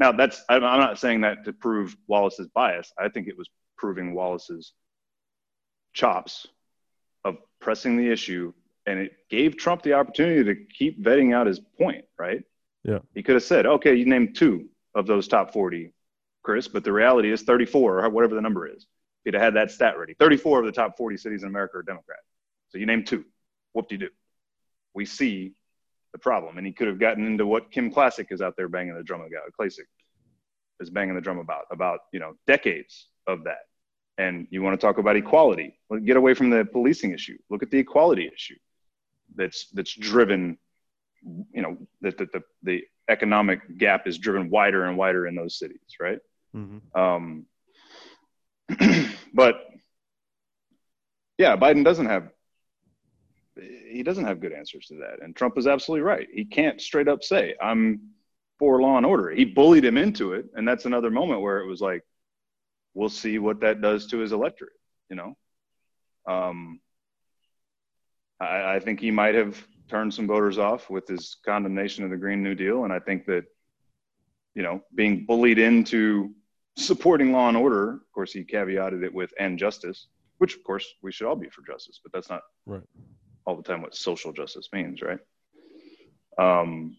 Now, 0.00 0.10
that's, 0.10 0.42
I'm 0.48 0.60
not 0.62 0.98
saying 0.98 1.20
that 1.20 1.44
to 1.44 1.52
prove 1.52 1.96
Wallace's 2.08 2.48
bias. 2.48 2.92
I 2.98 3.08
think 3.08 3.28
it 3.28 3.38
was 3.38 3.48
proving 3.78 4.14
Wallace's 4.14 4.72
chops 5.94 6.46
of 7.24 7.36
pressing 7.60 7.96
the 7.96 8.10
issue. 8.10 8.52
And 8.86 8.98
it 8.98 9.12
gave 9.30 9.56
Trump 9.56 9.82
the 9.82 9.94
opportunity 9.94 10.44
to 10.44 10.54
keep 10.54 11.02
vetting 11.02 11.34
out 11.34 11.46
his 11.46 11.60
point, 11.60 12.04
right? 12.18 12.42
Yeah. 12.84 12.98
He 13.14 13.22
could 13.22 13.34
have 13.34 13.42
said, 13.42 13.66
okay, 13.66 13.94
you 13.94 14.06
named 14.06 14.36
two 14.36 14.68
of 14.94 15.06
those 15.06 15.28
top 15.28 15.52
40, 15.52 15.92
Chris, 16.42 16.68
but 16.68 16.84
the 16.84 16.92
reality 16.92 17.30
is 17.30 17.42
34 17.42 18.04
or 18.04 18.10
whatever 18.10 18.34
the 18.34 18.40
number 18.40 18.66
is. 18.66 18.86
He'd 19.24 19.34
have 19.34 19.42
had 19.42 19.54
that 19.54 19.70
stat 19.70 19.98
ready. 19.98 20.14
34 20.14 20.60
of 20.60 20.66
the 20.66 20.72
top 20.72 20.96
40 20.96 21.16
cities 21.16 21.42
in 21.42 21.48
America 21.48 21.78
are 21.78 21.82
Democrat. 21.82 22.20
So 22.70 22.78
you 22.78 22.86
named 22.86 23.06
two 23.06 23.24
whoop 23.74 23.88
de 23.88 23.98
doo. 23.98 24.08
We 24.94 25.04
see 25.04 25.52
the 26.12 26.18
problem. 26.18 26.56
And 26.56 26.66
he 26.66 26.72
could 26.72 26.88
have 26.88 26.98
gotten 26.98 27.26
into 27.26 27.46
what 27.46 27.70
Kim 27.70 27.92
Klacik 27.92 28.32
is 28.32 28.40
out 28.40 28.54
there 28.56 28.68
banging 28.68 28.94
the 28.94 29.02
drum 29.02 29.20
about. 29.20 29.52
Klacik 29.58 29.86
is 30.80 30.90
banging 30.90 31.14
the 31.14 31.20
drum 31.20 31.38
about, 31.38 31.64
about, 31.70 32.00
you 32.12 32.20
know, 32.20 32.34
decades 32.46 33.08
of 33.26 33.44
that. 33.44 33.67
And 34.18 34.48
you 34.50 34.62
want 34.62 34.78
to 34.78 34.84
talk 34.84 34.98
about 34.98 35.16
equality. 35.16 35.78
Get 36.04 36.16
away 36.16 36.34
from 36.34 36.50
the 36.50 36.64
policing 36.64 37.12
issue. 37.12 37.38
Look 37.50 37.62
at 37.62 37.70
the 37.70 37.78
equality 37.78 38.30
issue 38.32 38.56
that's 39.34 39.68
that's 39.72 39.94
driven, 39.94 40.58
you 41.22 41.62
know, 41.62 41.78
that 42.00 42.18
the, 42.18 42.26
the, 42.32 42.42
the 42.62 42.84
economic 43.08 43.78
gap 43.78 44.06
is 44.06 44.18
driven 44.18 44.50
wider 44.50 44.84
and 44.84 44.98
wider 44.98 45.26
in 45.26 45.34
those 45.34 45.58
cities, 45.58 45.78
right? 46.00 46.18
Mm-hmm. 46.54 47.00
Um, 47.00 47.46
but 49.34 49.66
yeah, 51.38 51.56
Biden 51.56 51.84
doesn't 51.84 52.06
have 52.06 52.30
he 53.90 54.02
doesn't 54.02 54.24
have 54.24 54.40
good 54.40 54.52
answers 54.52 54.86
to 54.86 54.94
that. 54.96 55.22
And 55.22 55.34
Trump 55.34 55.58
is 55.58 55.66
absolutely 55.66 56.02
right. 56.02 56.28
He 56.32 56.44
can't 56.44 56.80
straight 56.80 57.08
up 57.08 57.22
say, 57.22 57.54
I'm 57.60 58.00
for 58.58 58.80
law 58.80 58.96
and 58.96 59.06
order. 59.06 59.30
He 59.30 59.44
bullied 59.44 59.84
him 59.84 59.96
into 59.96 60.32
it. 60.32 60.46
And 60.54 60.66
that's 60.66 60.84
another 60.84 61.10
moment 61.10 61.40
where 61.40 61.58
it 61.58 61.66
was 61.66 61.80
like, 61.80 62.02
we'll 62.98 63.08
see 63.08 63.38
what 63.38 63.60
that 63.60 63.80
does 63.80 64.08
to 64.08 64.18
his 64.18 64.32
electorate, 64.32 64.72
you 65.08 65.16
know? 65.16 65.36
Um, 66.26 66.80
I, 68.40 68.74
I 68.74 68.80
think 68.80 68.98
he 68.98 69.12
might 69.12 69.36
have 69.36 69.56
turned 69.88 70.12
some 70.12 70.26
voters 70.26 70.58
off 70.58 70.90
with 70.90 71.06
his 71.06 71.36
condemnation 71.44 72.02
of 72.04 72.10
the 72.10 72.16
Green 72.16 72.42
New 72.42 72.56
Deal. 72.56 72.82
And 72.84 72.92
I 72.92 72.98
think 72.98 73.24
that, 73.26 73.44
you 74.54 74.62
know, 74.62 74.82
being 74.94 75.24
bullied 75.26 75.58
into 75.58 76.34
supporting 76.76 77.32
law 77.32 77.48
and 77.48 77.56
order, 77.56 77.92
of 77.92 78.12
course, 78.12 78.32
he 78.32 78.42
caveated 78.42 79.04
it 79.04 79.14
with 79.14 79.32
and 79.38 79.58
justice, 79.58 80.08
which 80.38 80.56
of 80.56 80.64
course 80.64 80.86
we 81.00 81.12
should 81.12 81.28
all 81.28 81.36
be 81.36 81.48
for 81.48 81.62
justice, 81.62 82.00
but 82.02 82.12
that's 82.12 82.28
not 82.28 82.42
right 82.66 82.82
all 83.48 83.56
the 83.56 83.62
time 83.62 83.80
what 83.80 83.94
social 83.94 84.30
justice 84.30 84.68
means, 84.74 85.00
right? 85.00 85.20
Um, 86.36 86.98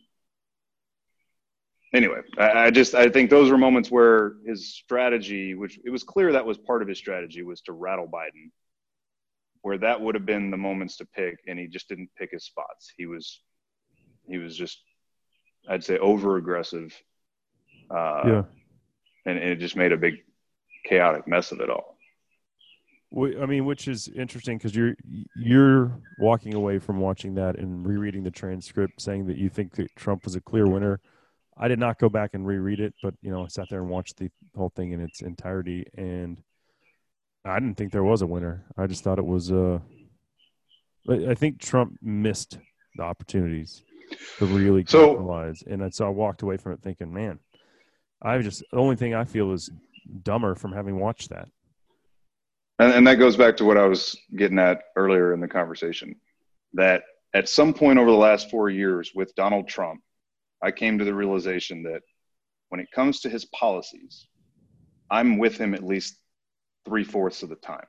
anyway, 1.94 2.22
I, 2.38 2.66
I, 2.66 2.72
just 2.72 2.96
I 2.96 3.10
think 3.10 3.30
those 3.30 3.52
were 3.52 3.58
moments 3.58 3.90
where 3.92 4.34
his 4.46 4.74
strategy, 4.74 5.56
which 5.56 5.80
it 5.84 5.90
was 5.90 6.04
clear 6.04 6.32
that 6.34 6.46
was 6.46 6.58
part 6.58 6.82
of 6.82 6.88
his 6.88 6.98
strategy, 6.98 7.44
was 7.44 7.62
to 7.62 7.74
rattle 7.74 8.08
Biden. 8.08 8.52
Where 9.62 9.78
that 9.80 10.00
would 10.00 10.16
have 10.16 10.26
been 10.26 10.52
the 10.52 10.58
moments 10.58 10.96
to 10.98 11.06
pick, 11.06 11.38
and 11.48 11.60
he 11.60 11.68
just 11.68 11.90
didn't 11.90 12.10
pick 12.18 12.32
his 12.32 12.46
spots. 12.46 12.94
He 12.96 13.06
was, 13.06 13.42
he 14.26 14.38
was 14.38 14.56
just, 14.56 14.80
I'd 15.68 15.84
say, 15.84 15.98
over 15.98 16.38
aggressive. 16.38 16.96
Uh, 17.92 18.22
yeah, 18.26 18.44
and, 19.26 19.38
and 19.38 19.50
it 19.50 19.60
just 19.60 19.76
made 19.76 19.92
a 19.92 19.98
big 19.98 20.16
chaotic 20.86 21.28
mess 21.28 21.52
of 21.52 21.60
it 21.60 21.70
all. 21.70 21.98
I 23.12 23.48
mean, 23.48 23.66
which 23.66 23.88
is 23.88 24.08
interesting 24.08 24.60
because 24.60 24.76
you're 24.76 24.96
you're 25.36 26.00
walking 26.20 26.54
away 26.54 26.78
from 26.78 27.00
watching 27.00 27.34
that 27.36 27.58
and 27.58 27.86
rereading 27.86 28.24
the 28.24 28.32
transcript, 28.32 29.02
saying 29.02 29.26
that 29.28 29.38
you 29.38 29.50
think 29.50 29.74
that 29.76 29.94
Trump 29.96 30.26
was 30.26 30.36
a 30.36 30.42
clear 30.42 30.68
winner. 30.68 31.02
I 31.60 31.68
did 31.68 31.80
not 31.80 32.00
go 32.00 32.08
back 32.08 32.32
and 32.34 32.48
reread 32.48 32.80
it, 32.80 32.94
but 33.04 33.14
you 33.22 33.32
know, 33.32 33.44
I 33.44 33.48
sat 33.48 33.68
there 33.70 33.82
and 33.82 33.90
watched 33.90 34.18
the 34.18 34.32
whole 34.56 34.72
thing 34.76 34.94
in 34.94 35.02
its 35.02 35.22
entirety, 35.22 35.86
and 35.98 36.38
I 37.44 37.60
didn't 37.60 37.76
think 37.76 37.92
there 37.92 38.04
was 38.04 38.22
a 38.22 38.28
winner. 38.28 38.66
I 38.78 38.88
just 38.88 39.04
thought 39.04 39.20
it 39.20 39.26
was. 39.26 39.52
Uh, 39.52 39.80
I 41.10 41.34
think 41.34 41.60
Trump 41.60 41.98
missed 42.02 42.58
the 42.96 43.04
opportunities 43.04 43.84
to 44.38 44.46
really 44.46 44.84
capitalize, 44.84 45.60
so, 45.60 45.72
and 45.72 45.94
so 45.94 46.06
I 46.06 46.10
walked 46.10 46.44
away 46.44 46.58
from 46.58 46.74
it 46.74 46.82
thinking, 46.82 47.14
man, 47.14 47.40
I 48.22 48.38
just 48.40 48.64
the 48.72 48.80
only 48.80 48.96
thing 48.96 49.14
I 49.14 49.26
feel 49.26 49.52
is 49.52 49.70
dumber 50.24 50.56
from 50.56 50.72
having 50.72 50.98
watched 50.98 51.30
that. 51.30 51.50
And, 52.80 52.94
and 52.94 53.08
that 53.08 53.16
goes 53.16 53.36
back 53.36 53.58
to 53.58 53.66
what 53.66 53.78
I 53.78 53.86
was 53.86 54.16
getting 54.36 54.60
at 54.60 54.82
earlier 54.96 55.34
in 55.34 55.42
the 55.42 55.48
conversation 55.48 56.16
that 56.74 57.04
at 57.34 57.50
some 57.50 57.74
point 57.74 58.00
over 58.00 58.10
the 58.10 58.18
last 58.18 58.50
four 58.50 58.70
years 58.70 59.12
with 59.14 59.36
Donald 59.36 59.68
Trump, 59.68 60.02
I 60.62 60.72
came 60.72 60.98
to 61.00 61.06
the 61.06 61.14
realization 61.14 61.84
that 61.84 62.02
when 62.70 62.80
it 62.80 62.92
comes 62.92 63.22
to 63.22 63.30
his 63.30 63.46
policies, 63.46 64.28
I'm 65.10 65.38
with 65.38 65.58
him 65.58 65.74
at 65.74 65.84
least 65.84 66.20
three 66.86 67.04
fourths 67.04 67.44
of 67.44 67.50
the 67.50 67.56
time. 67.56 67.86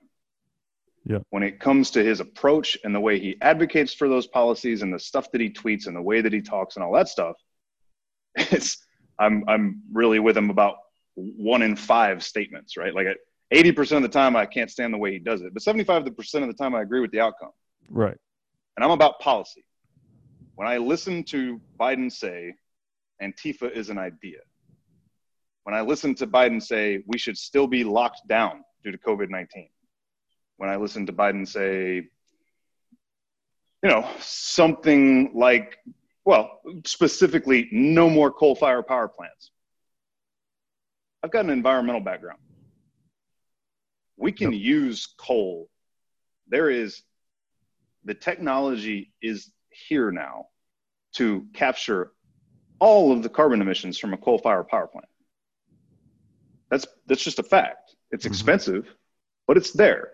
Yeah. 1.04 1.18
When 1.30 1.42
it 1.42 1.60
comes 1.60 1.90
to 1.92 2.04
his 2.04 2.20
approach 2.20 2.78
and 2.84 2.94
the 2.94 3.00
way 3.00 3.18
he 3.18 3.36
advocates 3.40 3.94
for 3.94 4.08
those 4.08 4.26
policies 4.26 4.82
and 4.82 4.92
the 4.92 4.98
stuff 4.98 5.30
that 5.32 5.40
he 5.40 5.50
tweets 5.50 5.86
and 5.86 5.96
the 5.96 6.02
way 6.02 6.20
that 6.20 6.32
he 6.32 6.42
talks 6.42 6.76
and 6.76 6.84
all 6.84 6.92
that 6.92 7.08
stuff, 7.08 7.36
it's 8.34 8.78
I'm 9.18 9.44
I'm 9.48 9.82
really 9.92 10.18
with 10.18 10.36
him 10.36 10.50
about 10.50 10.76
one 11.14 11.62
in 11.62 11.76
five 11.76 12.22
statements, 12.22 12.76
right? 12.76 12.94
Like 12.94 13.06
80% 13.52 13.96
of 13.96 14.02
the 14.02 14.08
time 14.08 14.36
I 14.36 14.46
can't 14.46 14.70
stand 14.70 14.94
the 14.94 14.98
way 14.98 15.12
he 15.12 15.18
does 15.18 15.42
it, 15.42 15.52
but 15.52 15.62
75% 15.62 16.08
of 16.42 16.46
the 16.46 16.54
time 16.54 16.74
I 16.74 16.82
agree 16.82 17.00
with 17.00 17.10
the 17.10 17.20
outcome. 17.20 17.50
Right. 17.88 18.16
And 18.76 18.84
I'm 18.84 18.92
about 18.92 19.18
policy. 19.18 19.64
When 20.54 20.68
I 20.68 20.76
listen 20.76 21.24
to 21.24 21.60
Biden 21.78 22.10
say 22.12 22.54
Antifa 23.22 23.70
is 23.70 23.90
an 23.90 23.98
idea, 23.98 24.38
when 25.64 25.74
I 25.74 25.80
listen 25.82 26.14
to 26.16 26.26
Biden 26.26 26.62
say 26.62 27.02
we 27.06 27.18
should 27.18 27.36
still 27.36 27.66
be 27.66 27.84
locked 27.84 28.26
down 28.28 28.64
due 28.82 28.92
to 28.92 28.98
COVID 28.98 29.30
19, 29.30 29.68
when 30.56 30.70
I 30.70 30.76
listen 30.76 31.06
to 31.06 31.12
Biden 31.12 31.46
say, 31.46 32.08
you 33.82 33.88
know, 33.88 34.08
something 34.20 35.32
like, 35.34 35.78
well, 36.24 36.60
specifically, 36.84 37.68
no 37.72 38.10
more 38.10 38.30
coal 38.30 38.54
fired 38.54 38.86
power 38.86 39.08
plants. 39.08 39.52
I've 41.22 41.30
got 41.30 41.44
an 41.44 41.50
environmental 41.50 42.00
background. 42.00 42.40
We 44.16 44.32
can 44.32 44.52
yep. 44.52 44.60
use 44.60 45.14
coal. 45.18 45.68
There 46.48 46.68
is 46.68 47.02
the 48.04 48.14
technology 48.14 49.12
is 49.22 49.50
here 49.70 50.10
now 50.10 50.46
to 51.14 51.46
capture 51.54 52.12
all 52.78 53.12
of 53.12 53.22
the 53.22 53.28
carbon 53.28 53.60
emissions 53.60 53.98
from 53.98 54.12
a 54.14 54.16
coal-fired 54.16 54.68
power 54.68 54.86
plant. 54.86 55.08
That's 56.70 56.86
that's 57.06 57.22
just 57.22 57.38
a 57.38 57.42
fact. 57.42 57.96
It's 58.10 58.24
Mhm. 58.24 58.28
expensive, 58.30 58.96
but 59.46 59.56
it's 59.56 59.72
there. 59.72 60.12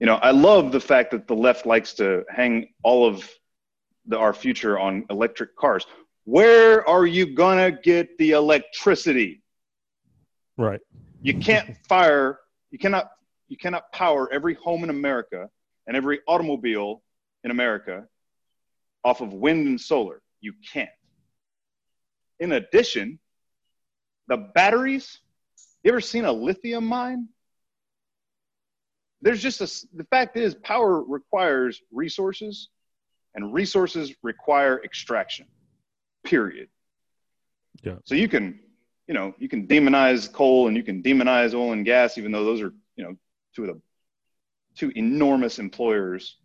You 0.00 0.06
know, 0.06 0.16
I 0.16 0.30
love 0.32 0.72
the 0.72 0.80
fact 0.80 1.10
that 1.12 1.26
the 1.26 1.34
left 1.34 1.66
likes 1.66 1.94
to 1.94 2.24
hang 2.28 2.72
all 2.82 3.06
of 3.06 3.28
the, 4.06 4.18
our 4.18 4.32
future 4.32 4.78
on 4.78 5.06
electric 5.10 5.56
cars. 5.56 5.86
Where 6.24 6.86
are 6.88 7.06
you 7.06 7.34
gonna 7.34 7.70
get 7.70 8.16
the 8.18 8.32
electricity? 8.32 9.42
Right. 10.56 10.80
You 11.22 11.34
can't 11.34 11.76
fire, 11.88 12.40
you 12.70 12.78
cannot, 12.78 13.10
you 13.48 13.56
cannot 13.56 13.90
power 13.92 14.30
every 14.32 14.54
home 14.54 14.84
in 14.84 14.90
America 14.90 15.48
and 15.86 15.96
every 15.96 16.20
automobile 16.26 17.02
in 17.44 17.50
America 17.50 18.06
off 19.08 19.22
of 19.22 19.32
wind 19.32 19.66
and 19.66 19.80
solar. 19.80 20.20
You 20.40 20.52
can't. 20.72 20.90
In 22.38 22.52
addition, 22.52 23.18
the 24.28 24.36
batteries, 24.36 25.18
you 25.82 25.90
ever 25.90 26.02
seen 26.02 26.26
a 26.26 26.32
lithium 26.32 26.84
mine? 26.84 27.28
There's 29.22 29.42
just 29.42 29.60
a, 29.62 29.86
the 29.96 30.04
fact 30.04 30.36
is, 30.36 30.54
power 30.54 31.02
requires 31.02 31.80
resources, 31.90 32.68
and 33.34 33.52
resources 33.52 34.14
require 34.22 34.80
extraction, 34.84 35.46
period. 36.24 36.68
Yeah. 37.82 37.96
So 38.04 38.14
you 38.14 38.28
can, 38.28 38.60
you 39.06 39.14
know, 39.14 39.34
you 39.38 39.48
can 39.48 39.66
demonize 39.66 40.30
coal 40.30 40.68
and 40.68 40.76
you 40.76 40.82
can 40.82 41.02
demonize 41.02 41.54
oil 41.54 41.72
and 41.72 41.84
gas, 41.84 42.18
even 42.18 42.30
though 42.30 42.44
those 42.44 42.60
are, 42.60 42.72
you 42.96 43.04
know, 43.04 43.16
two 43.54 43.64
of 43.64 43.68
the 43.68 43.80
two 44.76 44.92
enormous 44.94 45.58
employers 45.58 46.36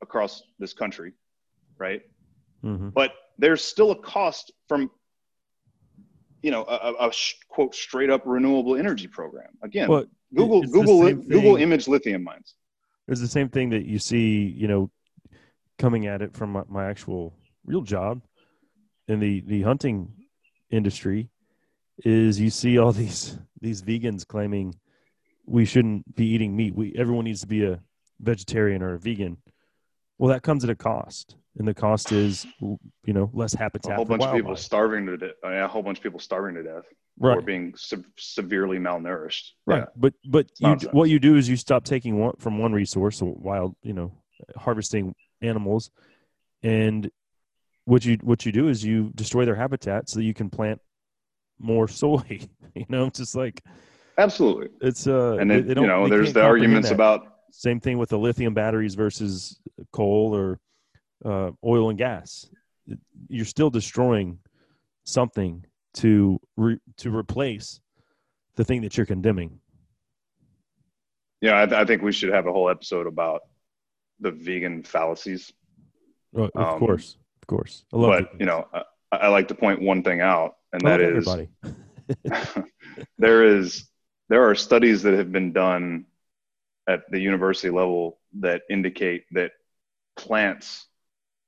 across 0.00 0.42
this 0.58 0.72
country, 0.72 1.12
right? 1.82 2.02
hmm 2.62 2.90
But 2.90 3.10
there's 3.38 3.62
still 3.64 3.90
a 3.90 3.96
cost 3.96 4.52
from, 4.68 4.90
you 6.42 6.52
know, 6.52 6.64
a, 6.64 7.08
a- 7.08 7.12
quote 7.48 7.74
straight 7.74 8.10
up 8.10 8.22
renewable 8.24 8.76
energy 8.76 9.08
program. 9.08 9.50
Again, 9.62 9.88
But 9.88 10.06
Google 10.34 10.62
Google 10.62 11.12
Google 11.34 11.56
image 11.56 11.88
lithium 11.88 12.22
mines. 12.22 12.54
It's 13.08 13.20
the 13.20 13.34
same 13.38 13.48
thing 13.48 13.70
that 13.70 13.84
you 13.84 13.98
see, 13.98 14.44
you 14.62 14.68
know, 14.68 14.90
coming 15.78 16.06
at 16.06 16.22
it 16.22 16.34
from 16.34 16.52
my, 16.52 16.62
my 16.68 16.88
actual 16.88 17.34
real 17.66 17.82
job 17.82 18.22
in 19.08 19.18
the 19.18 19.40
the 19.40 19.62
hunting 19.62 20.12
industry 20.70 21.28
is 22.04 22.40
you 22.40 22.50
see 22.50 22.78
all 22.78 22.92
these 23.02 23.38
these 23.60 23.82
vegans 23.82 24.26
claiming 24.26 24.74
we 25.46 25.64
shouldn't 25.64 26.14
be 26.14 26.26
eating 26.26 26.56
meat. 26.56 26.74
We 26.74 26.94
everyone 26.96 27.24
needs 27.24 27.40
to 27.40 27.48
be 27.48 27.64
a 27.64 27.80
vegetarian 28.20 28.82
or 28.82 28.94
a 28.94 28.98
vegan. 28.98 29.38
Well, 30.18 30.32
that 30.32 30.42
comes 30.42 30.62
at 30.62 30.70
a 30.70 30.76
cost, 30.76 31.36
and 31.58 31.68
the 31.68 31.74
cost 31.74 32.12
is 32.12 32.46
you 32.60 32.78
know 33.12 33.30
less 33.32 33.52
habitat. 33.54 33.92
A 33.92 33.96
whole 33.96 34.04
for 34.06 34.16
bunch 34.16 34.28
of 34.30 34.34
people 34.34 34.56
starving 34.56 35.06
to 35.06 35.16
death. 35.16 35.30
A 35.44 35.68
whole 35.68 35.82
bunch 35.82 35.98
of 35.98 36.02
people 36.02 36.18
starving 36.20 36.54
to 36.56 36.62
death 36.62 36.84
right? 37.18 37.36
or 37.38 37.42
being 37.42 37.74
se- 37.76 38.04
severely 38.16 38.78
malnourished. 38.78 39.50
Right. 39.66 39.78
Yeah. 39.80 39.84
But 39.96 40.14
but 40.28 40.46
you, 40.58 40.76
what 40.92 41.10
you 41.10 41.18
do 41.18 41.36
is 41.36 41.48
you 41.48 41.56
stop 41.56 41.84
taking 41.84 42.18
one 42.18 42.34
from 42.38 42.58
one 42.58 42.72
resource, 42.72 43.18
so 43.18 43.34
wild, 43.38 43.76
you 43.82 43.92
know, 43.92 44.12
harvesting 44.56 45.14
animals, 45.42 45.90
and 46.62 47.10
what 47.84 48.04
you 48.04 48.16
what 48.22 48.46
you 48.46 48.52
do 48.52 48.68
is 48.68 48.84
you 48.84 49.10
destroy 49.14 49.44
their 49.44 49.56
habitat 49.56 50.08
so 50.08 50.18
that 50.20 50.24
you 50.24 50.34
can 50.34 50.48
plant 50.48 50.80
more 51.58 51.86
soy. 52.00 52.40
you 52.74 52.86
know, 52.88 53.06
it's 53.06 53.18
just 53.18 53.34
like 53.36 53.62
Absolutely. 54.18 54.68
it's 54.80 55.06
uh, 55.06 55.36
And 55.40 55.50
they- 55.50 55.60
they 55.62 55.68
you 55.70 55.74
don't- 55.74 55.86
know, 55.86 56.08
there's 56.08 56.32
the 56.32 56.42
arguments 56.42 56.88
that. 56.88 56.94
about 56.94 57.26
same 57.50 57.80
thing 57.80 57.98
with 57.98 58.08
the 58.08 58.18
lithium 58.18 58.54
batteries 58.54 58.94
versus 58.94 59.60
coal 59.92 60.34
or 60.34 60.58
uh, 61.24 61.50
oil 61.64 61.90
and 61.90 61.98
gas. 61.98 62.46
You're 63.28 63.44
still 63.44 63.70
destroying 63.70 64.38
something 65.04 65.64
to 65.94 66.40
re- 66.56 66.80
to 66.98 67.14
replace 67.14 67.80
the 68.56 68.64
thing 68.64 68.82
that 68.82 68.96
you're 68.96 69.06
condemning. 69.06 69.60
Yeah, 71.40 71.62
I, 71.62 71.66
th- 71.66 71.80
I 71.80 71.84
think 71.84 72.02
we 72.02 72.12
should 72.12 72.32
have 72.32 72.46
a 72.46 72.52
whole 72.52 72.68
episode 72.70 73.06
about 73.06 73.40
the 74.20 74.30
vegan 74.30 74.84
fallacies. 74.84 75.52
Of 76.34 76.50
Um, 76.54 76.78
course, 76.78 77.16
of 77.42 77.46
course. 77.46 77.84
I 77.92 77.96
love 77.96 78.10
But 78.30 78.40
you 78.40 78.46
know, 78.46 78.66
I, 78.72 78.82
I 79.12 79.28
like 79.28 79.48
to 79.48 79.54
point 79.54 79.80
one 79.82 80.02
thing 80.02 80.20
out, 80.20 80.56
and 80.72 80.80
that 80.82 81.00
is 81.00 81.28
everybody. 81.28 81.48
there 83.18 83.44
is 83.44 83.88
there 84.28 84.48
are 84.48 84.54
studies 84.54 85.02
that 85.02 85.14
have 85.14 85.32
been 85.32 85.52
done 85.52 86.06
at 86.88 87.02
the 87.10 87.18
university 87.18 87.70
level 87.70 88.18
that 88.40 88.62
indicate 88.70 89.24
that 89.32 89.52
plants 90.16 90.86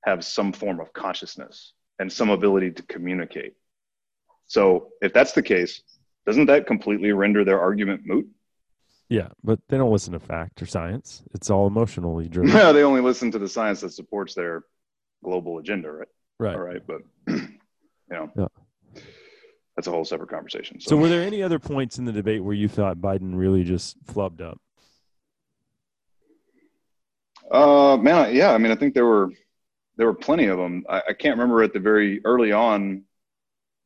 have 0.05 0.25
some 0.25 0.53
form 0.53 0.81
of 0.81 0.93
consciousness 0.93 1.73
and 1.99 2.13
some 2.13 2.31
ability 2.31 2.71
to 2.73 2.83
communicate. 2.85 3.55
So, 4.47 4.91
if 5.01 5.13
that's 5.13 5.33
the 5.33 5.43
case, 5.43 5.83
doesn't 6.27 6.47
that 6.47 6.67
completely 6.67 7.13
render 7.13 7.45
their 7.45 7.61
argument 7.61 8.03
moot? 8.05 8.29
Yeah, 9.09 9.29
but 9.43 9.61
they 9.69 9.77
don't 9.77 9.93
listen 9.93 10.13
to 10.13 10.19
fact 10.21 10.61
or 10.63 10.67
science. 10.67 11.23
It's 11.35 11.51
all 11.51 11.67
emotionally 11.67 12.29
driven. 12.29 12.53
No, 12.53 12.73
they 12.75 12.83
only 12.83 13.01
listen 13.01 13.31
to 13.33 13.39
the 13.39 13.49
science 13.49 13.81
that 13.81 13.93
supports 13.93 14.35
their 14.35 14.65
global 15.23 15.59
agenda, 15.59 15.91
right? 15.91 16.09
right. 16.39 16.55
All 16.55 16.61
right, 16.61 16.83
but 16.87 17.03
you 17.29 17.49
know, 18.11 18.31
Yeah. 18.37 19.01
that's 19.77 19.89
a 19.89 19.91
whole 19.91 20.05
separate 20.05 20.31
conversation. 20.31 20.81
So, 20.81 20.97
were 20.97 21.09
there 21.09 21.23
any 21.23 21.43
other 21.43 21.59
points 21.59 21.99
in 21.99 22.05
the 22.05 22.13
debate 22.13 22.43
where 22.45 22.55
you 22.55 22.69
thought 22.69 22.99
Biden 22.99 23.37
really 23.37 23.65
just 23.65 24.03
flubbed 24.05 24.41
up? 24.43 24.61
Uh, 27.51 27.97
man, 27.99 28.35
yeah. 28.35 28.53
I 28.53 28.59
mean, 28.59 28.73
I 28.73 28.75
think 28.75 28.95
there 28.95 29.07
were 29.07 29.31
there 29.97 30.07
were 30.07 30.15
plenty 30.15 30.47
of 30.47 30.59
them. 30.59 30.85
I, 30.89 31.03
I 31.09 31.13
can't 31.13 31.39
remember 31.39 31.63
at 31.63 31.73
the 31.73 31.81
very 31.81 32.25
early 32.25 32.53
on. 32.53 33.05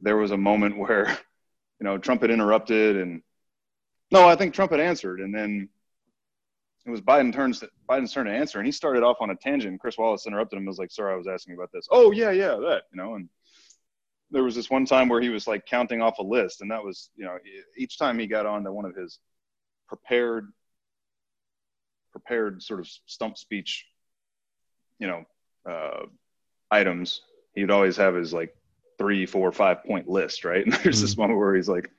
There 0.00 0.16
was 0.16 0.30
a 0.30 0.36
moment 0.36 0.78
where, 0.82 1.09
you 1.80 1.84
know, 1.84 1.98
Trump 1.98 2.22
had 2.22 2.30
interrupted, 2.30 2.96
and 2.96 3.22
no, 4.11 4.28
I 4.28 4.36
think 4.36 4.54
Trump 4.54 4.70
had 4.70 4.80
answered, 4.80 5.20
and 5.20 5.34
then 5.34 5.68
it 6.86 6.90
was 6.90 7.00
Biden 7.02 7.32
turns 7.32 7.62
Biden's 7.88 8.12
turn 8.12 8.26
to 8.26 8.32
answer, 8.32 8.59
and 8.59 8.66
he 8.66 8.72
started 8.72 9.02
off 9.02 9.18
on 9.20 9.30
a 9.30 9.36
tangent. 9.36 9.80
Chris 9.80 9.98
Wallace 9.98 10.26
interrupted 10.26 10.56
him. 10.56 10.62
and 10.62 10.68
Was 10.68 10.78
like, 10.78 10.90
"Sir, 10.90 11.12
I 11.12 11.16
was 11.16 11.28
asking 11.28 11.54
about 11.54 11.70
this." 11.72 11.86
Oh 11.90 12.12
yeah, 12.12 12.30
yeah, 12.30 12.56
that 12.56 12.84
you 12.90 12.96
know, 12.96 13.14
and 13.14 13.28
there 14.30 14.42
was 14.42 14.54
this 14.54 14.70
one 14.70 14.86
time 14.86 15.09
where 15.09 15.20
he 15.20 15.28
was 15.28 15.46
like 15.46 15.66
counting 15.66 16.00
off 16.00 16.18
a 16.18 16.22
list, 16.22 16.62
and 16.62 16.70
that 16.70 16.82
was 16.82 17.11
you 17.16 17.26
know 17.26 17.36
each 17.76 17.98
time 17.98 18.18
he 18.18 18.26
got 18.26 18.46
on 18.46 18.64
to 18.64 18.72
one 18.72 18.86
of 18.86 18.94
his 18.96 19.18
prepared 19.86 20.50
prepared 22.11 22.62
sort 22.62 22.80
of 22.80 22.88
stump 23.06 23.36
speech, 23.36 23.84
you 24.98 25.06
know, 25.06 25.24
uh, 25.69 26.07
items, 26.71 27.23
he'd 27.55 27.71
always 27.71 27.97
have 27.97 28.14
his 28.14 28.33
like 28.33 28.55
three, 28.99 29.27
four, 29.27 29.53
five 29.53 29.85
point 29.85 30.09
list, 30.09 30.45
right? 30.45 30.64
And 30.64 30.73
there's 30.75 31.01
this 31.01 31.16
moment 31.16 31.39
where 31.39 31.55
he's 31.55 31.69
like, 31.69 31.91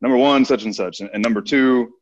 number 0.00 0.16
one, 0.16 0.44
such 0.44 0.64
and 0.64 0.74
such, 0.74 1.00
and, 1.00 1.10
and 1.12 1.22
number 1.22 1.40
two, 1.42 1.94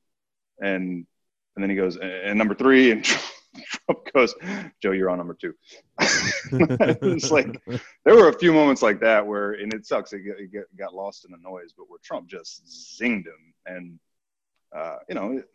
and 0.61 1.07
and 1.55 1.63
then 1.63 1.69
he 1.71 1.77
goes, 1.77 1.97
and 1.99 2.39
number 2.39 2.55
three, 2.55 2.93
and 2.93 3.05
Trump 3.85 4.01
goes, 4.15 4.35
Joe, 4.83 4.93
you're 4.93 5.11
on 5.11 5.19
number 5.19 5.37
two. 5.39 5.55
it's 6.01 7.31
like 7.31 7.61
there 8.05 8.15
were 8.15 8.29
a 8.29 8.39
few 8.39 8.53
moments 8.55 8.81
like 8.81 9.01
that 9.01 9.27
where, 9.27 9.53
and 9.53 9.73
it 9.75 9.85
sucks, 9.87 10.15
it, 10.15 10.21
got- 10.21 10.39
it 10.41 10.77
got 10.79 10.95
lost 10.95 11.27
in 11.27 11.31
the 11.31 11.37
noise, 11.39 11.75
but 11.77 11.91
where 11.91 11.99
Trump 12.03 12.27
just 12.27 12.65
zinged 12.67 13.27
him, 13.27 13.55
and 13.67 13.99
uh, 14.75 14.97
you 15.09 15.15
know. 15.15 15.33
It, 15.39 15.49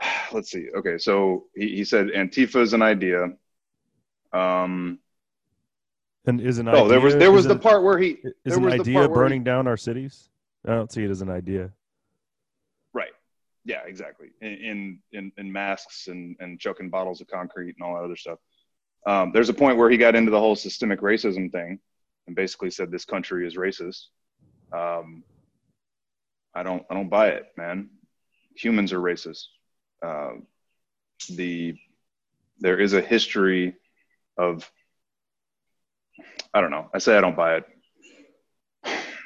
let's 0.32 0.50
see. 0.50 0.68
Okay, 0.76 0.98
so 0.98 1.44
he, 1.54 1.76
he 1.76 1.84
said 1.84 2.08
Antifa 2.08 2.60
is 2.60 2.72
an 2.72 2.82
idea. 2.82 3.28
Um, 4.32 4.98
and 6.26 6.40
is 6.40 6.58
an 6.58 6.68
oh, 6.68 6.86
there 6.88 7.00
was 7.00 7.16
there 7.16 7.32
was 7.32 7.46
the 7.46 7.56
part 7.56 7.82
where 7.82 7.98
he 7.98 8.10
Is 8.10 8.32
there 8.44 8.56
an 8.58 8.64
was 8.64 8.74
idea 8.74 8.94
where 9.00 9.08
he- 9.08 9.14
burning 9.14 9.44
down 9.44 9.66
our 9.66 9.76
cities? 9.76 10.28
I 10.66 10.74
don't 10.74 10.92
see 10.92 11.02
it 11.04 11.10
as 11.10 11.22
an 11.22 11.30
idea. 11.30 11.70
right, 12.92 13.10
yeah, 13.64 13.80
exactly. 13.86 14.28
In 14.40 14.52
in 14.52 14.98
in, 15.12 15.32
in 15.38 15.52
masks 15.52 16.08
and 16.08 16.36
and 16.40 16.60
choking 16.60 16.90
bottles 16.90 17.20
of 17.20 17.26
concrete 17.28 17.74
and 17.78 17.82
all 17.82 17.94
that 17.94 18.04
other 18.04 18.16
stuff. 18.16 18.38
Um, 19.06 19.32
there's 19.32 19.48
a 19.48 19.54
point 19.54 19.78
where 19.78 19.88
he 19.88 19.96
got 19.96 20.14
into 20.14 20.30
the 20.30 20.38
whole 20.38 20.54
systemic 20.56 21.00
racism 21.00 21.50
thing 21.50 21.80
and 22.26 22.36
basically 22.36 22.70
said 22.70 22.90
this 22.90 23.06
country 23.06 23.46
is 23.46 23.56
racist. 23.56 24.04
Um, 24.72 25.24
I 26.54 26.62
don't 26.62 26.84
I 26.90 26.94
don't 26.94 27.08
buy 27.08 27.28
it, 27.28 27.46
man. 27.56 27.88
Humans 28.56 28.92
are 28.92 29.00
racist. 29.00 29.44
Uh, 30.02 30.32
the 31.30 31.74
there 32.58 32.78
is 32.78 32.92
a 32.92 33.00
history 33.00 33.74
of 34.36 34.70
I 36.52 36.60
don't 36.60 36.70
know. 36.70 36.88
I 36.92 36.98
say 36.98 37.16
I 37.16 37.20
don't 37.20 37.36
buy 37.36 37.56
it. 37.56 37.64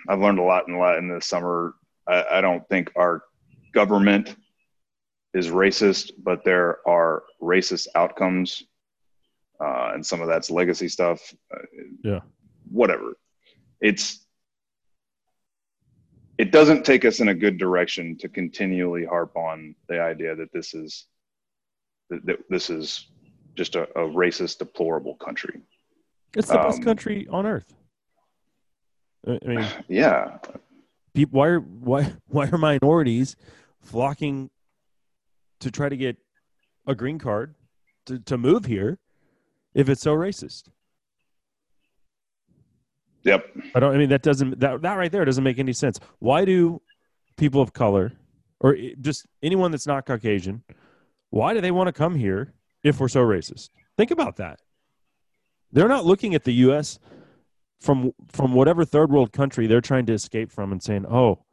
I've 0.08 0.20
learned 0.20 0.38
a 0.38 0.42
lot 0.42 0.68
in 0.68 0.74
a 0.74 0.78
lot 0.78 0.98
in 0.98 1.08
this 1.08 1.26
summer. 1.26 1.74
I, 2.06 2.24
I 2.32 2.40
don't 2.40 2.68
think 2.68 2.92
our 2.96 3.22
government 3.72 4.36
is 5.32 5.48
racist, 5.48 6.12
but 6.22 6.44
there 6.44 6.86
are 6.86 7.24
racist 7.42 7.88
outcomes, 7.94 8.62
uh, 9.60 9.92
and 9.94 10.04
some 10.04 10.20
of 10.20 10.28
that's 10.28 10.50
legacy 10.50 10.88
stuff. 10.88 11.34
Uh, 11.52 11.58
Yeah. 12.02 12.20
Whatever. 12.70 13.16
It's 13.80 14.24
it 16.36 16.50
doesn't 16.50 16.84
take 16.84 17.04
us 17.04 17.20
in 17.20 17.28
a 17.28 17.34
good 17.34 17.58
direction 17.58 18.16
to 18.18 18.28
continually 18.28 19.04
harp 19.04 19.36
on 19.36 19.74
the 19.88 20.00
idea 20.00 20.34
that 20.34 20.52
this 20.52 20.74
is 20.74 21.06
that 22.10 22.38
this 22.50 22.70
is 22.70 23.08
just 23.54 23.76
a, 23.76 23.82
a 23.98 24.08
racist, 24.08 24.58
deplorable 24.58 25.14
country. 25.16 25.60
It's 26.36 26.48
the 26.48 26.54
best 26.54 26.78
Um, 26.78 26.84
country 26.84 27.26
on 27.30 27.46
earth. 27.46 27.74
I 29.26 29.38
I 29.44 29.48
mean, 29.48 29.66
Yeah, 29.88 30.38
people, 31.14 31.38
why 31.38 31.48
are 31.48 31.60
why 31.60 32.12
why 32.28 32.48
are 32.48 32.58
minorities 32.58 33.36
flocking 33.80 34.50
to 35.60 35.70
try 35.70 35.88
to 35.88 35.96
get 35.96 36.16
a 36.86 36.94
green 36.94 37.18
card 37.18 37.54
to, 38.06 38.18
to 38.20 38.36
move 38.36 38.64
here 38.66 38.98
if 39.74 39.88
it's 39.88 40.02
so 40.02 40.14
racist? 40.14 40.64
yep. 43.22 43.46
I 43.74 43.80
don't. 43.80 43.94
I 43.94 43.98
mean, 43.98 44.10
that 44.10 44.22
doesn't 44.22 44.60
that 44.60 44.82
that 44.82 44.94
right 44.98 45.10
there 45.10 45.24
doesn't 45.24 45.44
make 45.44 45.58
any 45.58 45.72
sense. 45.72 45.98
Why 46.18 46.44
do 46.44 46.82
people 47.36 47.60
of 47.62 47.72
color, 47.72 48.12
or 48.60 48.76
just 49.00 49.26
anyone 49.42 49.70
that's 49.70 49.86
not 49.86 50.04
Caucasian, 50.06 50.62
why 51.30 51.54
do 51.54 51.60
they 51.60 51.70
want 51.70 51.86
to 51.88 51.92
come 51.92 52.14
here 52.14 52.52
if 52.84 53.00
we're 53.00 53.08
so 53.08 53.24
racist? 53.24 53.70
Think 53.96 54.12
about 54.12 54.36
that. 54.36 54.60
They're 55.72 55.88
not 55.88 56.04
looking 56.04 56.34
at 56.36 56.44
the 56.44 56.52
U.S. 56.52 57.00
from 57.80 58.12
from 58.30 58.54
whatever 58.54 58.84
third 58.84 59.10
world 59.10 59.32
country 59.32 59.66
they're 59.66 59.80
trying 59.80 60.06
to 60.06 60.12
escape 60.12 60.52
from 60.52 60.70
and 60.70 60.80
saying, 60.82 61.06
"Oh, 61.06 61.44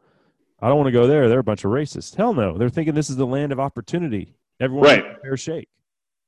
I 0.60 0.68
don't 0.68 0.78
want 0.78 0.88
to 0.88 0.92
go 0.92 1.08
there. 1.08 1.28
They're 1.28 1.40
a 1.40 1.44
bunch 1.44 1.64
of 1.64 1.72
racists." 1.72 2.16
Hell 2.16 2.34
no. 2.36 2.58
They're 2.58 2.70
thinking 2.70 2.94
this 2.94 3.10
is 3.10 3.16
the 3.16 3.26
land 3.26 3.52
of 3.52 3.60
opportunity. 3.60 4.36
Everyone 4.60 4.86
Right. 4.86 5.06
a 5.06 5.20
fair 5.22 5.38
shake. 5.38 5.70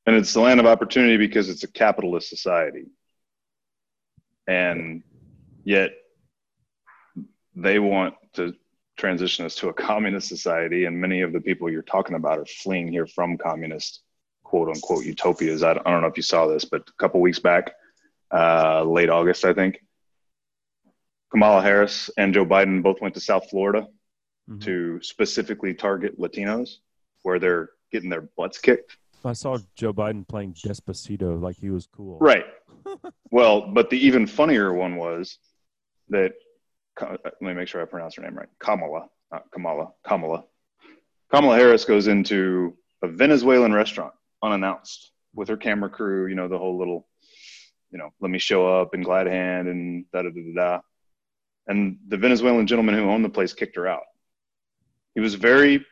And 0.08 0.16
it's 0.16 0.34
the 0.34 0.41
land 0.41 0.60
of 0.60 0.66
opportunity 0.66 1.18
because 1.18 1.49
it's 1.49 1.64
a 1.64 1.68
capitalist 1.72 2.30
society. 2.30 2.88
And 4.47 5.04
yet 5.64 5.91
they 7.56 7.80
want 7.80 8.16
to 8.34 8.54
transition 8.97 9.45
us 9.45 9.56
to 9.56 9.70
a 9.70 9.74
communist 9.74 10.28
society. 10.28 10.86
And 10.86 10.99
many 10.99 11.22
of 11.22 11.32
the 11.32 11.39
people 11.39 11.70
you're 11.70 11.84
talking 11.84 12.16
about 12.16 12.39
are 12.39 12.45
fleeing 12.45 12.88
here 12.89 13.08
from 13.08 13.38
communist, 13.38 14.01
quote 14.54 14.70
unquote, 14.70 15.04
utopias. 15.04 15.64
I 15.64 15.74
don't, 15.74 15.88
I 15.88 15.89
don't 15.89 16.01
know 16.01 16.08
if 16.08 16.16
you 16.16 16.22
saw 16.22 16.45
this, 16.45 16.64
but 16.64 16.82
a 16.88 16.93
couple 16.99 17.20
weeks 17.22 17.39
back, 17.39 17.72
uh, 18.32 18.84
late 18.84 19.10
August, 19.10 19.45
I 19.45 19.54
think, 19.56 19.84
Kamala 21.32 21.64
Harris 21.64 22.12
and 22.20 22.36
Joe 22.36 22.45
Biden 22.45 22.84
both 22.84 23.01
went 23.01 23.16
to 23.16 23.20
South 23.20 23.49
Florida 23.49 23.88
Mhm. 24.47 24.62
to 24.62 25.01
specifically 25.01 25.74
target 25.74 26.20
Latinos 26.20 26.82
where 27.24 27.39
they're 27.39 27.70
getting 27.91 28.12
their 28.12 28.22
butts 28.38 28.60
kicked. 28.60 28.97
I 29.26 29.34
saw 29.34 29.58
Joe 29.76 29.91
Biden 29.93 30.28
playing 30.28 30.54
Despacito 30.54 31.41
like 31.41 31.56
he 31.56 31.72
was 31.72 31.88
cool. 31.88 32.20
Right. 32.20 32.45
well, 33.32 33.62
but 33.62 33.89
the 33.89 33.97
even 34.06 34.28
funnier 34.28 34.72
one 34.72 34.97
was 34.97 35.39
that. 36.10 36.34
Let 37.01 37.41
me 37.41 37.54
make 37.56 37.68
sure 37.70 37.82
I 37.82 37.86
pronounce 37.86 38.18
her 38.18 38.22
name 38.22 38.38
right. 38.38 38.49
Kamala, 38.60 39.08
not 39.32 39.49
Kamala. 39.49 39.93
Kamala. 40.04 40.43
Kamala 41.32 41.56
Harris 41.56 41.86
goes 41.86 42.06
into 42.08 42.78
a 43.01 43.08
Venezuelan 43.08 43.74
restaurant 43.74 44.14
unannounced 44.44 45.12
with 45.34 45.48
her 45.48 45.58
camera 45.58 45.89
crew. 45.89 46.28
You 46.28 46.36
know 46.36 46.48
the 46.48 46.58
whole 46.58 46.78
little, 46.78 47.08
you 47.91 47.98
know, 47.98 48.10
let 48.20 48.30
me 48.30 48.39
show 48.39 48.82
up 48.82 48.94
and 48.94 49.04
glad 49.04 49.28
hand 49.28 49.68
and 49.68 50.06
da 50.12 50.22
da 50.22 50.30
da 50.30 50.54
da. 50.56 50.80
And 51.68 51.98
the 52.08 52.18
Venezuelan 52.18 52.68
gentleman 52.68 52.96
who 52.96 53.10
owned 53.10 53.26
the 53.26 53.30
place 53.30 53.54
kicked 53.54 53.78
her 53.78 53.88
out. 53.88 54.04
He 55.16 55.22
was 55.22 55.36
very, 55.36 55.86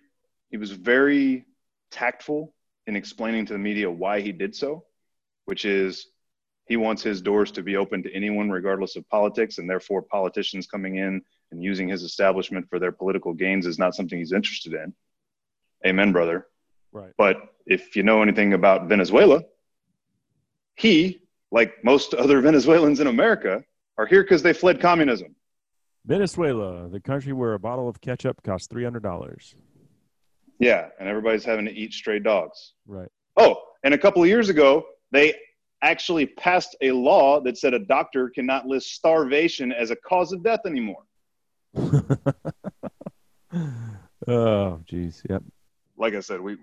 he 0.49 0.57
was 0.57 0.71
very 0.71 1.45
tactful 1.91 2.53
in 2.87 2.95
explaining 2.95 3.45
to 3.45 3.53
the 3.53 3.59
media 3.59 3.89
why 3.89 4.19
he 4.19 4.31
did 4.31 4.55
so, 4.55 4.83
which 5.45 5.63
is 5.65 6.07
he 6.67 6.77
wants 6.77 7.03
his 7.03 7.21
doors 7.21 7.51
to 7.51 7.63
be 7.63 7.75
open 7.77 8.03
to 8.03 8.13
anyone 8.13 8.49
regardless 8.49 8.95
of 8.95 9.07
politics 9.09 9.57
and 9.57 9.69
therefore 9.69 10.01
politicians 10.01 10.67
coming 10.67 10.95
in 10.97 11.21
and 11.51 11.63
using 11.63 11.87
his 11.87 12.03
establishment 12.03 12.65
for 12.69 12.79
their 12.79 12.91
political 12.91 13.33
gains 13.33 13.65
is 13.65 13.79
not 13.79 13.93
something 13.93 14.17
he's 14.17 14.31
interested 14.31 14.73
in 14.73 14.93
amen 15.85 16.11
brother 16.13 16.47
Right. 16.91 17.11
but 17.17 17.37
if 17.65 17.95
you 17.95 18.03
know 18.03 18.21
anything 18.21 18.53
about 18.53 18.87
venezuela 18.87 19.41
he 20.75 21.21
like 21.51 21.73
most 21.83 22.13
other 22.13 22.41
venezuelans 22.49 22.99
in 22.99 23.07
america 23.07 23.63
are 23.97 24.05
here 24.05 24.23
because 24.23 24.41
they 24.43 24.53
fled 24.53 24.79
communism 24.79 25.35
Venezuela, 26.03 26.89
the 26.89 26.99
country 26.99 27.31
where 27.31 27.53
a 27.53 27.59
bottle 27.59 27.87
of 27.87 28.01
ketchup 28.01 28.41
costs 28.41 28.67
three 28.67 28.83
hundred 28.83 29.03
dollars. 29.03 29.53
yeah 30.59 30.87
and 30.99 31.07
everybody's 31.07 31.45
having 31.45 31.65
to 31.65 31.71
eat 31.71 31.93
stray 31.93 32.17
dogs 32.17 32.73
Right. 32.87 33.09
Oh, 33.37 33.55
and 33.83 33.93
a 33.93 33.97
couple 33.97 34.21
of 34.21 34.27
years 34.27 34.49
ago, 34.49 34.83
they 35.11 35.33
actually 35.81 36.25
passed 36.25 36.75
a 36.81 36.91
law 36.91 37.39
that 37.41 37.57
said 37.57 37.73
a 37.73 37.79
doctor 37.79 38.29
cannot 38.29 38.67
list 38.67 38.93
starvation 38.93 39.71
as 39.71 39.89
a 39.91 39.95
cause 39.95 40.31
of 40.31 40.43
death 40.43 40.59
anymore. 40.65 41.03
oh, 44.27 44.79
jeez. 44.89 45.21
Yep. 45.29 45.43
Like 46.01 46.15
I 46.15 46.19
said, 46.19 46.41
we 46.41 46.57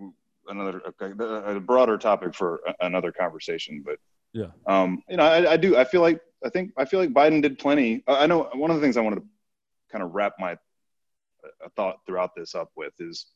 another 0.49 0.83
a 1.01 1.61
broader 1.61 1.97
topic 1.97 2.35
for 2.35 2.61
another 2.81 3.13
conversation, 3.13 3.83
but 3.85 3.99
Yeah. 4.33 4.51
um, 4.67 5.03
you 5.09 5.17
know, 5.17 5.25
I, 5.25 5.53
I 5.53 5.57
do. 5.57 5.77
I 5.77 5.85
feel 5.85 6.01
like 6.01 6.21
I 6.45 6.49
think 6.51 6.73
I 6.77 6.85
feel 6.85 7.01
like 7.01 7.11
Biden 7.11 7.41
did 7.41 7.59
plenty. 7.59 8.03
I 8.07 8.25
I 8.25 8.27
know 8.27 8.51
one 8.55 8.71
of 8.71 8.77
the 8.77 8.83
things 8.83 8.97
I 8.97 9.01
wanted 9.01 9.21
to 9.21 9.27
kind 9.93 10.03
of 10.03 10.15
wrap 10.15 10.35
my 10.39 10.57
thought 11.77 11.99
throughout 12.05 12.35
this 12.37 12.55
up 12.55 12.71
with 12.77 12.93
is 12.99 13.27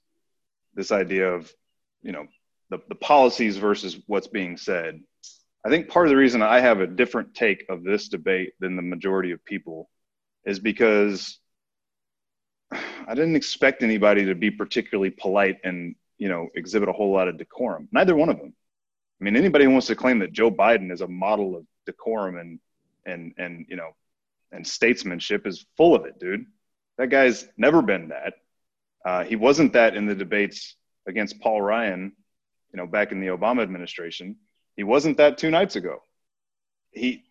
this 0.74 0.90
idea 0.92 1.32
of 1.32 1.53
you 2.03 2.12
know 2.12 2.26
the, 2.70 2.78
the 2.88 2.94
policies 2.96 3.57
versus 3.57 3.98
what's 4.07 4.28
being 4.28 4.57
said. 4.57 5.00
I 5.64 5.68
think 5.68 5.88
part 5.88 6.07
of 6.07 6.11
the 6.11 6.16
reason 6.16 6.42
I 6.42 6.59
have 6.61 6.80
a 6.80 6.86
different 6.86 7.34
take 7.34 7.64
of 7.68 7.84
this 7.84 8.09
debate 8.09 8.55
than 8.59 8.74
the 8.74 8.82
majority 8.82 9.30
of 9.30 9.44
people 9.44 9.88
is 10.44 10.59
because 10.59 11.38
I 13.06 13.14
didn't 13.14 13.36
expect 13.36 13.82
anybody 13.82 14.24
to 14.26 14.34
be 14.34 14.50
particularly 14.50 15.10
polite 15.10 15.58
and 15.64 15.94
you 16.18 16.28
know 16.28 16.48
exhibit 16.54 16.88
a 16.88 16.92
whole 16.92 17.12
lot 17.12 17.28
of 17.28 17.38
decorum. 17.38 17.88
Neither 17.92 18.14
one 18.14 18.28
of 18.28 18.38
them. 18.38 18.54
I 19.20 19.24
mean, 19.24 19.36
anybody 19.36 19.64
who 19.64 19.70
wants 19.70 19.86
to 19.88 19.96
claim 19.96 20.18
that 20.20 20.32
Joe 20.32 20.50
Biden 20.50 20.92
is 20.92 21.00
a 21.00 21.08
model 21.08 21.56
of 21.56 21.66
decorum 21.86 22.36
and 22.36 22.58
and 23.06 23.34
and 23.38 23.66
you 23.68 23.76
know 23.76 23.90
and 24.52 24.66
statesmanship 24.66 25.46
is 25.46 25.64
full 25.76 25.94
of 25.94 26.04
it, 26.04 26.18
dude. 26.18 26.46
That 26.98 27.08
guy's 27.08 27.48
never 27.56 27.82
been 27.82 28.08
that. 28.08 28.34
Uh, 29.04 29.24
he 29.24 29.36
wasn't 29.36 29.72
that 29.72 29.96
in 29.96 30.06
the 30.06 30.14
debates 30.14 30.76
against 31.06 31.40
Paul 31.40 31.60
Ryan, 31.60 32.12
you 32.72 32.76
know, 32.76 32.86
back 32.86 33.10
in 33.12 33.20
the 33.20 33.28
Obama 33.28 33.62
administration. 33.62 34.36
He 34.76 34.84
wasn't 34.84 35.16
that 35.16 35.38
two 35.38 35.50
nights 35.50 35.76
ago. 35.76 36.02
He 36.92 37.24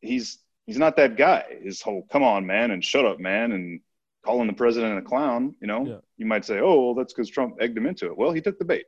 he's 0.00 0.38
he's 0.66 0.78
not 0.78 0.96
that 0.96 1.16
guy. 1.16 1.44
His 1.62 1.82
whole 1.82 2.06
"come 2.10 2.22
on, 2.22 2.46
man" 2.46 2.70
and 2.70 2.84
"shut 2.84 3.04
up, 3.04 3.18
man" 3.18 3.52
and 3.52 3.80
calling 4.26 4.48
the 4.48 4.52
president 4.52 4.98
a 4.98 5.02
clown. 5.02 5.54
You 5.60 5.68
know, 5.68 5.86
Yeah. 5.86 6.00
you 6.18 6.26
might 6.26 6.44
say, 6.44 6.58
"Oh, 6.58 6.84
well, 6.86 6.94
that's 6.94 7.12
because 7.14 7.30
Trump 7.30 7.56
egged 7.60 7.78
him 7.78 7.86
into 7.86 8.06
it." 8.06 8.16
Well, 8.16 8.32
he 8.32 8.40
took 8.42 8.58
the 8.58 8.64
bait, 8.64 8.86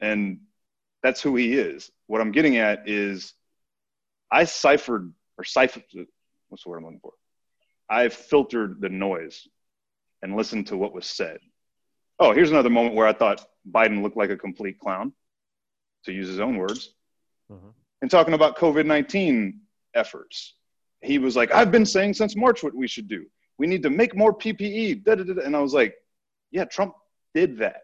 and 0.00 0.40
that's 1.02 1.22
who 1.22 1.36
he 1.36 1.54
is. 1.54 1.90
What 2.08 2.20
I'm 2.20 2.32
getting 2.32 2.56
at 2.56 2.88
is, 2.88 3.34
I 4.30 4.44
ciphered 4.44 5.12
or 5.38 5.44
ciphered. 5.44 5.84
What's 6.48 6.64
the 6.64 6.70
word 6.70 6.78
I'm 6.78 6.84
looking 6.84 7.00
for? 7.00 7.12
I 7.88 8.08
filtered 8.08 8.80
the 8.80 8.88
noise 8.88 9.46
and 10.22 10.36
listened 10.36 10.66
to 10.66 10.76
what 10.76 10.92
was 10.92 11.06
said. 11.06 11.38
Oh, 12.18 12.32
here's 12.32 12.50
another 12.50 12.70
moment 12.70 12.96
where 12.96 13.06
I 13.06 13.12
thought 13.12 13.46
Biden 13.70 14.02
looked 14.02 14.16
like 14.16 14.30
a 14.30 14.36
complete 14.36 14.78
clown, 14.80 15.12
to 16.04 16.12
use 16.12 16.26
his 16.28 16.40
own 16.40 16.56
words 16.56 16.94
Uh-huh. 17.50 17.72
and 18.02 18.10
talking 18.10 18.34
about 18.34 18.56
COVID 18.56 18.86
19 18.86 19.60
efforts. 19.94 20.54
He 21.00 21.18
was 21.18 21.36
like, 21.36 21.52
I've 21.52 21.70
been 21.70 21.86
saying 21.86 22.14
since 22.14 22.34
March 22.34 22.62
what 22.62 22.74
we 22.74 22.88
should 22.88 23.06
do. 23.08 23.30
We 23.58 23.66
need 23.66 23.82
to 23.82 23.90
make 23.90 24.16
more 24.16 24.32
PPE. 24.32 25.04
Da, 25.04 25.16
da, 25.16 25.24
da. 25.24 25.42
And 25.42 25.56
I 25.56 25.60
was 25.60 25.74
like, 25.74 25.94
yeah, 26.50 26.64
Trump 26.64 26.94
did 27.34 27.58
that. 27.58 27.82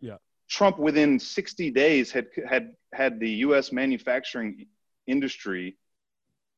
Yeah. 0.00 0.16
Trump 0.48 0.78
within 0.78 1.18
60 1.18 1.70
days 1.70 2.10
had 2.10 2.26
had 2.46 2.72
had 2.92 3.20
the 3.20 3.30
US 3.30 3.72
manufacturing 3.72 4.66
industry 5.06 5.76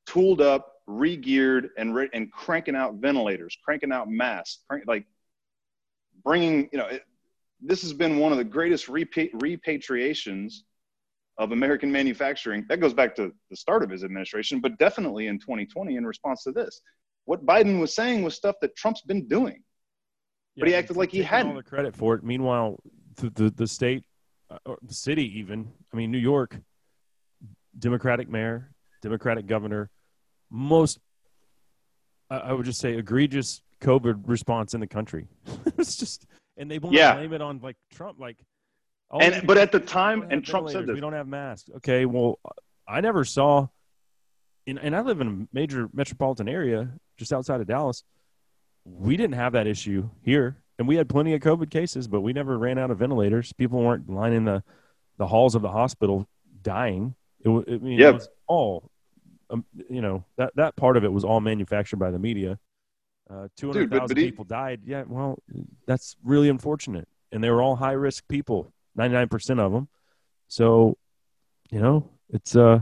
tooled 0.07 0.41
up, 0.41 0.75
re-geared 0.87 1.71
and 1.77 1.95
re- 1.95 2.09
and 2.13 2.33
cranking 2.33 2.77
out 2.77 2.95
ventilators, 2.95 3.57
cranking 3.65 3.93
out 3.93 4.09
masks, 4.09 4.63
crank, 4.69 4.85
like 4.87 5.05
bringing, 6.25 6.69
you 6.73 6.79
know, 6.79 6.87
it, 6.87 7.05
this 7.61 7.83
has 7.83 7.93
been 7.93 8.19
one 8.19 8.33
of 8.33 8.39
the 8.39 8.45
greatest 8.45 8.87
repa- 8.87 9.33
repatriations 9.35 10.59
of 11.39 11.53
American 11.53 11.91
manufacturing. 11.91 12.65
That 12.69 12.81
goes 12.81 12.95
back 12.95 13.15
to 13.17 13.33
the 13.51 13.57
start 13.57 13.83
of 13.83 13.91
his 13.91 14.05
administration, 14.05 14.61
but 14.61 14.79
definitely 14.79 15.27
in 15.27 15.39
2020 15.39 15.97
in 15.97 16.07
response 16.07 16.43
to 16.45 16.53
this. 16.53 16.81
What 17.27 17.45
Biden 17.45 17.81
was 17.81 17.95
saying 17.95 18.23
was 18.23 18.35
stuff 18.35 18.57
that 18.63 18.75
Trump's 18.77 19.03
been 19.03 19.29
doing. 19.29 19.63
But 20.57 20.69
he 20.69 20.75
acted 20.75 20.97
like 20.97 21.13
he 21.13 21.23
hadn't. 21.23 21.51
All 21.51 21.57
the 21.57 21.63
credit 21.63 21.95
for 21.95 22.15
it. 22.15 22.25
Meanwhile, 22.25 22.81
the 23.17 23.29
the, 23.31 23.51
the 23.51 23.67
state, 23.67 24.05
uh, 24.51 24.59
or 24.65 24.79
the 24.83 24.95
city, 24.95 25.39
even 25.39 25.71
I 25.93 25.97
mean, 25.97 26.11
New 26.11 26.19
York, 26.19 26.59
Democratic 27.79 28.29
mayor, 28.31 28.71
Democratic 29.03 29.47
governor, 29.47 29.91
most 30.51 30.99
I 32.31 32.37
I 32.39 32.53
would 32.53 32.65
just 32.65 32.81
say 32.81 32.95
egregious 32.97 33.61
COVID 33.83 34.23
response 34.27 34.73
in 34.73 34.81
the 34.81 34.87
country. 34.87 35.27
it's 35.79 35.97
just, 35.97 36.27
and 36.57 36.71
they 36.71 36.79
want 36.79 36.95
Yeah. 36.97 37.11
to 37.13 37.17
blame 37.19 37.33
it 37.35 37.43
on 37.43 37.61
like 37.63 37.77
Trump, 37.93 38.19
like. 38.19 38.39
oh, 39.11 39.19
And 39.21 39.47
but 39.47 39.59
at 39.59 39.73
the 39.73 39.81
time, 39.81 40.27
and 40.31 40.43
Trump 40.45 40.71
said 40.71 40.87
this. 40.87 40.95
we 40.95 41.01
don't 41.01 41.13
have 41.13 41.29
masks. 41.29 41.69
Okay, 41.77 42.07
well, 42.07 42.39
I 42.89 43.03
never 43.03 43.25
saw, 43.25 43.67
and, 44.67 44.79
and 44.79 44.97
I 44.97 45.01
live 45.03 45.21
in 45.21 45.29
a 45.29 45.55
major 45.55 45.89
metropolitan 45.93 46.49
area 46.49 46.89
just 47.17 47.33
outside 47.33 47.61
of 47.61 47.67
Dallas. 47.67 48.05
We 48.85 49.17
didn't 49.17 49.35
have 49.35 49.53
that 49.53 49.67
issue 49.67 50.09
here, 50.23 50.57
and 50.79 50.87
we 50.87 50.97
had 50.97 51.09
plenty 51.09 51.35
of 51.35 51.41
COVID 51.41 51.71
cases, 51.71 52.07
but 52.09 52.21
we 52.21 52.33
never 52.33 52.57
ran 52.59 52.79
out 52.79 52.91
of 52.91 52.99
ventilators. 52.99 53.53
People 53.53 53.81
weren't 53.83 54.09
lining 54.09 54.45
the 54.45 54.63
the 55.19 55.27
halls 55.27 55.55
of 55.55 55.63
the 55.63 55.71
hospital 55.71 56.27
dying. 56.63 57.15
It, 57.41 57.49
wa- 57.49 57.65
I 57.67 57.79
mean, 57.79 57.99
Yeah. 57.99 58.11
it 58.11 58.15
was 58.15 58.29
all 58.47 58.91
um, 59.51 59.65
you 59.89 60.03
know 60.03 60.25
that 60.37 60.55
that 60.57 60.77
part 60.77 60.97
of 60.97 61.05
it 61.05 61.13
was 61.13 61.25
all 61.25 61.41
manufactured 61.41 61.97
by 61.99 62.11
the 62.11 62.19
media. 62.19 62.59
Uh, 63.29 63.49
Two 63.57 63.69
hundred 63.73 63.91
thousand 63.91 64.17
people 64.17 64.45
died. 64.45 64.83
Yeah, 64.85 65.03
well, 65.07 65.39
that's 65.87 66.17
really 66.23 66.49
unfortunate, 66.49 67.09
and 67.33 67.43
they 67.43 67.51
were 67.51 67.61
all 67.63 67.75
high 67.77 67.93
risk 67.93 68.29
people. 68.29 68.73
Ninety 68.95 69.15
nine 69.15 69.29
percent 69.29 69.59
of 69.59 69.73
them. 69.73 69.89
So, 70.49 70.97
you 71.71 71.81
know, 71.81 72.09
it's 72.31 72.55
uh, 72.55 72.81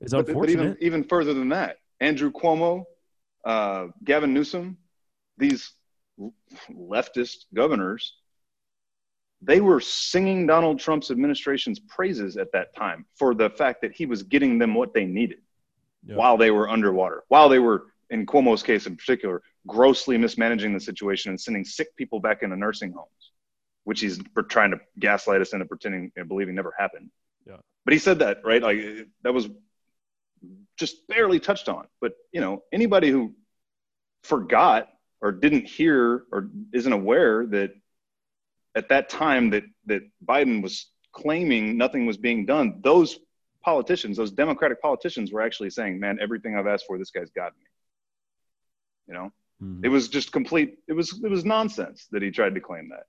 it's 0.00 0.12
but, 0.12 0.28
unfortunate. 0.28 0.56
But 0.56 0.62
even 0.62 0.76
even 0.80 1.04
further 1.04 1.34
than 1.34 1.48
that, 1.48 1.78
Andrew 2.00 2.30
Cuomo, 2.30 2.84
uh, 3.44 3.88
Gavin 4.04 4.34
Newsom, 4.34 4.76
these 5.38 5.72
leftist 6.70 7.46
governors, 7.54 8.14
they 9.40 9.60
were 9.60 9.80
singing 9.80 10.46
Donald 10.46 10.78
Trump's 10.78 11.10
administration's 11.10 11.80
praises 11.80 12.36
at 12.36 12.52
that 12.52 12.74
time 12.76 13.04
for 13.16 13.34
the 13.34 13.50
fact 13.50 13.82
that 13.82 13.92
he 13.92 14.06
was 14.06 14.22
getting 14.22 14.58
them 14.58 14.74
what 14.74 14.94
they 14.94 15.04
needed 15.04 15.38
yeah. 16.06 16.14
while 16.14 16.36
they 16.36 16.50
were 16.50 16.68
underwater, 16.68 17.24
while 17.28 17.48
they 17.48 17.58
were, 17.58 17.86
in 18.10 18.24
Cuomo's 18.26 18.62
case 18.62 18.86
in 18.86 18.96
particular, 18.96 19.42
grossly 19.66 20.16
mismanaging 20.16 20.72
the 20.72 20.80
situation 20.80 21.30
and 21.30 21.40
sending 21.40 21.64
sick 21.64 21.88
people 21.96 22.20
back 22.20 22.42
into 22.42 22.56
nursing 22.56 22.92
homes, 22.92 23.32
which 23.84 24.00
he's 24.00 24.20
trying 24.48 24.70
to 24.70 24.80
gaslight 24.98 25.40
us 25.40 25.52
into 25.52 25.64
pretending 25.64 26.12
and 26.16 26.28
believing 26.28 26.54
never 26.54 26.74
happened. 26.78 27.10
Yeah. 27.46 27.56
But 27.84 27.94
he 27.94 27.98
said 27.98 28.20
that, 28.20 28.44
right? 28.44 28.62
Like 28.62 29.08
that 29.22 29.32
was 29.32 29.48
just 30.76 31.06
barely 31.08 31.40
touched 31.40 31.68
on. 31.68 31.86
But, 32.00 32.12
you 32.32 32.40
know, 32.40 32.62
anybody 32.72 33.10
who 33.10 33.34
forgot 34.24 34.88
or 35.20 35.32
didn't 35.32 35.66
hear 35.66 36.24
or 36.32 36.50
isn't 36.72 36.92
aware 36.92 37.46
that 37.46 37.72
at 38.74 38.88
that 38.88 39.08
time 39.08 39.50
that 39.50 39.64
that 39.86 40.02
Biden 40.24 40.62
was 40.62 40.90
claiming 41.12 41.76
nothing 41.76 42.06
was 42.06 42.16
being 42.16 42.46
done, 42.46 42.80
those 42.82 43.18
politicians, 43.62 44.16
those 44.16 44.32
Democratic 44.32 44.80
politicians, 44.80 45.32
were 45.32 45.42
actually 45.42 45.70
saying, 45.70 46.00
"Man, 46.00 46.18
everything 46.20 46.56
I've 46.56 46.66
asked 46.66 46.86
for, 46.86 46.98
this 46.98 47.10
guy's 47.10 47.30
got 47.30 47.52
me." 47.56 47.64
You 49.08 49.14
know, 49.14 49.32
mm-hmm. 49.62 49.84
it 49.84 49.88
was 49.88 50.08
just 50.08 50.32
complete. 50.32 50.78
It 50.88 50.94
was 50.94 51.20
it 51.22 51.30
was 51.30 51.44
nonsense 51.44 52.06
that 52.12 52.22
he 52.22 52.30
tried 52.30 52.54
to 52.54 52.60
claim 52.60 52.88
that. 52.90 53.04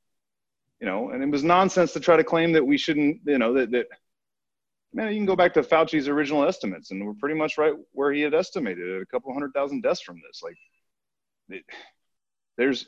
You 0.79 0.87
know, 0.87 1.11
and 1.11 1.23
it 1.23 1.29
was 1.29 1.43
nonsense 1.43 1.93
to 1.93 1.99
try 1.99 2.17
to 2.17 2.23
claim 2.23 2.51
that 2.53 2.65
we 2.65 2.77
shouldn't. 2.77 3.21
You 3.25 3.37
know 3.37 3.53
that 3.53 3.71
that. 3.71 3.87
Man, 4.93 5.09
you 5.09 5.17
can 5.17 5.25
go 5.25 5.35
back 5.35 5.53
to 5.55 5.63
Fauci's 5.63 6.07
original 6.07 6.47
estimates, 6.47 6.91
and 6.91 7.05
we're 7.05 7.13
pretty 7.15 7.35
much 7.35 7.57
right 7.57 7.73
where 7.93 8.11
he 8.11 8.21
had 8.21 8.33
estimated 8.33 8.87
it, 8.87 9.01
a 9.01 9.05
couple 9.07 9.33
hundred 9.33 9.53
thousand 9.53 9.81
deaths 9.81 10.01
from 10.01 10.21
this. 10.27 10.41
Like, 10.43 10.57
it, 11.49 11.63
there's 12.57 12.85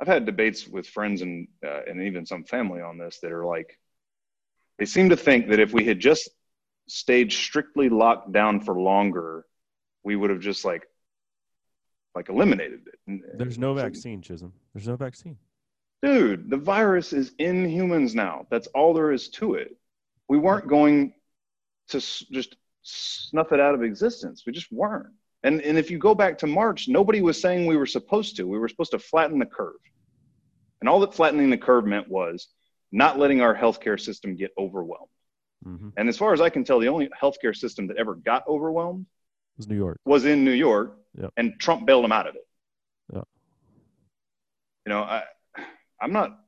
I've 0.00 0.08
had 0.08 0.24
debates 0.24 0.66
with 0.66 0.86
friends 0.88 1.20
and 1.20 1.48
uh, 1.64 1.82
and 1.86 2.02
even 2.02 2.24
some 2.24 2.44
family 2.44 2.80
on 2.80 2.96
this 2.96 3.18
that 3.20 3.32
are 3.32 3.44
like, 3.44 3.78
they 4.78 4.86
seem 4.86 5.10
to 5.10 5.16
think 5.16 5.48
that 5.48 5.60
if 5.60 5.72
we 5.72 5.84
had 5.84 6.00
just 6.00 6.30
stayed 6.88 7.32
strictly 7.32 7.88
locked 7.90 8.32
down 8.32 8.60
for 8.60 8.80
longer, 8.80 9.44
we 10.02 10.16
would 10.16 10.30
have 10.30 10.40
just 10.40 10.64
like 10.64 10.86
like 12.14 12.30
eliminated 12.30 12.80
it. 12.86 13.38
There's 13.38 13.58
no 13.58 13.74
vaccine, 13.74 14.22
Chisholm. 14.22 14.54
There's 14.74 14.88
no 14.88 14.96
vaccine. 14.96 15.36
Dude, 16.02 16.48
the 16.48 16.56
virus 16.56 17.12
is 17.12 17.32
in 17.38 17.68
humans 17.68 18.14
now. 18.14 18.46
That's 18.50 18.66
all 18.68 18.94
there 18.94 19.12
is 19.12 19.28
to 19.30 19.54
it. 19.54 19.76
We 20.30 20.38
weren't 20.38 20.68
going 20.68 21.12
to 21.88 21.98
just 21.98 22.56
snuff 22.82 23.50
it 23.50 23.58
out 23.58 23.74
of 23.74 23.82
existence. 23.82 24.44
We 24.46 24.52
just 24.52 24.70
weren't. 24.70 25.12
And, 25.42 25.60
and 25.60 25.76
if 25.76 25.90
you 25.90 25.98
go 25.98 26.14
back 26.14 26.38
to 26.38 26.46
March, 26.46 26.86
nobody 26.86 27.20
was 27.20 27.40
saying 27.40 27.66
we 27.66 27.76
were 27.76 27.84
supposed 27.84 28.36
to. 28.36 28.44
We 28.44 28.56
were 28.56 28.68
supposed 28.68 28.92
to 28.92 29.00
flatten 29.00 29.40
the 29.40 29.46
curve. 29.46 29.74
And 30.80 30.88
all 30.88 31.00
that 31.00 31.14
flattening 31.14 31.50
the 31.50 31.58
curve 31.58 31.84
meant 31.84 32.08
was 32.08 32.46
not 32.92 33.18
letting 33.18 33.40
our 33.40 33.56
healthcare 33.56 33.98
system 33.98 34.36
get 34.36 34.52
overwhelmed. 34.56 35.10
Mm-hmm. 35.66 35.88
And 35.96 36.08
as 36.08 36.16
far 36.16 36.32
as 36.32 36.40
I 36.40 36.48
can 36.48 36.62
tell, 36.62 36.78
the 36.78 36.86
only 36.86 37.08
healthcare 37.20 37.56
system 37.56 37.88
that 37.88 37.96
ever 37.96 38.14
got 38.14 38.46
overwhelmed 38.46 39.06
was 39.56 39.66
New 39.66 39.76
York. 39.76 39.98
Was 40.04 40.26
in 40.26 40.44
New 40.44 40.52
York, 40.52 40.96
yep. 41.20 41.32
and 41.36 41.58
Trump 41.58 41.86
bailed 41.86 42.04
them 42.04 42.12
out 42.12 42.28
of 42.28 42.36
it. 42.36 42.46
Yep. 43.14 43.28
You 44.86 44.90
know, 44.90 45.00
I, 45.00 45.24
I'm 46.00 46.12
not. 46.12 46.38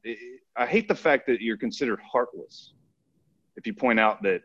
I 0.57 0.67
hate 0.67 0.87
the 0.87 0.95
fact 0.95 1.27
that 1.27 1.41
you're 1.41 1.59
considered 1.59 1.99
heartless 2.01 2.73
if 3.57 3.67
you 3.67 3.75
point 3.75 4.01
out 4.01 4.23
that 4.23 4.43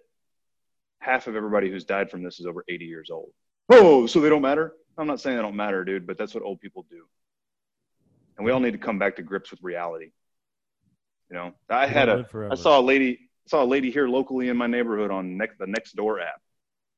half 0.99 1.27
of 1.27 1.35
everybody 1.35 1.69
who's 1.69 1.85
died 1.85 2.09
from 2.09 2.23
this 2.23 2.39
is 2.39 2.45
over 2.45 2.63
80 2.67 2.85
years 2.85 3.09
old. 3.11 3.31
Oh, 3.69 4.07
so 4.07 4.19
they 4.19 4.29
don't 4.29 4.41
matter? 4.41 4.73
I'm 4.97 5.07
not 5.07 5.19
saying 5.19 5.35
they 5.35 5.43
don't 5.43 5.55
matter, 5.55 5.83
dude, 5.85 6.07
but 6.07 6.17
that's 6.17 6.33
what 6.33 6.43
old 6.43 6.59
people 6.59 6.85
do 6.89 7.03
and 8.37 8.45
we 8.45 8.51
all 8.51 8.59
need 8.59 8.71
to 8.71 8.77
come 8.77 8.99
back 8.99 9.15
to 9.15 9.23
grips 9.23 9.51
with 9.51 9.61
reality. 9.61 10.11
You 11.29 11.35
know, 11.35 11.53
I 11.69 11.87
had 11.87 12.07
a, 12.07 12.25
I 12.51 12.55
saw 12.55 12.79
a 12.79 12.81
lady, 12.81 13.29
saw 13.47 13.63
a 13.63 13.65
lady 13.65 13.91
here 13.91 14.07
locally 14.07 14.49
in 14.49 14.57
my 14.57 14.67
neighborhood 14.67 15.11
on 15.11 15.37
next, 15.37 15.57
the 15.57 15.65
Nextdoor 15.65 16.21
app, 16.21 16.41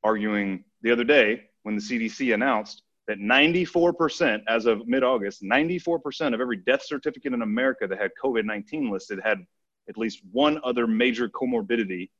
arguing 0.04 0.64
the 0.82 0.92
other 0.92 1.04
day 1.04 1.44
when 1.62 1.74
the 1.74 1.82
CDC 1.82 2.32
announced 2.32 2.82
that 3.08 3.18
94% 3.18 4.42
as 4.46 4.66
of 4.66 4.86
mid-August, 4.86 5.42
94% 5.42 6.34
of 6.34 6.40
every 6.40 6.58
death 6.58 6.84
certificate 6.84 7.32
in 7.32 7.42
America 7.42 7.88
that 7.88 7.98
had 7.98 8.12
COVID-19 8.22 8.90
listed 8.90 9.18
had 9.24 9.38
at 9.88 9.98
least 9.98 10.20
one 10.32 10.60
other 10.64 10.86
major 10.86 11.28
comorbidity, 11.28 12.10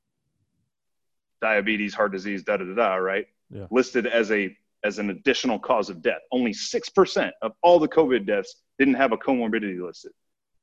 diabetes, 1.40 1.94
heart 1.94 2.12
disease, 2.12 2.42
da 2.42 2.56
da 2.56 2.64
da 2.64 2.74
da, 2.74 2.94
right? 2.96 3.26
Yeah. 3.50 3.66
Listed 3.70 4.06
as 4.06 4.30
a 4.30 4.56
as 4.84 4.98
an 4.98 5.10
additional 5.10 5.58
cause 5.58 5.90
of 5.90 6.00
death. 6.00 6.20
Only 6.32 6.52
6% 6.52 7.30
of 7.42 7.52
all 7.62 7.78
the 7.78 7.88
COVID 7.88 8.26
deaths 8.26 8.56
didn't 8.78 8.94
have 8.94 9.12
a 9.12 9.16
comorbidity 9.18 9.78
listed. 9.78 10.12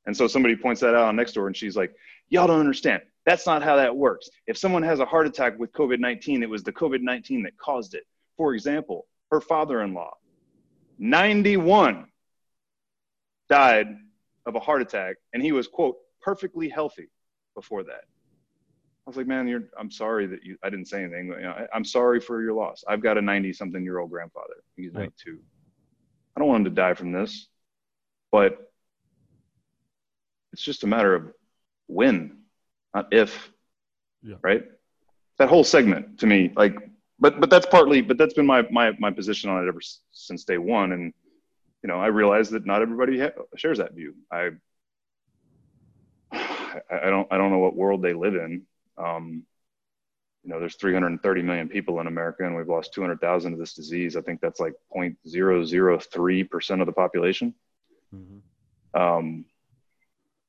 And 0.06 0.16
so 0.16 0.26
somebody 0.26 0.56
points 0.56 0.80
that 0.80 0.94
out 0.94 1.06
on 1.06 1.16
Nextdoor 1.16 1.46
and 1.46 1.56
she's 1.56 1.76
like, 1.76 1.94
Y'all 2.30 2.46
don't 2.46 2.60
understand. 2.60 3.02
That's 3.24 3.46
not 3.46 3.62
how 3.62 3.76
that 3.76 3.94
works. 3.94 4.28
If 4.46 4.56
someone 4.56 4.82
has 4.82 5.00
a 5.00 5.04
heart 5.04 5.26
attack 5.26 5.58
with 5.58 5.72
COVID 5.72 5.98
19, 5.98 6.42
it 6.42 6.50
was 6.50 6.62
the 6.62 6.72
COVID 6.72 7.02
19 7.02 7.42
that 7.44 7.56
caused 7.58 7.94
it. 7.94 8.04
For 8.36 8.54
example, 8.54 9.06
her 9.30 9.40
father 9.40 9.82
in 9.82 9.94
law, 9.94 10.14
91, 10.98 12.06
died 13.48 13.96
of 14.46 14.54
a 14.54 14.60
heart 14.60 14.82
attack, 14.82 15.16
and 15.32 15.42
he 15.42 15.52
was, 15.52 15.68
quote, 15.68 15.96
perfectly 16.20 16.68
healthy 16.68 17.08
before 17.54 17.82
that. 17.84 18.04
I 19.08 19.10
was 19.10 19.16
like, 19.16 19.26
man, 19.26 19.48
you're, 19.48 19.64
I'm 19.78 19.90
sorry 19.90 20.26
that 20.26 20.44
you, 20.44 20.58
I 20.62 20.68
didn't 20.68 20.84
say 20.84 21.02
anything. 21.02 21.28
You 21.28 21.40
know, 21.40 21.66
I, 21.72 21.76
am 21.76 21.82
sorry 21.82 22.20
for 22.20 22.42
your 22.42 22.52
loss. 22.52 22.84
I've 22.86 23.02
got 23.02 23.16
a 23.16 23.22
90 23.22 23.54
something 23.54 23.82
year 23.82 24.00
old 24.00 24.10
grandfather. 24.10 24.62
He's 24.76 24.92
92. 24.92 25.38
I 26.36 26.40
don't 26.40 26.48
want 26.48 26.58
him 26.58 26.64
to 26.64 26.70
die 26.70 26.92
from 26.92 27.10
this, 27.10 27.46
but 28.30 28.70
it's 30.52 30.60
just 30.60 30.84
a 30.84 30.86
matter 30.86 31.14
of 31.14 31.32
when, 31.86 32.36
not 32.94 33.08
if, 33.10 33.50
yeah. 34.22 34.36
right? 34.42 34.64
That 35.38 35.48
whole 35.48 35.64
segment 35.64 36.18
to 36.20 36.26
me, 36.26 36.52
like, 36.54 36.76
but, 37.18 37.40
but 37.40 37.48
that's 37.48 37.64
partly, 37.64 38.02
but 38.02 38.18
that's 38.18 38.34
been 38.34 38.44
my, 38.44 38.66
my, 38.70 38.92
my 38.98 39.10
position 39.10 39.48
on 39.48 39.64
it 39.64 39.68
ever 39.68 39.80
since 40.12 40.44
day 40.44 40.58
one. 40.58 40.92
And, 40.92 41.14
you 41.82 41.88
know, 41.88 41.96
I 41.96 42.08
realize 42.08 42.50
that 42.50 42.66
not 42.66 42.82
everybody 42.82 43.20
ha- 43.20 43.42
shares 43.56 43.78
that 43.78 43.94
view. 43.94 44.14
I, 44.30 44.50
I 46.90 47.10
don't, 47.10 47.26
I 47.30 47.36
don't 47.36 47.50
know 47.50 47.58
what 47.58 47.76
world 47.76 48.02
they 48.02 48.14
live 48.14 48.34
in 48.34 48.66
um, 48.98 49.44
you 50.42 50.50
know, 50.50 50.60
there's 50.60 50.76
330 50.76 51.42
million 51.42 51.68
people 51.68 52.00
in 52.00 52.06
America, 52.06 52.44
and 52.44 52.56
we've 52.56 52.68
lost 52.68 52.94
200,000 52.94 53.52
of 53.52 53.58
this 53.58 53.74
disease. 53.74 54.16
I 54.16 54.20
think 54.20 54.40
that's 54.40 54.60
like 54.60 54.74
0.003 54.96 56.50
percent 56.50 56.80
of 56.80 56.86
the 56.86 56.92
population. 56.92 57.54
Mm-hmm. 58.14 59.00
Um, 59.00 59.44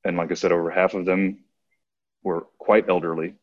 and 0.04 0.16
like 0.16 0.30
I 0.30 0.34
said, 0.34 0.52
over 0.52 0.70
half 0.70 0.94
of 0.94 1.04
them 1.04 1.44
were 2.22 2.46
quite 2.58 2.88
elderly, 2.88 3.34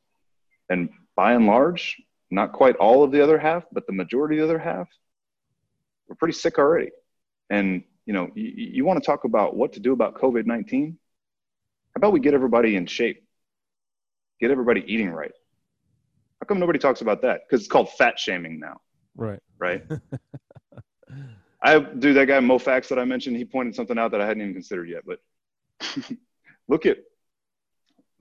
and 0.69 0.89
by 1.15 1.33
and 1.33 1.47
large, 1.47 2.01
not 2.31 2.53
quite 2.53 2.75
all 2.77 3.03
of 3.03 3.11
the 3.11 3.21
other 3.21 3.37
half, 3.37 3.65
but 3.71 3.85
the 3.85 3.93
majority 3.93 4.39
of 4.39 4.47
the 4.47 4.55
other 4.55 4.63
half 4.63 4.87
were 6.07 6.15
pretty 6.15 6.33
sick 6.33 6.57
already. 6.57 6.91
And 7.49 7.83
you 8.05 8.13
know, 8.13 8.31
you, 8.35 8.51
you 8.55 8.85
want 8.85 9.01
to 9.01 9.05
talk 9.05 9.25
about 9.25 9.55
what 9.55 9.73
to 9.73 9.79
do 9.79 9.93
about 9.93 10.15
COVID 10.15 10.45
19? 10.45 10.91
How 10.91 11.06
about 11.97 12.13
we 12.13 12.19
get 12.19 12.33
everybody 12.33 12.75
in 12.75 12.85
shape? 12.85 13.27
get 14.39 14.51
everybody 14.51 14.83
eating 14.87 15.09
right. 15.09 15.31
How 16.41 16.45
come 16.45 16.59
nobody 16.59 16.79
talks 16.79 17.01
about 17.01 17.21
that? 17.23 17.41
Because 17.47 17.61
it's 17.61 17.71
called 17.71 17.89
fat 17.93 18.19
shaming 18.19 18.59
now. 18.59 18.79
Right. 19.15 19.39
Right. 19.57 19.83
I 21.61 21.79
do 21.79 22.13
that 22.13 22.25
guy 22.25 22.39
Mo 22.39 22.59
Fax 22.59 22.89
that 22.89 22.99
I 22.99 23.05
mentioned. 23.05 23.35
He 23.37 23.45
pointed 23.45 23.75
something 23.75 23.97
out 23.97 24.11
that 24.11 24.21
I 24.21 24.27
hadn't 24.27 24.43
even 24.43 24.53
considered 24.53 24.89
yet. 24.89 25.03
But 25.05 25.19
look 26.67 26.85
at 26.85 26.97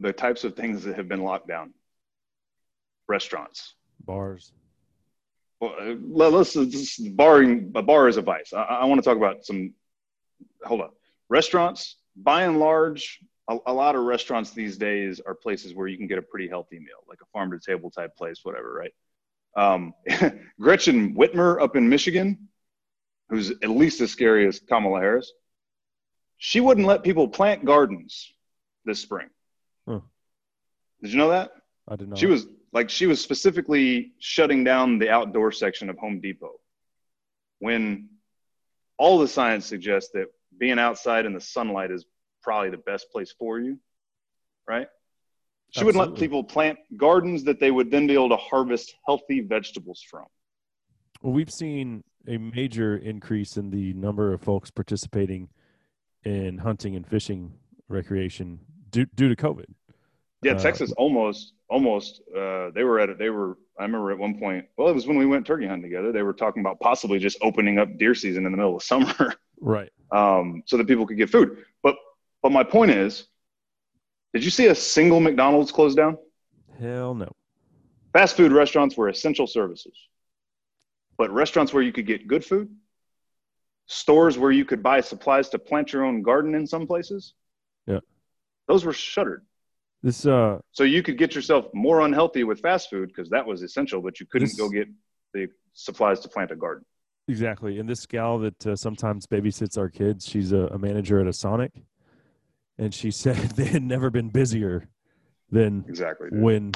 the 0.00 0.12
types 0.12 0.44
of 0.44 0.56
things 0.56 0.84
that 0.84 0.96
have 0.96 1.08
been 1.08 1.22
locked 1.22 1.48
down. 1.48 1.74
Restaurants, 3.08 3.74
bars. 4.04 4.52
Well, 5.60 5.74
uh, 5.78 5.94
let's, 6.08 6.56
let's 6.56 6.98
barring 6.98 7.72
a 7.74 7.82
bar 7.82 8.08
is 8.08 8.16
a 8.16 8.22
vice. 8.22 8.52
I, 8.52 8.62
I 8.62 8.84
want 8.86 9.02
to 9.02 9.08
talk 9.08 9.16
about 9.16 9.44
some. 9.44 9.74
Hold 10.64 10.80
on. 10.80 10.90
Restaurants, 11.28 11.96
by 12.16 12.42
and 12.42 12.58
large, 12.58 13.20
a, 13.48 13.58
a, 13.66 13.72
lot 13.72 13.94
of 13.94 14.04
restaurants 14.04 14.50
these 14.50 14.76
days 14.76 15.20
are 15.20 15.34
places 15.34 15.74
where 15.74 15.86
you 15.86 15.96
can 15.96 16.06
get 16.06 16.18
a 16.18 16.22
pretty 16.22 16.48
healthy 16.48 16.78
meal, 16.78 17.04
like 17.08 17.18
a 17.22 17.26
farm 17.26 17.50
to 17.52 17.58
table 17.58 17.90
type 17.90 18.16
place, 18.16 18.40
whatever, 18.42 18.72
right? 18.72 18.92
Um, 19.56 19.94
Gretchen 20.60 21.14
Whitmer 21.14 21.60
up 21.60 21.76
in 21.76 21.88
Michigan, 21.88 22.48
who's 23.28 23.50
at 23.50 23.70
least 23.70 24.00
as 24.00 24.10
scary 24.10 24.46
as 24.46 24.60
Kamala 24.60 25.00
Harris, 25.00 25.32
she 26.38 26.60
wouldn't 26.60 26.86
let 26.86 27.02
people 27.02 27.28
plant 27.28 27.64
gardens 27.64 28.32
this 28.84 29.00
spring. 29.00 29.28
Huh. 29.88 30.00
Did 31.02 31.12
you 31.12 31.18
know 31.18 31.30
that? 31.30 31.52
I 31.88 31.96
did 31.96 32.08
not. 32.08 32.18
She 32.18 32.26
was 32.26 32.46
like 32.72 32.90
she 32.90 33.06
was 33.06 33.20
specifically 33.20 34.12
shutting 34.18 34.64
down 34.64 34.98
the 34.98 35.08
outdoor 35.08 35.52
section 35.52 35.88
of 35.88 35.98
Home 35.98 36.20
Depot 36.20 36.60
when 37.58 38.08
all 38.98 39.18
the 39.18 39.28
science 39.28 39.66
suggests 39.66 40.10
that 40.12 40.26
being 40.58 40.78
outside 40.78 41.26
in 41.26 41.32
the 41.32 41.40
sunlight 41.40 41.90
is 41.90 42.04
probably 42.46 42.70
the 42.70 42.78
best 42.78 43.10
place 43.10 43.34
for 43.36 43.58
you, 43.58 43.76
right? 44.68 44.86
She 45.70 45.82
would 45.82 45.96
let 45.96 46.14
people 46.14 46.44
plant 46.44 46.78
gardens 46.96 47.42
that 47.44 47.58
they 47.58 47.72
would 47.72 47.90
then 47.90 48.06
be 48.06 48.14
able 48.14 48.28
to 48.28 48.36
harvest 48.36 48.94
healthy 49.04 49.40
vegetables 49.40 50.02
from. 50.08 50.24
Well, 51.20 51.32
we've 51.32 51.50
seen 51.50 52.04
a 52.28 52.38
major 52.38 52.96
increase 52.96 53.56
in 53.56 53.70
the 53.70 53.92
number 53.94 54.32
of 54.32 54.40
folks 54.40 54.70
participating 54.70 55.48
in 56.24 56.58
hunting 56.58 56.94
and 56.94 57.04
fishing 57.06 57.52
recreation 57.88 58.60
due, 58.90 59.06
due 59.16 59.28
to 59.28 59.36
COVID. 59.36 59.66
Yeah, 60.42 60.52
uh, 60.52 60.58
Texas 60.58 60.92
almost, 60.92 61.54
almost. 61.68 62.22
Uh, 62.30 62.70
they 62.70 62.84
were 62.84 63.00
at 63.00 63.08
it. 63.08 63.18
They 63.18 63.30
were. 63.30 63.58
I 63.78 63.82
remember 63.82 64.12
at 64.12 64.18
one 64.18 64.38
point. 64.38 64.66
Well, 64.78 64.88
it 64.88 64.94
was 64.94 65.06
when 65.06 65.18
we 65.18 65.26
went 65.26 65.46
turkey 65.46 65.66
hunting 65.66 65.82
together. 65.82 66.12
They 66.12 66.22
were 66.22 66.32
talking 66.32 66.60
about 66.60 66.78
possibly 66.78 67.18
just 67.18 67.38
opening 67.42 67.78
up 67.78 67.98
deer 67.98 68.14
season 68.14 68.46
in 68.46 68.52
the 68.52 68.56
middle 68.56 68.76
of 68.76 68.82
summer, 68.82 69.34
right? 69.60 69.90
Um, 70.12 70.62
so 70.64 70.76
that 70.76 70.86
people 70.86 71.06
could 71.06 71.16
get 71.16 71.28
food. 71.28 71.64
But, 71.82 71.96
but 72.46 72.52
my 72.52 72.62
point 72.62 72.92
is, 72.92 73.26
did 74.32 74.44
you 74.44 74.52
see 74.52 74.66
a 74.66 74.74
single 74.76 75.18
McDonald's 75.18 75.72
close 75.72 75.96
down? 75.96 76.16
Hell 76.78 77.12
no. 77.12 77.28
Fast 78.12 78.36
food 78.36 78.52
restaurants 78.52 78.96
were 78.96 79.08
essential 79.08 79.48
services, 79.48 79.98
but 81.18 81.28
restaurants 81.32 81.74
where 81.74 81.82
you 81.82 81.90
could 81.90 82.06
get 82.06 82.28
good 82.28 82.44
food, 82.44 82.70
stores 83.86 84.38
where 84.38 84.52
you 84.52 84.64
could 84.64 84.80
buy 84.80 85.00
supplies 85.00 85.48
to 85.48 85.58
plant 85.58 85.92
your 85.92 86.04
own 86.04 86.22
garden 86.22 86.54
in 86.54 86.68
some 86.68 86.86
places, 86.86 87.34
yeah, 87.88 87.98
those 88.68 88.84
were 88.84 88.92
shuttered. 88.92 89.44
This 90.04 90.24
uh, 90.24 90.60
so 90.70 90.84
you 90.84 91.02
could 91.02 91.18
get 91.18 91.34
yourself 91.34 91.66
more 91.74 92.02
unhealthy 92.02 92.44
with 92.44 92.60
fast 92.60 92.90
food 92.90 93.08
because 93.08 93.28
that 93.30 93.44
was 93.44 93.62
essential, 93.62 94.00
but 94.00 94.20
you 94.20 94.26
couldn't 94.26 94.50
this, 94.50 94.56
go 94.56 94.68
get 94.68 94.86
the 95.34 95.48
supplies 95.72 96.20
to 96.20 96.28
plant 96.28 96.52
a 96.52 96.56
garden. 96.56 96.84
Exactly, 97.26 97.80
and 97.80 97.88
this 97.88 98.06
gal 98.06 98.38
that 98.38 98.66
uh, 98.68 98.76
sometimes 98.76 99.26
babysits 99.26 99.76
our 99.76 99.88
kids, 99.88 100.28
she's 100.28 100.52
a, 100.52 100.68
a 100.68 100.78
manager 100.78 101.18
at 101.18 101.26
a 101.26 101.32
Sonic, 101.32 101.72
and 102.78 102.94
she 102.94 103.10
said 103.10 103.36
they 103.56 103.66
had 103.66 103.82
never 103.82 104.10
been 104.10 104.28
busier 104.28 104.88
than 105.50 105.84
exactly 105.88 106.30
dude. 106.30 106.40
when 106.40 106.72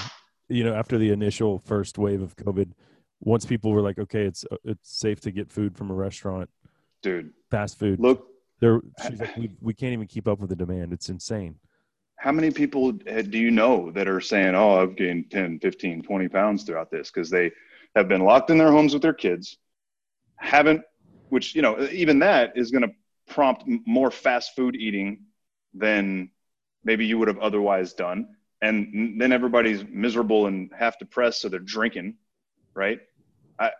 you 0.48 0.64
know 0.64 0.74
after 0.74 0.98
the 0.98 1.10
initial 1.10 1.58
first 1.58 1.98
wave 1.98 2.22
of 2.22 2.36
COVID. 2.36 2.72
Once 3.22 3.44
people 3.44 3.70
were 3.70 3.82
like, 3.82 3.98
okay, 3.98 4.22
it's 4.22 4.46
uh, 4.50 4.56
it's 4.64 4.98
safe 4.98 5.20
to 5.20 5.30
get 5.30 5.52
food 5.52 5.76
from 5.76 5.90
a 5.90 5.94
restaurant, 5.94 6.48
dude, 7.02 7.30
fast 7.50 7.78
food. 7.78 8.00
Look, 8.00 8.26
there, 8.60 8.80
like, 8.98 9.36
we, 9.36 9.50
we 9.60 9.74
can't 9.74 9.92
even 9.92 10.06
keep 10.06 10.26
up 10.26 10.38
with 10.38 10.48
the 10.48 10.56
demand. 10.56 10.94
It's 10.94 11.10
insane 11.10 11.56
how 12.20 12.30
many 12.30 12.50
people 12.50 12.92
do 12.92 13.38
you 13.38 13.50
know 13.50 13.90
that 13.92 14.06
are 14.06 14.20
saying, 14.20 14.54
oh, 14.54 14.82
I've 14.82 14.94
gained 14.94 15.30
10, 15.30 15.58
15, 15.58 16.02
20 16.02 16.28
pounds 16.28 16.64
throughout 16.64 16.90
this? 16.90 17.10
Because 17.10 17.30
they 17.30 17.50
have 17.96 18.08
been 18.08 18.20
locked 18.20 18.50
in 18.50 18.58
their 18.58 18.70
homes 18.70 18.92
with 18.92 19.00
their 19.00 19.14
kids, 19.14 19.56
haven't, 20.36 20.82
which, 21.30 21.54
you 21.54 21.62
know, 21.62 21.88
even 21.90 22.18
that 22.18 22.52
is 22.56 22.70
going 22.70 22.82
to 22.82 22.90
prompt 23.26 23.64
more 23.86 24.10
fast 24.10 24.54
food 24.54 24.76
eating 24.76 25.24
than 25.74 26.30
maybe 26.84 27.06
you 27.06 27.18
would 27.18 27.28
have 27.28 27.38
otherwise 27.38 27.92
done. 27.92 28.28
And 28.62 29.20
then 29.20 29.32
everybody's 29.32 29.84
miserable 29.88 30.46
and 30.46 30.70
half 30.78 30.98
depressed, 30.98 31.40
so 31.40 31.48
they're 31.48 31.60
drinking, 31.60 32.16
right? 32.74 33.00
I, 33.58 33.70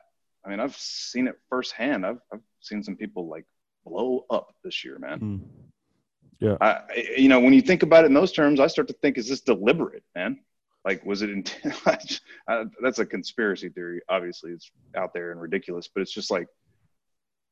I 0.45 0.49
mean, 0.49 0.61
I've 0.61 0.77
seen 0.77 1.29
it 1.29 1.39
firsthand. 1.51 2.07
I've, 2.07 2.21
I've 2.33 2.41
seen 2.61 2.83
some 2.83 2.97
people 2.97 3.29
like 3.29 3.45
blow 3.85 4.25
up 4.31 4.55
this 4.65 4.85
year, 4.85 4.99
man. 4.99 5.21
Mm. 5.21 5.41
Yeah. 6.41 6.57
I, 6.63 6.81
you 7.19 7.29
know, 7.29 7.41
when 7.41 7.53
you 7.53 7.61
think 7.61 7.83
about 7.83 8.05
it 8.05 8.07
in 8.07 8.15
those 8.15 8.33
terms, 8.33 8.61
I 8.61 8.67
start 8.67 8.89
to 8.89 8.95
think, 8.95 9.19
is 9.19 9.29
this 9.29 9.43
deliberate, 9.43 10.03
man? 10.15 10.39
Like, 10.87 11.05
was 11.05 11.21
it 11.21 11.29
intent? 11.29 12.21
that's 12.83 12.99
a 12.99 13.05
conspiracy 13.05 13.69
theory. 13.69 14.01
Obviously, 14.09 14.53
it's 14.53 14.71
out 14.97 15.13
there 15.13 15.33
and 15.33 15.41
ridiculous, 15.41 15.89
but 15.95 16.01
it's 16.01 16.13
just 16.13 16.31
like, 16.31 16.49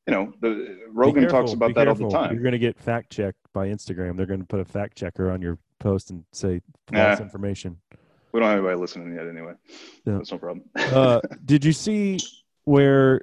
you 0.07 0.13
know, 0.13 0.33
the 0.41 0.79
Rogan 0.89 1.23
careful, 1.23 1.41
talks 1.41 1.53
about 1.53 1.75
that 1.75 1.85
careful. 1.85 2.05
all 2.05 2.11
the 2.11 2.17
time. 2.17 2.33
You're 2.33 2.43
going 2.43 2.53
to 2.53 2.59
get 2.59 2.79
fact 2.79 3.11
checked 3.11 3.39
by 3.53 3.67
Instagram. 3.67 4.17
They're 4.17 4.25
going 4.25 4.39
to 4.39 4.45
put 4.45 4.59
a 4.59 4.65
fact 4.65 4.97
checker 4.97 5.31
on 5.31 5.41
your 5.41 5.57
post 5.79 6.09
and 6.09 6.23
say 6.31 6.61
false 6.91 7.19
nah, 7.19 7.23
information. 7.23 7.77
We 8.31 8.39
don't 8.39 8.49
have 8.49 8.59
anybody 8.59 8.79
listening 8.79 9.13
yet, 9.13 9.27
anyway. 9.27 9.53
Yeah. 10.05 10.17
That's 10.17 10.31
no 10.31 10.37
problem. 10.37 10.65
uh, 10.75 11.21
did 11.45 11.65
you 11.65 11.73
see 11.73 12.19
where 12.65 13.21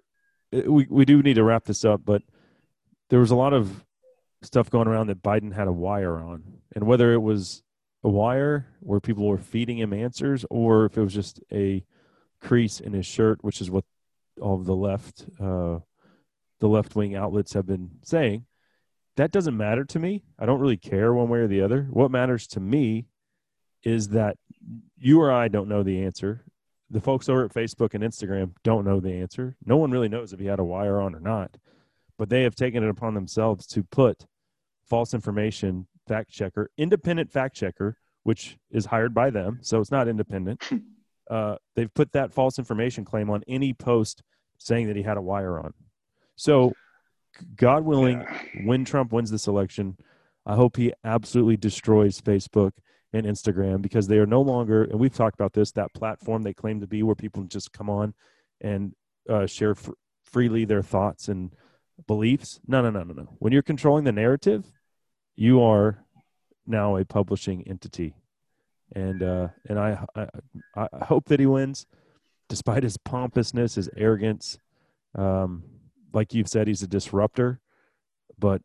uh, 0.54 0.70
we 0.70 0.86
we 0.90 1.04
do 1.04 1.22
need 1.22 1.34
to 1.34 1.44
wrap 1.44 1.64
this 1.64 1.84
up? 1.84 2.02
But 2.04 2.22
there 3.10 3.20
was 3.20 3.30
a 3.30 3.36
lot 3.36 3.52
of 3.52 3.84
stuff 4.42 4.70
going 4.70 4.88
around 4.88 5.08
that 5.08 5.22
Biden 5.22 5.52
had 5.52 5.68
a 5.68 5.72
wire 5.72 6.18
on, 6.18 6.42
and 6.74 6.86
whether 6.86 7.12
it 7.12 7.22
was 7.22 7.62
a 8.04 8.08
wire 8.08 8.66
where 8.80 9.00
people 9.00 9.26
were 9.26 9.38
feeding 9.38 9.78
him 9.78 9.92
answers, 9.92 10.44
or 10.50 10.86
if 10.86 10.96
it 10.96 11.02
was 11.02 11.14
just 11.14 11.40
a 11.52 11.84
crease 12.40 12.80
in 12.80 12.92
his 12.92 13.06
shirt, 13.06 13.42
which 13.42 13.60
is 13.60 13.70
what 13.70 13.84
all 14.40 14.54
of 14.54 14.64
the 14.64 14.76
left, 14.76 15.24
uh, 15.40 15.78
the 16.60 16.68
left 16.68 16.94
wing 16.96 17.14
outlets 17.14 17.52
have 17.52 17.66
been 17.66 17.90
saying. 18.02 18.46
That 19.16 19.32
doesn't 19.32 19.56
matter 19.56 19.84
to 19.84 19.98
me. 19.98 20.24
I 20.38 20.46
don't 20.46 20.60
really 20.60 20.76
care 20.76 21.14
one 21.14 21.28
way 21.28 21.38
or 21.38 21.46
the 21.46 21.62
other. 21.62 21.86
What 21.90 22.10
matters 22.10 22.46
to 22.48 22.60
me 22.60 23.06
is 23.82 24.08
that 24.10 24.36
you 24.98 25.20
or 25.20 25.32
I 25.32 25.48
don't 25.48 25.68
know 25.68 25.82
the 25.82 26.04
answer. 26.04 26.44
The 26.90 27.00
folks 27.00 27.28
over 27.28 27.44
at 27.44 27.54
Facebook 27.54 27.94
and 27.94 28.04
Instagram 28.04 28.52
don't 28.62 28.84
know 28.84 29.00
the 29.00 29.14
answer. 29.14 29.56
No 29.64 29.76
one 29.76 29.90
really 29.90 30.08
knows 30.08 30.32
if 30.32 30.40
he 30.40 30.46
had 30.46 30.58
a 30.60 30.64
wire 30.64 31.00
on 31.00 31.14
or 31.14 31.20
not 31.20 31.56
but 32.18 32.28
they 32.28 32.42
have 32.42 32.54
taken 32.54 32.82
it 32.82 32.88
upon 32.88 33.14
themselves 33.14 33.66
to 33.66 33.82
put 33.82 34.26
false 34.88 35.14
information 35.14 35.86
fact 36.08 36.30
checker, 36.30 36.70
independent 36.78 37.30
fact 37.30 37.54
checker, 37.54 37.98
which 38.22 38.56
is 38.70 38.86
hired 38.86 39.14
by 39.14 39.30
them, 39.30 39.58
so 39.62 39.80
it's 39.80 39.90
not 39.90 40.08
independent. 40.08 40.62
Uh, 41.28 41.56
they've 41.74 41.92
put 41.92 42.12
that 42.12 42.32
false 42.32 42.56
information 42.56 43.04
claim 43.04 43.30
on 43.30 43.42
any 43.48 43.72
post 43.72 44.22
saying 44.58 44.86
that 44.86 44.94
he 44.94 45.02
had 45.02 45.16
a 45.16 45.20
wire 45.20 45.58
on. 45.58 45.74
So, 46.36 46.72
God 47.56 47.84
willing, 47.84 48.20
yeah. 48.20 48.38
when 48.64 48.84
Trump 48.84 49.12
wins 49.12 49.30
this 49.30 49.46
election, 49.46 49.96
I 50.46 50.54
hope 50.54 50.76
he 50.76 50.92
absolutely 51.04 51.56
destroys 51.56 52.20
Facebook 52.20 52.72
and 53.12 53.26
Instagram 53.26 53.82
because 53.82 54.06
they 54.06 54.18
are 54.18 54.26
no 54.26 54.40
longer, 54.40 54.84
and 54.84 54.98
we've 54.98 55.14
talked 55.14 55.34
about 55.34 55.52
this, 55.52 55.72
that 55.72 55.92
platform 55.94 56.42
they 56.42 56.54
claim 56.54 56.80
to 56.80 56.86
be 56.86 57.02
where 57.02 57.14
people 57.14 57.42
just 57.44 57.72
come 57.72 57.90
on 57.90 58.14
and 58.60 58.94
uh, 59.28 59.46
share 59.46 59.74
fr- 59.74 59.92
freely 60.24 60.64
their 60.64 60.82
thoughts 60.82 61.28
and 61.28 61.52
beliefs. 62.06 62.60
No, 62.66 62.82
no, 62.82 62.90
no, 62.90 63.02
no, 63.02 63.14
no. 63.14 63.36
When 63.38 63.52
you're 63.52 63.62
controlling 63.62 64.04
the 64.04 64.12
narrative, 64.12 64.70
you 65.34 65.62
are 65.62 66.04
now 66.66 66.96
a 66.96 67.04
publishing 67.04 67.66
entity, 67.66 68.14
and 68.94 69.22
uh, 69.22 69.48
and 69.68 69.78
I, 69.78 70.04
I 70.14 70.26
I 70.76 71.04
hope 71.04 71.26
that 71.26 71.40
he 71.40 71.46
wins, 71.46 71.86
despite 72.48 72.82
his 72.82 72.96
pompousness, 72.96 73.76
his 73.76 73.88
arrogance. 73.96 74.58
Um, 75.14 75.64
like 76.16 76.32
you've 76.32 76.48
said, 76.48 76.66
he's 76.66 76.82
a 76.82 76.88
disruptor, 76.88 77.60
but 78.38 78.62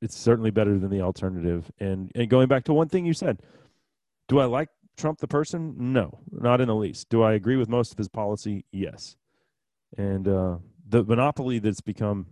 it's 0.00 0.16
certainly 0.16 0.52
better 0.52 0.78
than 0.78 0.88
the 0.88 1.02
alternative. 1.02 1.70
And 1.80 2.12
and 2.14 2.30
going 2.30 2.46
back 2.46 2.64
to 2.64 2.72
one 2.72 2.88
thing 2.88 3.04
you 3.04 3.12
said, 3.12 3.42
do 4.28 4.38
I 4.38 4.44
like 4.44 4.68
Trump 4.96 5.18
the 5.18 5.26
person? 5.26 5.74
No, 5.76 6.20
not 6.30 6.60
in 6.60 6.68
the 6.68 6.76
least. 6.76 7.08
Do 7.08 7.22
I 7.22 7.32
agree 7.34 7.56
with 7.56 7.68
most 7.68 7.92
of 7.92 7.98
his 7.98 8.08
policy? 8.08 8.64
Yes. 8.70 9.16
And 9.96 10.28
uh, 10.28 10.58
the 10.88 11.02
monopoly 11.02 11.58
that's 11.58 11.80
become 11.80 12.28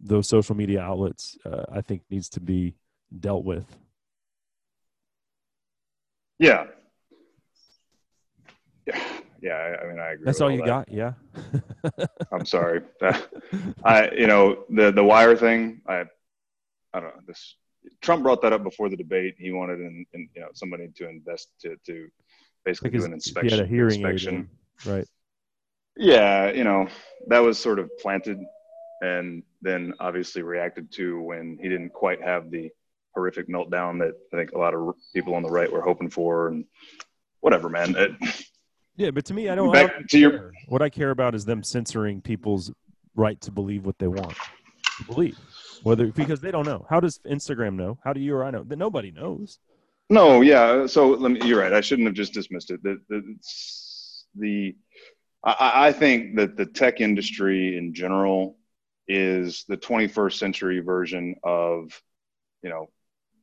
those 0.00 0.28
social 0.28 0.54
media 0.54 0.80
outlets, 0.80 1.36
uh, 1.44 1.64
I 1.72 1.80
think, 1.80 2.02
needs 2.08 2.28
to 2.30 2.40
be 2.40 2.76
dealt 3.18 3.44
with. 3.44 3.76
Yeah. 6.38 6.66
Yeah. 8.86 9.17
Yeah. 9.40 9.76
I 9.82 9.86
mean, 9.86 9.98
I 9.98 10.12
agree. 10.12 10.24
That's 10.24 10.40
all, 10.40 10.48
all 10.48 10.52
you 10.52 10.58
that. 10.58 10.66
got. 10.66 10.92
Yeah. 10.92 11.12
I'm 12.32 12.46
sorry. 12.46 12.82
I, 13.84 14.10
you 14.10 14.26
know, 14.26 14.64
the, 14.70 14.90
the 14.90 15.04
wire 15.04 15.36
thing, 15.36 15.82
I, 15.86 16.04
I 16.92 17.00
don't 17.00 17.14
know 17.14 17.22
this. 17.26 17.56
Trump 18.00 18.22
brought 18.22 18.42
that 18.42 18.52
up 18.52 18.62
before 18.62 18.88
the 18.88 18.96
debate. 18.96 19.36
He 19.38 19.52
wanted, 19.52 19.80
in 19.80 20.06
you 20.12 20.40
know, 20.40 20.48
somebody 20.54 20.88
to 20.96 21.08
invest 21.08 21.48
to, 21.62 21.76
to 21.86 22.08
basically 22.64 22.90
do 22.90 23.04
an 23.04 23.12
inspection. 23.12 23.50
He 23.50 23.56
had 23.56 23.64
a 23.64 23.68
hearing 23.68 24.00
inspection. 24.00 24.48
right. 24.84 25.06
Yeah, 25.96 26.52
you 26.52 26.64
know, 26.64 26.86
that 27.26 27.40
was 27.40 27.58
sort 27.58 27.78
of 27.78 27.90
planted 27.98 28.38
and 29.00 29.42
then 29.62 29.94
obviously 30.00 30.42
reacted 30.42 30.92
to 30.92 31.20
when 31.20 31.58
he 31.60 31.68
didn't 31.68 31.92
quite 31.92 32.22
have 32.22 32.50
the 32.50 32.70
horrific 33.14 33.48
meltdown 33.48 33.98
that 33.98 34.14
I 34.32 34.36
think 34.36 34.52
a 34.52 34.58
lot 34.58 34.74
of 34.74 34.94
people 35.12 35.34
on 35.34 35.42
the 35.42 35.50
right 35.50 35.70
were 35.70 35.82
hoping 35.82 36.10
for 36.10 36.48
and 36.48 36.64
whatever, 37.40 37.68
man. 37.68 37.94
It, 37.96 38.12
yeah, 38.98 39.10
but 39.10 39.24
to 39.26 39.34
me, 39.34 39.48
I 39.48 39.54
don't. 39.54 39.72
Back 39.72 39.90
I 39.90 39.92
don't 39.94 40.10
to 40.10 40.18
your, 40.18 40.52
what 40.66 40.82
I 40.82 40.90
care 40.90 41.10
about 41.10 41.34
is 41.34 41.44
them 41.44 41.62
censoring 41.62 42.20
people's 42.20 42.70
right 43.14 43.40
to 43.40 43.50
believe 43.50 43.86
what 43.86 43.98
they 43.98 44.08
want 44.08 44.34
to 44.98 45.04
believe, 45.04 45.38
whether 45.84 46.08
because 46.08 46.40
they 46.40 46.50
don't 46.50 46.66
know. 46.66 46.84
How 46.90 47.00
does 47.00 47.20
Instagram 47.20 47.76
know? 47.76 47.98
How 48.04 48.12
do 48.12 48.20
you 48.20 48.34
or 48.34 48.44
I 48.44 48.50
know? 48.50 48.64
That 48.64 48.76
nobody 48.76 49.12
knows. 49.12 49.58
No, 50.10 50.40
yeah. 50.40 50.86
So 50.86 51.10
let 51.10 51.30
me. 51.30 51.40
You're 51.46 51.60
right. 51.60 51.72
I 51.72 51.80
shouldn't 51.80 52.06
have 52.06 52.14
just 52.14 52.34
dismissed 52.34 52.70
it. 52.70 52.82
The 52.82 52.98
the, 53.08 53.36
the 54.34 54.76
I, 55.44 55.88
I 55.88 55.92
think 55.92 56.36
that 56.36 56.56
the 56.56 56.66
tech 56.66 57.00
industry 57.00 57.78
in 57.78 57.94
general 57.94 58.58
is 59.06 59.64
the 59.68 59.76
21st 59.76 60.34
century 60.34 60.80
version 60.80 61.36
of, 61.42 62.02
you 62.62 62.68
know, 62.68 62.90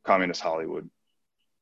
communist 0.03 0.41
Hollywood, 0.41 0.89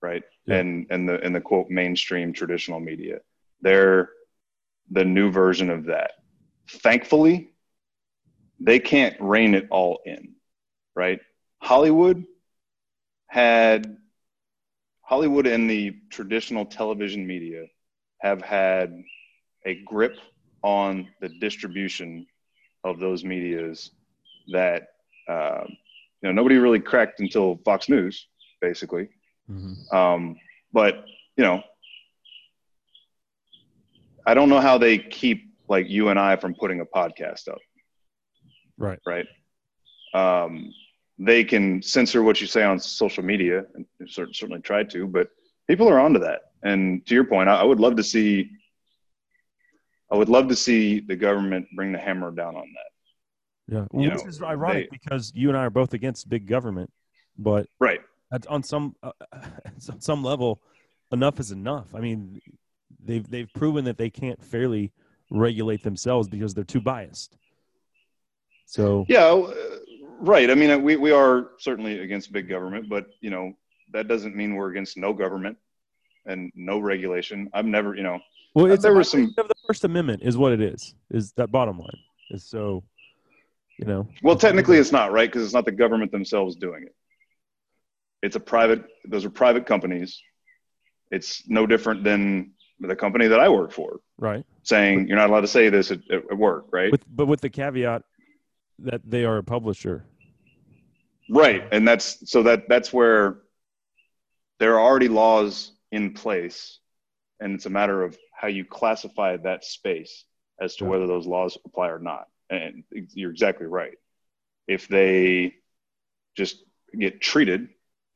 right? 0.02 0.24
Yeah. 0.46 0.58
And 0.58 0.88
and 0.90 1.08
the 1.08 1.22
and 1.22 1.34
the 1.34 1.42
quote 1.42 1.70
mainstream 1.70 2.34
traditional 2.34 2.80
media. 2.80 3.20
They're 3.64 4.10
the 4.92 5.06
new 5.06 5.32
version 5.32 5.70
of 5.70 5.86
that. 5.86 6.12
Thankfully, 6.70 7.54
they 8.60 8.80
can't 8.80 9.16
rein 9.20 9.56
it 9.56 9.68
all 9.72 10.02
in, 10.06 10.36
right? 10.96 11.20
Hollywood 11.60 12.26
had 13.28 13.98
Hollywood 15.02 15.48
and 15.48 15.70
the 15.70 15.96
traditional 16.10 16.66
television 16.66 17.26
media 17.26 17.66
have 18.20 18.42
had 18.42 19.04
a 19.66 19.82
grip 19.86 20.18
on 20.62 21.10
the 21.22 21.30
distribution 21.30 22.26
of 22.84 23.00
those 23.00 23.24
medias 23.24 23.92
that 24.52 24.88
uh, 25.30 25.64
you 25.68 26.30
know 26.30 26.32
nobody 26.32 26.58
really 26.58 26.80
cracked 26.80 27.20
until 27.22 27.60
Fox 27.64 27.88
News, 27.90 28.28
basically. 28.62 29.10
Mm-hmm. 29.50 29.96
Um, 29.96 30.36
but 30.72 31.06
you 31.38 31.44
know, 31.44 31.64
I 34.26 34.34
don't 34.34 34.50
know 34.50 34.60
how 34.60 34.78
they 34.78 34.98
keep 34.98 35.54
like 35.68 35.90
you 35.90 36.10
and 36.10 36.20
I 36.20 36.36
from 36.36 36.56
putting 36.56 36.82
a 36.82 36.86
podcast 36.86 37.48
up. 37.48 37.60
Right. 38.78 39.00
Right. 39.06 39.28
Um, 40.14 40.72
they 41.20 41.44
can 41.44 41.82
censor 41.82 42.24
what 42.24 42.42
you 42.42 42.48
say 42.48 42.64
on 42.64 42.80
social 42.80 43.24
media, 43.24 43.66
and 43.76 43.86
certainly 44.08 44.62
try 44.62 44.84
to, 44.84 45.08
but 45.08 45.30
people 45.68 45.88
are 45.88 46.00
onto 46.00 46.20
that. 46.20 46.42
And 46.64 47.06
to 47.06 47.14
your 47.14 47.24
point, 47.24 47.50
I, 47.50 47.62
I 47.62 47.64
would 47.64 47.80
love 47.80 47.96
to 47.98 48.04
see. 48.04 48.50
I 50.12 50.16
would 50.16 50.30
love 50.30 50.48
to 50.50 50.56
see 50.56 51.00
the 51.00 51.16
government 51.16 51.68
bring 51.76 51.92
the 51.92 51.98
hammer 51.98 52.32
down 52.32 52.56
on 52.56 52.66
that. 52.74 53.74
Yeah, 53.74 53.86
well, 53.92 54.10
this 54.10 54.24
know, 54.24 54.30
is 54.30 54.42
ironic 54.42 54.90
they, 54.92 54.98
because 54.98 55.32
you 55.34 55.50
and 55.50 55.58
I 55.58 55.66
are 55.66 55.70
both 55.70 55.94
against 55.94 56.30
big 56.30 56.48
government, 56.48 56.92
but 57.38 57.68
right 57.80 58.02
on 58.48 58.64
some 58.64 58.96
uh, 59.04 59.12
on 59.92 60.02
some 60.02 60.24
level, 60.24 60.62
enough 61.12 61.40
is 61.40 61.52
enough. 61.52 61.88
I 61.94 62.00
mean, 62.00 62.42
they've 63.06 63.30
they've 63.30 63.52
proven 63.54 63.86
that 63.86 63.98
they 63.98 64.10
can't 64.10 64.44
fairly 64.44 64.92
regulate 65.30 65.84
themselves 65.84 66.28
because 66.28 66.54
they're 66.54 66.64
too 66.64 66.82
biased. 66.82 67.38
So 68.66 69.06
yeah, 69.08 69.26
uh, 69.26 69.54
right. 70.20 70.50
I 70.50 70.56
mean, 70.56 70.82
we 70.84 70.96
we 70.96 71.12
are 71.12 71.52
certainly 71.60 72.00
against 72.00 72.32
big 72.32 72.50
government, 72.50 72.90
but 72.90 73.08
you 73.22 73.30
know 73.30 73.54
that 73.92 74.08
doesn't 74.08 74.36
mean 74.36 74.56
we're 74.56 74.72
against 74.72 74.98
no 74.98 75.14
government 75.14 75.58
and 76.26 76.52
no 76.56 76.80
regulation. 76.80 77.50
I've 77.54 77.66
never, 77.66 77.96
you 77.96 78.04
know, 78.04 78.20
well, 78.56 78.72
it's 78.72 78.84
there 78.84 78.94
was 78.94 79.10
some 79.10 79.34
of 79.38 79.48
the 79.48 79.54
First 79.68 79.84
Amendment 79.84 80.22
is 80.24 80.38
what 80.38 80.52
it 80.52 80.62
is. 80.62 80.96
Is 81.10 81.32
that 81.34 81.52
bottom 81.52 81.80
line? 81.80 81.90
Is 82.32 82.44
so, 82.44 82.84
you 83.80 83.86
know. 83.86 84.08
Well, 84.22 84.36
technically, 84.36 84.78
it's 84.78 84.92
not 84.92 85.12
right 85.12 85.30
because 85.30 85.44
it's 85.44 85.54
not 85.54 85.66
the 85.66 85.72
government 85.72 86.12
themselves 86.12 86.56
doing 86.56 86.84
it. 86.84 86.96
It's 88.22 88.36
a 88.36 88.40
private. 88.40 88.84
Those 89.06 89.26
are 89.26 89.30
private 89.30 89.66
companies. 89.66 90.22
It's 91.12 91.44
no 91.48 91.66
different 91.66 92.04
than 92.04 92.52
the 92.88 92.96
company 92.96 93.28
that 93.28 93.40
I 93.40 93.50
work 93.50 93.72
for. 93.72 94.00
Right. 94.18 94.46
Saying 94.64 95.08
you're 95.08 95.18
not 95.18 95.30
allowed 95.30 95.42
to 95.42 95.48
say 95.48 95.70
this 95.70 95.92
at, 95.92 96.00
at 96.12 96.38
work, 96.38 96.66
right? 96.72 96.92
With, 96.92 97.04
but 97.08 97.28
with 97.28 97.42
the 97.42 97.50
caveat 97.50 98.04
that 98.80 99.02
they 99.06 99.26
are 99.26 99.38
a 99.38 99.44
publisher. 99.44 100.06
Right, 101.30 101.64
and 101.72 101.88
that's 101.88 102.30
so 102.30 102.44
that 102.44 102.68
that's 102.68 102.92
where 102.92 103.40
there 104.60 104.78
are 104.78 104.82
already 104.82 105.08
laws 105.08 105.72
in 105.92 106.14
place, 106.14 106.80
and 107.40 107.54
it's 107.54 107.66
a 107.66 107.70
matter 107.70 108.04
of 108.04 108.18
how 108.34 108.50
you 108.50 108.66
classify 108.66 109.38
that 109.38 109.64
space 109.64 110.26
as 110.62 110.76
to 110.78 110.86
whether 110.86 111.08
those 111.08 111.26
laws 111.26 111.58
apply 111.66 111.90
or 111.90 112.00
not. 112.00 112.28
And 112.50 112.84
you're 112.92 113.32
exactly 113.32 113.68
right. 113.68 113.98
If 114.68 114.88
they 114.88 115.56
just 116.36 116.64
get 116.98 117.22
treated 117.22 117.70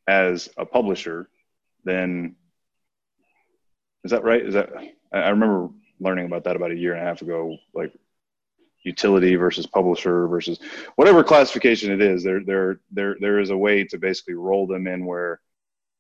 as 0.07 0.49
a 0.57 0.65
publisher, 0.65 1.29
then 1.83 2.35
is 4.07 4.11
that 4.11 4.23
right? 4.23 4.41
Is 4.41 4.53
that 4.53 4.69
I 5.11 5.27
remember 5.27 5.67
learning 5.99 6.27
about 6.27 6.45
that 6.45 6.55
about 6.55 6.71
a 6.71 6.77
year 6.77 6.93
and 6.93 7.01
a 7.01 7.05
half 7.05 7.21
ago, 7.21 7.57
like 7.73 7.91
utility 8.83 9.35
versus 9.35 9.67
publisher 9.67 10.29
versus 10.29 10.59
whatever 10.95 11.25
classification 11.25 11.91
it 11.91 12.01
is. 12.01 12.23
There, 12.23 12.41
there, 12.41 12.79
there, 12.89 13.17
there 13.19 13.39
is 13.41 13.49
a 13.49 13.57
way 13.57 13.83
to 13.83 13.97
basically 13.97 14.35
roll 14.35 14.65
them 14.65 14.87
in 14.87 15.05
where, 15.05 15.41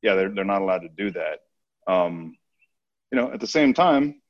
yeah, 0.01 0.15
they're 0.15 0.29
they're 0.29 0.45
not 0.45 0.61
allowed 0.61 0.83
to 0.83 0.89
do 0.89 1.11
that. 1.11 1.39
Um, 1.85 2.37
you 3.11 3.17
know, 3.17 3.29
at 3.29 3.41
the 3.41 3.47
same 3.47 3.73
time, 3.73 4.21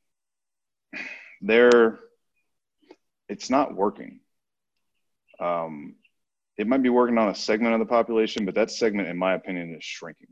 they're 1.41 1.99
it's 3.29 3.51
not 3.51 3.75
working. 3.75 4.21
Um, 5.39 5.97
it 6.57 6.65
might 6.65 6.81
be 6.81 6.89
working 6.89 7.19
on 7.19 7.29
a 7.29 7.35
segment 7.35 7.75
of 7.75 7.79
the 7.79 7.85
population, 7.85 8.43
but 8.43 8.55
that 8.55 8.71
segment, 8.71 9.07
in 9.07 9.17
my 9.17 9.35
opinion, 9.35 9.75
is 9.75 9.83
shrinking. 9.83 10.29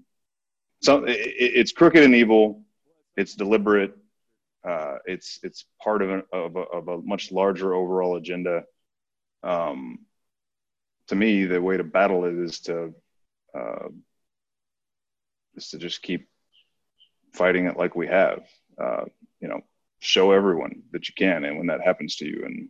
So 0.82 1.04
it, 1.04 1.14
it's 1.14 1.74
crooked 1.74 2.02
and 2.02 2.16
evil. 2.16 2.64
It's 3.18 3.36
deliberate. 3.36 3.96
Uh, 4.68 4.98
it's 5.06 5.40
it's 5.44 5.66
part 5.82 6.02
of 6.02 6.10
a, 6.10 6.24
of 6.34 6.56
a, 6.56 6.60
of 6.60 6.88
a 6.88 6.98
much 7.02 7.32
larger 7.32 7.74
overall 7.74 8.16
agenda. 8.16 8.64
Um, 9.44 10.00
to 11.08 11.16
me, 11.16 11.46
the 11.46 11.62
way 11.62 11.78
to 11.78 11.84
battle 11.84 12.26
it 12.26 12.34
is 12.34 12.60
to 12.62 12.94
uh, 13.54 13.90
is 15.56 15.70
to 15.70 15.78
just 15.78 16.02
keep 16.02 16.28
fighting 17.34 17.68
it 17.68 17.78
like 17.78 17.96
we 17.96 18.08
have. 18.08 18.44
Uh, 18.78 19.06
you 19.40 19.48
know, 19.48 19.62
show 20.00 20.32
everyone 20.32 20.82
that 20.92 21.08
you 21.08 21.14
can, 21.16 21.46
and 21.46 21.58
when 21.58 21.68
that 21.68 21.82
happens 21.82 22.16
to 22.18 22.26
you, 22.26 22.44
and 22.46 22.70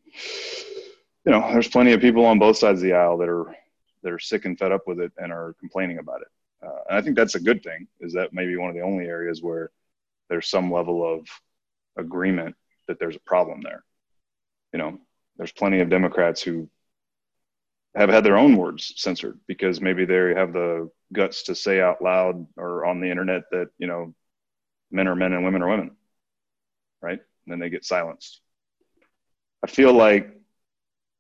you 1.26 1.32
know, 1.32 1.50
there's 1.54 1.68
plenty 1.68 1.94
of 1.94 2.02
people 2.02 2.26
on 2.26 2.40
both 2.40 2.58
sides 2.58 2.80
of 2.80 2.84
the 2.84 2.94
aisle 2.94 3.18
that 3.18 3.30
are 3.30 3.56
that 4.04 4.12
are 4.12 4.20
sick 4.20 4.46
and 4.46 4.60
fed 4.60 4.72
up 4.72 4.86
with 4.86 5.00
it 5.00 5.12
and 5.18 5.32
are 5.32 5.56
complaining 5.60 5.98
about 5.98 6.22
it. 6.22 6.28
Uh, 6.66 6.80
and 6.90 6.98
I 6.98 7.02
think 7.02 7.16
that's 7.16 7.36
a 7.36 7.40
good 7.40 7.64
thing. 7.64 7.88
Is 8.00 8.14
that 8.14 8.34
maybe 8.34 8.58
one 8.58 8.70
of 8.70 8.76
the 8.76 8.82
only 8.82 9.06
areas 9.06 9.42
where 9.42 9.72
there's 10.30 10.50
some 10.50 10.72
level 10.72 11.04
of 11.04 11.28
agreement 11.98 12.56
that 12.88 13.00
there's 13.00 13.16
a 13.16 13.22
problem 13.22 13.62
there. 13.62 13.84
You 14.74 14.80
know, 14.80 15.00
there's 15.38 15.52
plenty 15.52 15.80
of 15.80 15.90
Democrats 15.90 16.42
who 16.42 16.70
have 17.96 18.10
had 18.10 18.24
their 18.24 18.38
own 18.38 18.58
words 18.58 18.94
censored 18.98 19.40
because 19.48 19.80
maybe 19.80 20.06
they 20.06 20.34
have 20.36 20.54
the 20.54 20.90
guts 21.14 21.44
to 21.44 21.56
say 21.56 21.80
out 21.80 22.02
loud 22.02 22.46
or 22.58 22.86
on 22.86 23.00
the 23.00 23.10
internet 23.10 23.44
that 23.52 23.70
you 23.78 23.88
know 23.88 24.14
men 24.92 25.08
are 25.08 25.16
men 25.16 25.34
and 25.34 25.44
women 25.44 25.62
are 25.62 25.70
women, 25.70 25.92
right? 27.02 27.20
And 27.20 27.52
then 27.52 27.60
they 27.60 27.70
get 27.70 27.86
silenced. 27.86 28.42
I 29.64 29.68
feel 29.68 29.94
like 29.94 30.30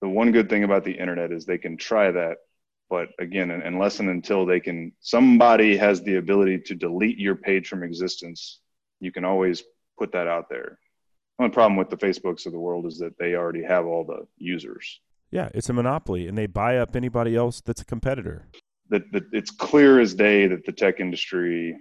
the 0.01 0.09
one 0.09 0.31
good 0.31 0.49
thing 0.49 0.63
about 0.63 0.83
the 0.83 0.91
internet 0.91 1.31
is 1.31 1.45
they 1.45 1.57
can 1.57 1.77
try 1.77 2.11
that, 2.11 2.37
but 2.89 3.09
again, 3.19 3.49
unless 3.51 3.99
and 3.99 4.09
until 4.09 4.45
they 4.45 4.59
can, 4.59 4.91
somebody 4.99 5.77
has 5.77 6.01
the 6.01 6.17
ability 6.17 6.59
to 6.65 6.75
delete 6.75 7.17
your 7.17 7.35
page 7.35 7.67
from 7.67 7.83
existence. 7.83 8.59
You 8.99 9.11
can 9.11 9.25
always 9.25 9.63
put 9.97 10.11
that 10.13 10.27
out 10.27 10.49
there. 10.49 10.79
The 11.37 11.43
only 11.43 11.53
problem 11.53 11.77
with 11.77 11.89
the 11.89 11.97
Facebooks 11.97 12.45
of 12.45 12.53
the 12.53 12.59
world 12.59 12.85
is 12.85 12.97
that 12.99 13.17
they 13.17 13.35
already 13.35 13.63
have 13.63 13.85
all 13.85 14.05
the 14.05 14.25
users. 14.37 15.01
Yeah, 15.31 15.49
it's 15.53 15.69
a 15.69 15.73
monopoly, 15.73 16.27
and 16.27 16.37
they 16.37 16.45
buy 16.45 16.77
up 16.77 16.95
anybody 16.95 17.35
else 17.35 17.61
that's 17.61 17.81
a 17.81 17.85
competitor. 17.85 18.47
That, 18.89 19.11
that 19.11 19.23
it's 19.33 19.51
clear 19.51 19.99
as 19.99 20.13
day 20.13 20.47
that 20.47 20.65
the 20.65 20.71
tech 20.71 20.99
industry 20.99 21.77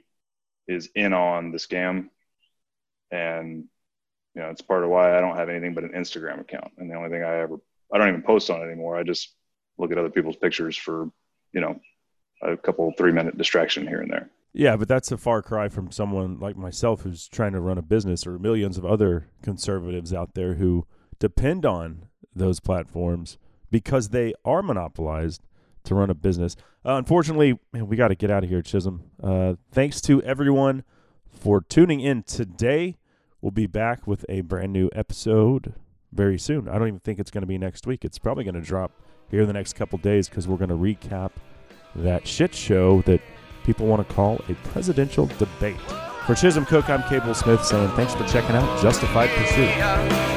is 0.66 0.88
in 0.94 1.12
on 1.12 1.52
the 1.52 1.58
scam, 1.58 2.08
and 3.10 3.64
you 4.34 4.42
know 4.42 4.48
it's 4.48 4.62
part 4.62 4.82
of 4.82 4.90
why 4.90 5.16
I 5.16 5.20
don't 5.20 5.36
have 5.36 5.50
anything 5.50 5.74
but 5.74 5.84
an 5.84 5.90
Instagram 5.90 6.40
account, 6.40 6.72
and 6.78 6.90
the 6.90 6.94
only 6.94 7.10
thing 7.10 7.22
I 7.22 7.40
ever 7.40 7.58
I 7.92 7.98
don't 7.98 8.08
even 8.08 8.22
post 8.22 8.50
on 8.50 8.62
anymore. 8.62 8.96
I 8.96 9.02
just 9.02 9.34
look 9.78 9.92
at 9.92 9.98
other 9.98 10.10
people's 10.10 10.36
pictures 10.36 10.76
for 10.76 11.10
you 11.52 11.60
know 11.60 11.78
a 12.42 12.56
couple 12.56 12.92
three 12.96 13.12
minute 13.12 13.38
distraction 13.38 13.86
here 13.86 14.00
and 14.00 14.10
there. 14.10 14.30
Yeah, 14.56 14.76
but 14.76 14.86
that's 14.86 15.10
a 15.10 15.16
far 15.16 15.42
cry 15.42 15.68
from 15.68 15.90
someone 15.90 16.38
like 16.38 16.56
myself 16.56 17.02
who's 17.02 17.26
trying 17.26 17.52
to 17.52 17.60
run 17.60 17.76
a 17.76 17.82
business 17.82 18.24
or 18.24 18.38
millions 18.38 18.78
of 18.78 18.86
other 18.86 19.28
conservatives 19.42 20.14
out 20.14 20.34
there 20.34 20.54
who 20.54 20.86
depend 21.18 21.66
on 21.66 22.06
those 22.34 22.60
platforms 22.60 23.36
because 23.72 24.10
they 24.10 24.32
are 24.44 24.62
monopolized 24.62 25.42
to 25.82 25.96
run 25.96 26.08
a 26.08 26.14
business. 26.14 26.54
Uh, 26.86 26.94
unfortunately, 26.94 27.58
man, 27.72 27.88
we 27.88 27.96
got 27.96 28.08
to 28.08 28.14
get 28.14 28.30
out 28.30 28.44
of 28.44 28.50
here, 28.50 28.62
Chisholm. 28.62 29.10
Uh, 29.20 29.54
thanks 29.72 30.00
to 30.02 30.22
everyone 30.22 30.84
for 31.28 31.60
tuning 31.60 31.98
in 31.98 32.22
today. 32.22 32.96
We'll 33.40 33.50
be 33.50 33.66
back 33.66 34.06
with 34.06 34.24
a 34.28 34.42
brand 34.42 34.72
new 34.72 34.88
episode 34.94 35.74
very 36.12 36.38
soon. 36.38 36.68
I 36.68 36.78
don't 36.78 36.86
even 36.86 37.00
think 37.00 37.18
it's 37.18 37.32
going 37.32 37.42
to 37.42 37.48
be 37.48 37.58
next 37.58 37.88
week. 37.88 38.04
It's 38.04 38.18
probably 38.18 38.44
going 38.44 38.54
to 38.54 38.60
drop 38.60 38.92
here 39.30 39.40
in 39.40 39.48
the 39.48 39.52
next 39.52 39.72
couple 39.72 39.98
days 39.98 40.28
because 40.28 40.46
we're 40.46 40.58
going 40.58 40.70
to 40.70 40.76
recap 40.76 41.32
that 41.96 42.26
shit 42.26 42.54
show 42.54 43.02
that 43.02 43.20
people 43.64 43.86
want 43.86 44.06
to 44.06 44.14
call 44.14 44.40
a 44.48 44.54
presidential 44.68 45.26
debate. 45.38 45.80
For 46.26 46.34
Chisholm 46.34 46.64
Cook, 46.64 46.88
I'm 46.88 47.02
Cable 47.08 47.34
Smith 47.34 47.64
saying 47.64 47.90
thanks 47.96 48.14
for 48.14 48.24
checking 48.28 48.56
out 48.56 48.82
Justified 48.82 49.30
Pursuit. 49.30 50.33